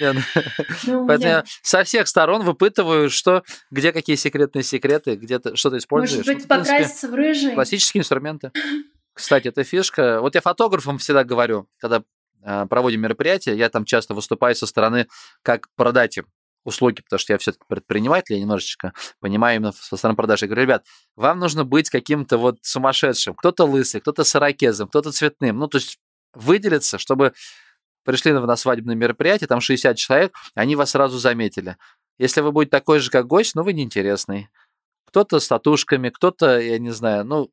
Ну. 0.00 0.14
Ну, 0.86 1.06
Поэтому 1.06 1.30
я 1.30 1.44
со 1.62 1.84
всех 1.84 2.08
сторон 2.08 2.42
выпытываю, 2.42 3.10
что, 3.10 3.44
где 3.70 3.92
какие 3.92 4.16
секретные 4.16 4.64
секреты, 4.64 5.14
где 5.14 5.38
ты 5.38 5.54
что-то 5.54 5.78
используешь. 5.78 6.26
Может 6.26 6.40
быть, 6.40 6.48
покраситься 6.48 7.08
в 7.08 7.14
рыжий? 7.14 7.54
Классические 7.54 8.00
инструменты. 8.00 8.50
Кстати, 9.14 9.48
эта 9.48 9.64
фишка. 9.64 10.20
Вот 10.20 10.34
я 10.34 10.40
фотографам 10.40 10.98
всегда 10.98 11.24
говорю, 11.24 11.68
когда 11.78 12.02
э, 12.42 12.66
проводим 12.66 13.00
мероприятия, 13.00 13.54
я 13.54 13.70
там 13.70 13.84
часто 13.84 14.12
выступаю 14.12 14.54
со 14.54 14.66
стороны, 14.66 15.06
как 15.42 15.68
продать 15.76 16.18
им 16.18 16.26
услуги, 16.64 17.02
потому 17.02 17.18
что 17.18 17.32
я 17.32 17.38
все-таки 17.38 17.64
предприниматель, 17.68 18.34
я 18.34 18.40
немножечко 18.40 18.92
понимаю 19.20 19.56
именно 19.56 19.72
со 19.72 19.96
стороны 19.96 20.16
продажи. 20.16 20.46
Я 20.46 20.48
говорю, 20.48 20.62
ребят, 20.62 20.86
вам 21.14 21.38
нужно 21.38 21.64
быть 21.64 21.90
каким-то 21.90 22.38
вот 22.38 22.58
сумасшедшим. 22.62 23.34
Кто-то 23.34 23.64
лысый, 23.64 24.00
кто-то 24.00 24.24
с 24.24 24.34
ирокезом, 24.34 24.88
кто-то 24.88 25.12
цветным. 25.12 25.58
Ну, 25.58 25.68
то 25.68 25.78
есть 25.78 25.98
выделиться, 26.34 26.98
чтобы 26.98 27.34
пришли 28.04 28.32
на 28.32 28.56
свадебное 28.56 28.94
мероприятие, 28.94 29.48
там 29.48 29.60
60 29.60 29.96
человек, 29.96 30.34
они 30.54 30.76
вас 30.76 30.90
сразу 30.90 31.18
заметили. 31.18 31.76
Если 32.18 32.40
вы 32.40 32.52
будете 32.52 32.70
такой 32.70 32.98
же, 32.98 33.10
как 33.10 33.26
гость, 33.26 33.54
ну, 33.54 33.62
вы 33.62 33.72
неинтересный. 33.72 34.48
Кто-то 35.06 35.40
с 35.40 35.48
татушками, 35.48 36.10
кто-то, 36.10 36.58
я 36.58 36.78
не 36.78 36.90
знаю, 36.90 37.24
ну, 37.24 37.50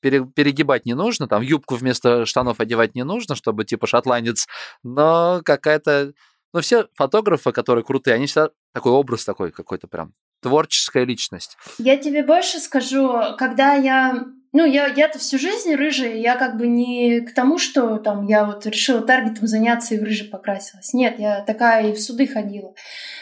перегибать 0.00 0.86
не 0.86 0.94
нужно, 0.94 1.28
там 1.28 1.42
юбку 1.42 1.76
вместо 1.76 2.26
штанов 2.26 2.60
одевать 2.60 2.94
не 2.94 3.04
нужно, 3.04 3.34
чтобы 3.34 3.64
типа 3.64 3.86
шотландец, 3.86 4.46
но 4.82 5.40
какая-то... 5.44 6.12
Ну, 6.54 6.60
все 6.60 6.88
фотографы, 6.94 7.52
которые 7.52 7.84
крутые, 7.84 8.14
они 8.14 8.26
всегда 8.26 8.50
такой 8.72 8.92
образ 8.92 9.24
такой 9.24 9.50
какой-то 9.50 9.86
прям 9.86 10.14
творческая 10.40 11.04
личность. 11.04 11.56
Я 11.78 11.96
тебе 11.96 12.22
больше 12.22 12.58
скажу, 12.58 13.36
когда 13.36 13.74
я 13.74 14.24
ну, 14.52 14.64
я, 14.64 14.86
я-то 14.86 15.18
всю 15.18 15.38
жизнь 15.38 15.74
рыжая, 15.74 16.16
я 16.16 16.36
как 16.36 16.56
бы 16.56 16.66
не 16.66 17.20
к 17.20 17.34
тому, 17.34 17.58
что 17.58 17.98
там 17.98 18.26
я 18.26 18.44
вот 18.44 18.64
решила 18.64 19.02
таргетом 19.02 19.46
заняться 19.46 19.94
и 19.94 19.98
в 19.98 20.02
рыжий 20.02 20.26
покрасилась. 20.26 20.94
Нет, 20.94 21.18
я 21.18 21.42
такая 21.42 21.90
и 21.90 21.94
в 21.94 22.00
суды 22.00 22.26
ходила. 22.26 22.72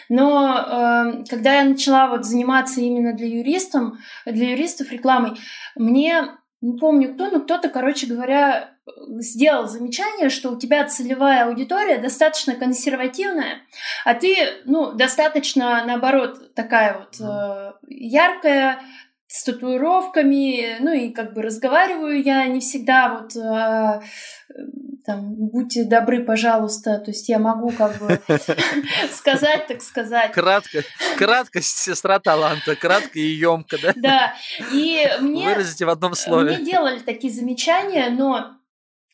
Но 0.08 0.56
э, 0.56 1.24
когда 1.28 1.54
я 1.54 1.64
начала 1.64 2.08
вот 2.08 2.24
заниматься 2.24 2.80
именно 2.80 3.12
для 3.12 3.26
юристов, 3.26 3.94
для 4.24 4.50
юристов 4.50 4.92
рекламой, 4.92 5.32
мне 5.74 6.28
не 6.66 6.78
помню 6.78 7.14
кто, 7.14 7.30
но 7.30 7.40
кто-то, 7.40 7.68
короче 7.68 8.06
говоря, 8.06 8.70
сделал 9.18 9.66
замечание, 9.66 10.28
что 10.28 10.50
у 10.50 10.58
тебя 10.58 10.84
целевая 10.86 11.46
аудитория 11.46 11.98
достаточно 11.98 12.54
консервативная, 12.54 13.62
а 14.04 14.14
ты, 14.14 14.36
ну, 14.64 14.92
достаточно, 14.92 15.84
наоборот, 15.86 16.54
такая 16.54 16.98
вот 16.98 17.20
э, 17.20 17.72
яркая, 17.88 18.80
с 19.28 19.42
татуировками, 19.42 20.76
ну 20.80 20.92
и 20.92 21.10
как 21.10 21.34
бы 21.34 21.42
разговариваю 21.42 22.22
я 22.22 22.46
не 22.46 22.60
всегда 22.60 23.12
вот 23.12 23.36
э, 23.36 24.00
там, 25.06 25.34
будьте 25.34 25.84
добры, 25.84 26.24
пожалуйста, 26.24 26.98
то 26.98 27.10
есть 27.10 27.28
я 27.28 27.38
могу 27.38 27.70
как 27.70 27.96
бы 27.98 28.20
сказать, 29.12 29.66
так 29.68 29.80
сказать. 29.80 30.32
Кратко, 30.32 30.82
краткость 31.16 31.78
сестра 31.78 32.18
таланта, 32.18 32.74
кратко 32.74 33.18
и 33.18 33.26
емко, 33.26 33.78
да? 33.80 33.92
Да, 33.94 34.34
и 34.72 35.08
мне... 35.20 35.48
Выразите 35.48 35.86
в 35.86 35.90
одном 35.90 36.14
слове. 36.14 36.56
Мне 36.56 36.64
делали 36.64 36.98
такие 36.98 37.32
замечания, 37.32 38.10
но 38.10 38.56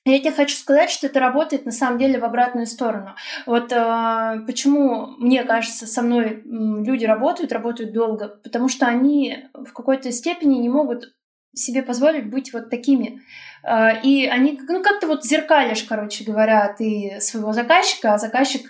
я 0.05 0.19
тебе 0.19 0.33
хочу 0.33 0.57
сказать, 0.57 0.91
что 0.91 1.07
это 1.07 1.21
работает 1.21 1.65
на 1.65 1.71
самом 1.71 1.99
деле 1.99 2.19
в 2.19 2.25
обратную 2.25 2.67
сторону. 2.67 3.15
Вот 3.47 3.71
э, 3.71 4.41
почему, 4.47 5.09
мне 5.19 5.45
кажется, 5.45 5.87
со 5.87 6.03
мной 6.03 6.43
люди 6.45 7.05
работают, 7.05 7.53
работают 7.53 7.93
долго, 7.93 8.29
потому 8.43 8.69
что 8.69 8.87
они 8.87 9.49
в 9.55 9.73
какой-то 9.73 10.11
степени 10.11 10.57
не 10.57 10.69
могут 10.69 11.13
себе 11.55 11.83
позволить 11.83 12.31
быть 12.31 12.53
вот 12.53 12.71
такими. 12.71 13.21
Э, 13.65 14.01
и 14.03 14.27
они, 14.27 14.59
ну, 14.69 14.83
как 14.83 15.01
то 15.01 15.07
вот 15.07 15.25
зеркалишь, 15.25 15.85
короче 15.85 16.25
говоря, 16.25 16.75
ты 16.77 17.19
своего 17.21 17.53
заказчика, 17.53 18.15
а 18.15 18.19
заказчик 18.19 18.63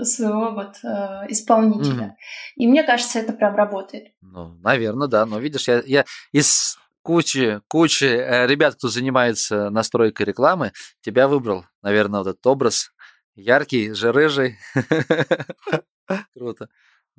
своего 0.00 0.52
вот 0.52 0.76
э, 0.84 1.26
исполнителя. 1.28 2.04
Mm. 2.04 2.12
И 2.56 2.66
мне 2.68 2.82
кажется, 2.84 3.18
это 3.18 3.32
прям 3.32 3.56
работает. 3.56 4.12
Ну, 4.20 4.54
наверное, 4.62 5.08
да. 5.08 5.26
Но 5.26 5.38
видишь, 5.38 5.68
я, 5.68 5.82
я 5.86 6.04
из 6.32 6.78
кучи, 7.02 7.60
кучи 7.68 8.04
э, 8.04 8.46
ребят, 8.46 8.76
кто 8.76 8.88
занимается 8.88 9.70
настройкой 9.70 10.26
рекламы, 10.26 10.72
тебя 11.00 11.26
выбрал, 11.26 11.64
наверное, 11.82 12.20
вот 12.20 12.28
этот 12.28 12.46
образ 12.46 12.92
Яркий, 13.38 13.92
же 13.92 14.10
рыжий. 14.10 14.58
Круто. 16.34 16.68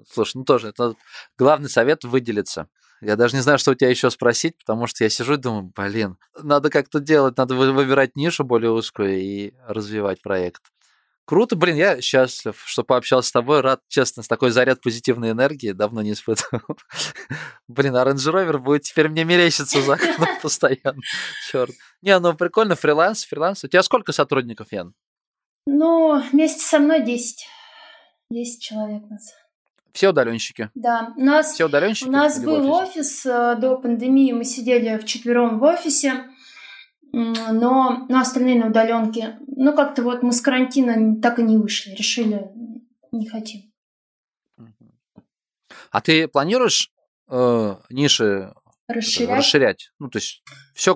Слушай, 0.08 0.38
ну 0.38 0.44
тоже, 0.44 0.70
это 0.70 0.96
главный 1.38 1.70
совет 1.70 2.04
выделиться. 2.04 2.68
Я 3.02 3.16
даже 3.16 3.36
не 3.36 3.42
знаю, 3.42 3.60
что 3.60 3.72
у 3.72 3.76
тебя 3.76 3.90
еще 3.90 4.10
спросить, 4.10 4.58
потому 4.58 4.86
что 4.88 5.04
я 5.04 5.10
сижу 5.10 5.36
и 5.36 5.38
думаю, 5.38 5.72
блин, 5.76 6.18
надо 6.42 6.70
как-то 6.70 7.00
делать, 7.00 7.38
надо 7.38 7.56
выбирать 7.56 8.16
нишу 8.16 8.44
более 8.44 8.72
узкую 8.72 9.22
и 9.22 9.54
развивать 9.68 10.22
проект. 10.22 10.62
Круто, 11.30 11.56
блин, 11.56 11.76
я 11.76 12.02
счастлив, 12.02 12.60
что 12.66 12.84
пообщался 12.84 13.30
с 13.30 13.32
тобой, 13.32 13.62
рад, 13.62 13.82
честно, 13.88 14.24
с 14.24 14.28
такой 14.28 14.50
заряд 14.50 14.82
позитивной 14.82 15.30
энергии, 15.30 15.74
давно 15.74 16.02
не 16.02 16.14
испытывал. 16.14 16.76
Блин, 17.68 17.96
а 17.98 18.04
Range 18.04 18.16
Rover 18.16 18.58
будет 18.58 18.82
теперь 18.82 19.10
мне 19.10 19.24
мерещиться 19.26 19.80
за 19.80 19.94
окном 19.94 20.28
постоянно. 20.42 21.00
Черт. 21.52 21.76
Не, 22.02 22.18
ну 22.18 22.34
прикольно, 22.34 22.76
фриланс, 22.76 23.26
фриланс. 23.26 23.64
У 23.64 23.68
тебя 23.68 23.84
сколько 23.84 24.12
сотрудников, 24.12 24.72
Ян? 24.72 24.96
Ну, 25.68 26.20
вместе 26.32 26.62
со 26.62 26.80
мной 26.80 27.06
10. 27.06 27.48
10 28.32 28.62
человек 28.64 29.04
нас. 29.12 29.32
Все 29.94 30.10
удаленщики? 30.10 30.70
Да. 30.76 31.14
У 31.18 31.24
нас, 31.24 31.54
Все 31.54 31.66
удаленщики? 31.66 32.08
У 32.08 32.12
нас 32.12 32.42
был 32.44 32.72
офис 32.72 33.26
э, 33.26 33.56
до 33.60 33.78
пандемии, 33.78 34.32
мы 34.32 34.46
сидели 34.46 34.98
в 34.98 35.06
четвером 35.06 35.60
в 35.60 35.64
офисе, 35.64 36.26
но, 37.12 38.06
но 38.08 38.20
остальные 38.20 38.60
на 38.60 38.68
удаленке. 38.68 39.40
Ну, 39.48 39.76
как-то 39.76 40.04
вот 40.04 40.24
мы 40.24 40.32
с 40.32 40.42
карантина 40.42 41.20
так 41.22 41.40
и 41.40 41.44
не 41.44 41.58
вышли, 41.58 41.92
решили, 41.92 42.50
не 43.12 43.28
хотим. 43.28 43.62
А 45.92 46.02
ты 46.02 46.28
планируешь 46.28 46.92
э, 47.30 47.76
ниши 47.90 48.54
расширять. 48.88 49.38
расширять. 49.38 49.92
Ну, 50.00 50.10
то 50.10 50.18
есть 50.18 50.44
все, 50.80 50.96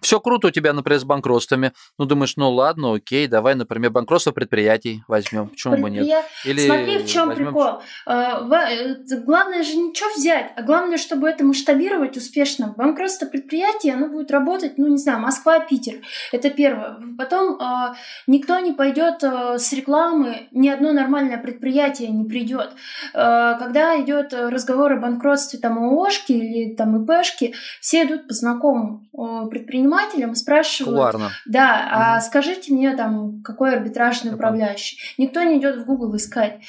все 0.00 0.20
круто 0.20 0.48
у 0.48 0.50
тебя, 0.52 0.72
например, 0.72 1.00
с 1.00 1.04
банкротствами. 1.04 1.72
Ну, 1.98 2.04
думаешь, 2.04 2.34
ну 2.36 2.48
ладно, 2.50 2.94
окей, 2.94 3.26
давай, 3.26 3.56
например, 3.56 3.90
банкротство 3.90 4.30
предприятий 4.30 5.02
возьмем. 5.08 5.48
Почему 5.48 5.76
бы 5.78 5.90
нет? 5.90 6.24
Или 6.44 6.64
Смотри, 6.64 6.98
в 6.98 7.06
чем 7.06 7.28
возьмем... 7.28 7.46
прикол. 7.46 7.82
А, 8.06 8.40
э, 8.70 8.94
главное 9.24 9.64
же 9.64 9.76
ничего 9.76 10.08
взять, 10.16 10.52
а 10.56 10.62
главное, 10.62 10.96
чтобы 10.96 11.28
это 11.28 11.44
масштабировать 11.44 12.16
успешно. 12.16 12.72
Банкротство 12.76 13.26
предприятия, 13.26 13.94
оно 13.94 14.08
будет 14.08 14.30
работать, 14.30 14.78
ну, 14.78 14.86
не 14.86 14.98
знаю, 14.98 15.18
Москва, 15.18 15.58
Питер. 15.58 15.94
Это 16.30 16.50
первое. 16.50 16.96
Потом 17.18 17.56
а, 17.60 17.96
никто 18.28 18.58
не 18.60 18.72
пойдет 18.72 19.24
с 19.24 19.72
рекламы, 19.72 20.46
ни 20.52 20.68
одно 20.68 20.92
нормальное 20.92 21.38
предприятие 21.38 22.10
не 22.10 22.24
придет. 22.28 22.70
Когда 23.12 24.00
идет 24.00 24.32
разговор 24.32 24.92
о 24.92 24.96
банкротстве 24.96 25.58
там 25.58 25.78
ООшки 25.78 26.32
или 26.32 26.74
там 26.74 27.02
ИП, 27.02 27.10
ИПшки, 27.10 27.54
все 27.80 28.04
идут 28.04 28.28
по 28.28 28.34
знакомым 28.34 29.08
предпринимателям 29.50 30.32
и 30.32 30.36
спрашивают... 30.36 30.94
Кулуарно. 30.94 31.30
Да, 31.46 31.86
угу. 31.86 31.88
а 31.92 32.20
скажите 32.20 32.72
мне 32.72 32.96
там, 32.96 33.42
какой 33.42 33.74
арбитражный 33.74 34.30
Я 34.30 34.36
управляющий. 34.36 34.96
Понял. 34.96 35.28
Никто 35.28 35.42
не 35.42 35.58
идет 35.58 35.76
в 35.76 35.84
Google 35.84 36.16
искать. 36.16 36.60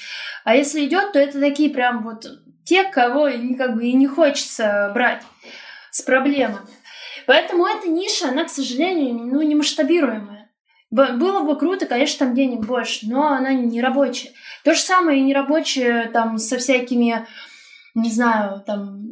А 0.43 0.55
если 0.55 0.85
идет, 0.85 1.11
то 1.11 1.19
это 1.19 1.39
такие 1.39 1.69
прям 1.69 2.03
вот 2.03 2.25
те, 2.63 2.83
кого 2.83 3.29
как 3.57 3.75
бы 3.75 3.85
и 3.85 3.93
не 3.93 4.07
хочется 4.07 4.91
брать 4.93 5.23
с 5.91 6.01
проблемами. 6.01 6.67
Поэтому 7.25 7.65
эта 7.65 7.89
ниша, 7.89 8.29
она, 8.29 8.45
к 8.45 8.49
сожалению, 8.49 9.15
ну, 9.15 9.41
не 9.41 9.55
масштабируемая. 9.55 10.49
Было 10.89 11.41
бы 11.41 11.57
круто, 11.57 11.85
конечно, 11.85 12.25
там 12.25 12.35
денег 12.35 12.65
больше, 12.65 13.07
но 13.07 13.27
она 13.27 13.51
не 13.51 13.81
рабочая. 13.81 14.31
То 14.63 14.73
же 14.73 14.79
самое 14.79 15.19
и 15.19 15.23
не 15.23 15.33
рабочая 15.33 16.09
там 16.11 16.37
со 16.37 16.57
всякими, 16.57 17.27
не 17.93 18.09
знаю, 18.09 18.63
там 18.65 19.07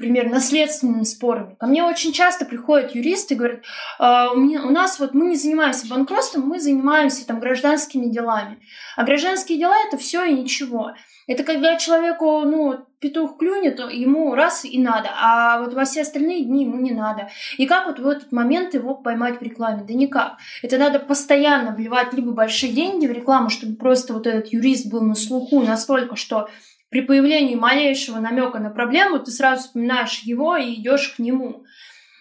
например, 0.00 0.30
наследственными 0.30 1.02
спорами. 1.02 1.56
Ко 1.56 1.66
мне 1.66 1.84
очень 1.84 2.12
часто 2.12 2.46
приходят 2.46 2.94
юристы 2.94 3.34
и 3.34 3.36
говорят, 3.36 3.60
а, 3.98 4.30
у, 4.32 4.36
меня, 4.36 4.62
у 4.62 4.70
нас 4.70 4.98
вот 4.98 5.12
мы 5.12 5.26
не 5.26 5.36
занимаемся 5.36 5.86
банкротством, 5.88 6.48
мы 6.48 6.58
занимаемся 6.58 7.26
там 7.26 7.38
гражданскими 7.38 8.06
делами. 8.06 8.58
А 8.96 9.04
гражданские 9.04 9.58
дела 9.58 9.74
это 9.86 9.98
все 9.98 10.24
и 10.24 10.32
ничего. 10.32 10.92
Это 11.26 11.44
когда 11.44 11.76
человеку, 11.76 12.40
ну, 12.40 12.78
петух 12.98 13.36
клюнет, 13.36 13.78
ему 13.78 14.34
раз 14.34 14.64
и 14.64 14.78
надо, 14.80 15.10
а 15.14 15.60
вот 15.60 15.74
во 15.74 15.84
все 15.84 16.00
остальные 16.00 16.44
дни 16.44 16.64
ему 16.64 16.78
не 16.78 16.92
надо. 16.92 17.28
И 17.58 17.66
как 17.66 17.86
вот 17.86 17.98
в 17.98 18.06
этот 18.06 18.32
момент 18.32 18.72
его 18.72 18.94
поймать 18.94 19.38
в 19.38 19.42
рекламе? 19.42 19.84
Да 19.86 19.92
никак. 19.92 20.38
Это 20.62 20.78
надо 20.78 20.98
постоянно 20.98 21.72
вливать 21.72 22.14
либо 22.14 22.32
большие 22.32 22.72
деньги 22.72 23.06
в 23.06 23.12
рекламу, 23.12 23.50
чтобы 23.50 23.76
просто 23.76 24.14
вот 24.14 24.26
этот 24.26 24.50
юрист 24.50 24.90
был 24.90 25.02
на 25.02 25.14
слуху 25.14 25.60
настолько, 25.60 26.16
что 26.16 26.48
при 26.90 27.02
появлении 27.02 27.54
малейшего 27.54 28.18
намека 28.18 28.58
на 28.58 28.70
проблему 28.70 29.20
ты 29.20 29.30
сразу 29.30 29.62
вспоминаешь 29.62 30.20
его 30.20 30.56
и 30.56 30.74
идешь 30.74 31.10
к 31.10 31.18
нему. 31.20 31.64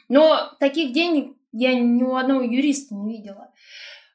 Но 0.08 0.52
таких 0.60 0.94
денег 0.94 1.36
я 1.52 1.74
ни 1.74 2.04
у 2.04 2.16
одного 2.16 2.42
юриста 2.42 2.96
не 2.96 3.18
видела. 3.18 3.52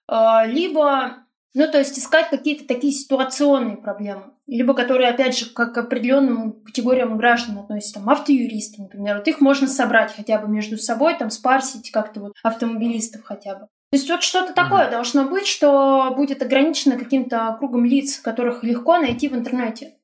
А, 0.07 0.47
либо, 0.47 1.17
ну, 1.55 1.71
то 1.71 1.79
есть 1.79 1.99
искать 1.99 2.31
какие-то 2.31 2.67
такие 2.67 2.93
ситуационные 2.93 3.77
проблемы, 3.77 4.33
либо 4.47 4.75
которые, 4.75 5.09
опять 5.09 5.37
же, 5.37 5.47
как 5.47 5.75
к 5.75 5.79
определенным 5.79 6.53
категориям 6.65 7.17
граждан 7.17 7.59
относятся, 7.59 7.95
там, 7.95 8.09
автоюристы, 8.11 8.83
например. 8.83 9.17
Вот 9.17 9.29
их 9.29 9.41
можно 9.41 9.67
собрать 9.67 10.15
хотя 10.15 10.39
бы 10.39 10.49
между 10.49 10.79
собой, 10.79 11.17
там, 11.19 11.31
спарсить 11.31 11.91
как-то 11.91 12.21
вот 12.21 12.33
автомобилистов 12.43 13.25
хотя 13.25 13.55
бы. 13.55 13.61
То 13.91 13.99
есть 13.99 14.11
вот 14.11 14.23
что-то 14.23 14.53
такое 14.53 14.87
mm-hmm. 14.87 14.91
должно 14.91 15.25
быть, 15.25 15.47
что 15.47 16.13
будет 16.17 16.43
ограничено 16.43 16.99
каким-то 16.99 17.57
кругом 17.59 17.85
лиц, 17.85 18.19
которых 18.19 18.63
легко 18.65 18.99
найти 18.99 19.29
в 19.29 19.35
интернете. 19.35 19.95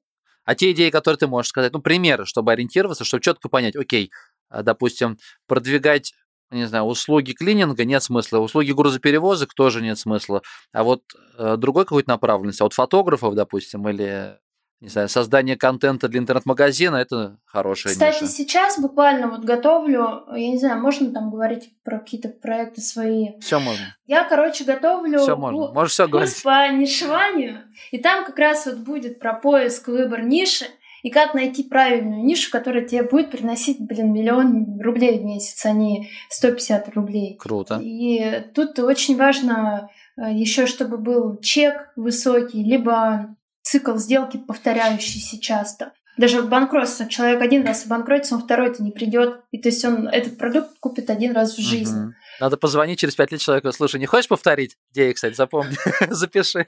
А 0.51 0.57
те 0.57 0.73
идеи, 0.73 0.91
которые 0.91 1.17
ты 1.17 1.29
можешь 1.29 1.51
сказать, 1.51 1.73
ну, 1.73 1.81
примеры, 1.81 2.27
чтобы 2.27 2.51
ориентироваться, 2.51 3.05
чтобы 3.05 3.23
четко 3.23 3.49
понять, 3.49 3.77
окей, 3.77 4.11
а, 4.49 4.65
допустим, 4.65 5.17
продвигать 5.47 6.13
не 6.51 6.67
знаю, 6.67 6.87
услуги 6.87 7.31
клининга 7.31 7.85
нет 7.85 8.03
смысла, 8.03 8.39
услуги 8.39 8.73
грузоперевозок 8.73 9.55
тоже 9.55 9.81
нет 9.81 9.97
смысла. 9.97 10.43
А 10.73 10.83
вот 10.83 11.03
э, 11.39 11.55
другой 11.57 11.85
какой-то 11.85 12.09
направленности, 12.09 12.63
а 12.63 12.65
вот 12.65 12.73
фотографов, 12.73 13.37
допустим, 13.37 13.89
или 13.89 14.41
не 14.81 14.89
знаю, 14.89 15.09
создание 15.09 15.57
контента 15.57 16.09
для 16.09 16.21
интернет-магазина– 16.21 16.97
это 16.97 17.39
хорошая 17.45 17.93
Кстати, 17.93 18.23
ниша. 18.23 18.33
сейчас 18.33 18.81
буквально 18.81 19.29
вот 19.29 19.41
готовлю, 19.41 20.25
я 20.35 20.49
не 20.49 20.59
знаю, 20.59 20.81
можно 20.81 21.13
там 21.13 21.31
говорить 21.31 21.71
про 21.85 21.99
какие-то 21.99 22.31
проекты 22.31 22.81
свои? 22.81 23.39
Все 23.41 23.61
можно. 23.61 23.95
Я, 24.07 24.25
короче, 24.25 24.65
готовлю 24.65 25.19
все 25.19 25.37
можно. 25.37 25.73
Можешь 25.73 25.93
все 25.93 26.09
говорить. 26.09 26.43
по 26.43 26.73
нишеванию, 26.73 27.65
и 27.91 27.99
там 27.99 28.25
как 28.25 28.39
раз 28.39 28.65
вот 28.67 28.79
будет 28.79 29.19
про 29.19 29.35
поиск, 29.35 29.89
выбор 29.89 30.23
ниши, 30.23 30.65
и 31.03 31.11
как 31.11 31.35
найти 31.35 31.63
правильную 31.63 32.25
нишу, 32.25 32.51
которая 32.51 32.85
тебе 32.85 33.03
будет 33.03 33.31
приносить, 33.31 33.81
блин, 33.81 34.13
миллион 34.13 34.81
рублей 34.81 35.19
в 35.19 35.25
месяц, 35.25 35.65
а 35.65 35.73
не 35.73 36.11
150 36.31 36.95
рублей. 36.95 37.37
Круто. 37.39 37.79
И 37.83 38.45
тут 38.55 38.79
очень 38.79 39.17
важно 39.17 39.91
э, 40.17 40.33
еще, 40.33 40.67
чтобы 40.67 40.99
был 40.99 41.39
чек 41.41 41.93
высокий, 41.97 42.63
либо 42.63 43.35
цикл 43.71 43.97
сделки 43.97 44.37
повторяющийся 44.37 45.41
часто. 45.41 45.93
Даже 46.17 46.43
банкротство. 46.43 47.09
Человек 47.09 47.41
один 47.41 47.65
раз 47.65 47.87
обанкротится, 47.87 48.35
он 48.35 48.43
второй-то 48.43 48.83
не 48.83 48.91
придет. 48.91 49.43
И 49.53 49.59
то 49.59 49.69
есть 49.69 49.85
он 49.85 50.09
этот 50.09 50.37
продукт 50.39 50.79
купит 50.81 51.09
один 51.09 51.33
раз 51.33 51.57
в 51.57 51.61
жизни. 51.61 52.07
Угу. 52.07 52.13
Надо 52.41 52.57
позвонить 52.57 52.99
через 52.99 53.15
пять 53.15 53.31
лет 53.31 53.41
человеку. 53.41 53.71
Слушай, 53.73 54.01
не 54.01 54.07
хочешь 54.07 54.29
повторить? 54.29 54.77
Идея, 54.93 55.15
кстати, 55.15 55.35
запомни. 55.35 55.77
Запиши. 56.11 56.67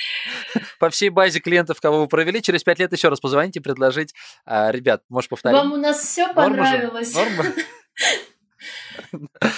По 0.78 0.90
всей 0.90 1.08
базе 1.08 1.40
клиентов, 1.40 1.80
кого 1.80 2.00
вы 2.00 2.06
провели, 2.06 2.40
через 2.40 2.62
пять 2.62 2.78
лет 2.78 2.92
еще 2.92 3.08
раз 3.08 3.20
позвоните 3.20 3.58
и 3.58 3.62
предложить. 3.62 4.14
А, 4.46 4.70
ребят, 4.70 5.02
можешь 5.08 5.28
повторить? 5.28 5.58
Вам 5.58 5.72
у 5.72 5.76
нас 5.76 5.98
все 5.98 6.32
понравилось. 6.32 7.14
Норма? 7.14 7.44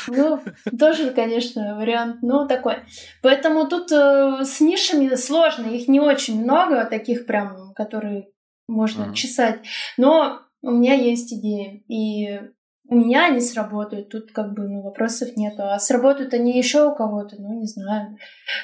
Ну, 0.08 0.40
тоже, 0.78 1.10
конечно, 1.10 1.76
вариант, 1.76 2.22
но 2.22 2.46
такой. 2.46 2.78
Поэтому 3.22 3.68
тут 3.68 3.90
э, 3.92 4.44
с 4.44 4.60
нишами 4.60 5.14
сложно, 5.14 5.66
их 5.66 5.88
не 5.88 6.00
очень 6.00 6.42
много, 6.42 6.84
таких 6.84 7.26
прям, 7.26 7.72
которые 7.74 8.28
можно 8.68 9.04
mm-hmm. 9.04 9.14
чесать. 9.14 9.60
Но 9.96 10.40
у 10.62 10.70
меня 10.70 10.94
есть 10.94 11.32
идеи, 11.32 11.84
и 11.88 12.40
у 12.86 12.96
меня 12.96 13.26
они 13.26 13.40
сработают, 13.40 14.10
тут 14.10 14.30
как 14.32 14.52
бы 14.52 14.68
ну, 14.68 14.82
вопросов 14.82 15.36
нету. 15.36 15.62
А 15.62 15.78
сработают 15.78 16.34
они 16.34 16.56
еще 16.56 16.86
у 16.86 16.94
кого-то, 16.94 17.36
ну 17.38 17.58
не 17.58 17.66
знаю. 17.66 18.18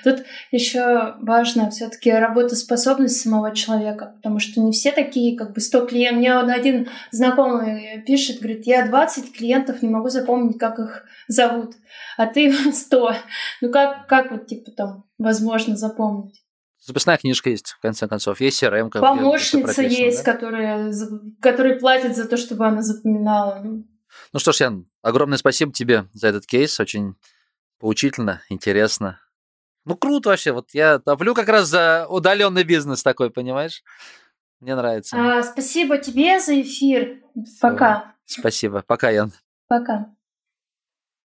Тут 0.05 0.25
еще 0.51 1.15
важно 1.21 1.71
все-таки 1.71 2.13
работоспособность 2.13 3.21
самого 3.21 3.55
человека, 3.55 4.13
потому 4.17 4.39
что 4.39 4.61
не 4.61 4.73
все 4.73 4.93
такие, 4.93 5.39
как 5.39 5.55
бы 5.55 5.61
100 5.61 5.87
клиентов. 5.87 6.19
Мне 6.19 6.35
один 6.35 6.89
знакомый 7.11 8.03
пишет, 8.07 8.41
говорит, 8.41 8.67
я 8.67 8.87
20 8.87 9.35
клиентов 9.35 9.81
не 9.81 9.89
могу 9.89 10.11
запомнить, 10.11 10.59
как 10.59 10.79
их 10.79 11.05
зовут, 11.27 11.77
а 12.19 12.27
ты 12.27 12.53
100. 12.73 13.15
Ну 13.63 13.73
как, 13.73 14.07
как 14.07 14.31
вот 14.33 14.47
типа 14.47 14.71
там 14.73 15.05
возможно 15.19 15.77
запомнить? 15.77 16.43
Записная 16.83 17.19
книжка 17.19 17.51
есть, 17.51 17.69
в 17.69 17.81
конце 17.81 18.09
концов. 18.09 18.41
Есть 18.41 18.63
CRM. 18.63 18.91
Помощница 18.91 19.83
есть, 19.83 20.25
да? 20.25 20.33
которая, 20.33 20.93
которая 21.41 21.79
платит 21.79 22.17
за 22.17 22.27
то, 22.27 22.39
чтобы 22.39 22.67
она 22.67 22.81
запоминала. 22.81 23.61
Ну, 23.63 23.85
ну 24.33 24.39
что 24.39 24.53
ж, 24.53 24.61
Ян, 24.61 24.87
огромное 25.03 25.39
спасибо 25.39 25.73
тебе 25.73 26.07
за 26.13 26.29
этот 26.29 26.47
кейс. 26.47 26.79
Очень 26.81 27.17
поучительно, 27.79 28.43
интересно. 28.49 29.21
Ну, 29.85 29.97
круто 29.97 30.29
вообще. 30.29 30.53
Вот 30.53 30.71
я 30.73 30.99
топлю 30.99 31.35
как 31.35 31.49
раз 31.49 31.69
за 31.69 32.07
удаленный 32.09 32.65
бизнес 32.65 33.03
такой, 33.03 33.31
понимаешь? 33.31 33.83
Мне 34.61 34.77
нравится. 34.77 35.17
А, 35.17 35.43
спасибо 35.43 35.99
тебе 35.99 36.39
за 36.39 36.61
эфир. 36.61 37.21
Всё. 37.45 37.61
Пока. 37.61 38.15
Спасибо. 38.27 38.85
Пока, 38.87 39.11
Ян. 39.11 39.33
Пока. 39.69 40.15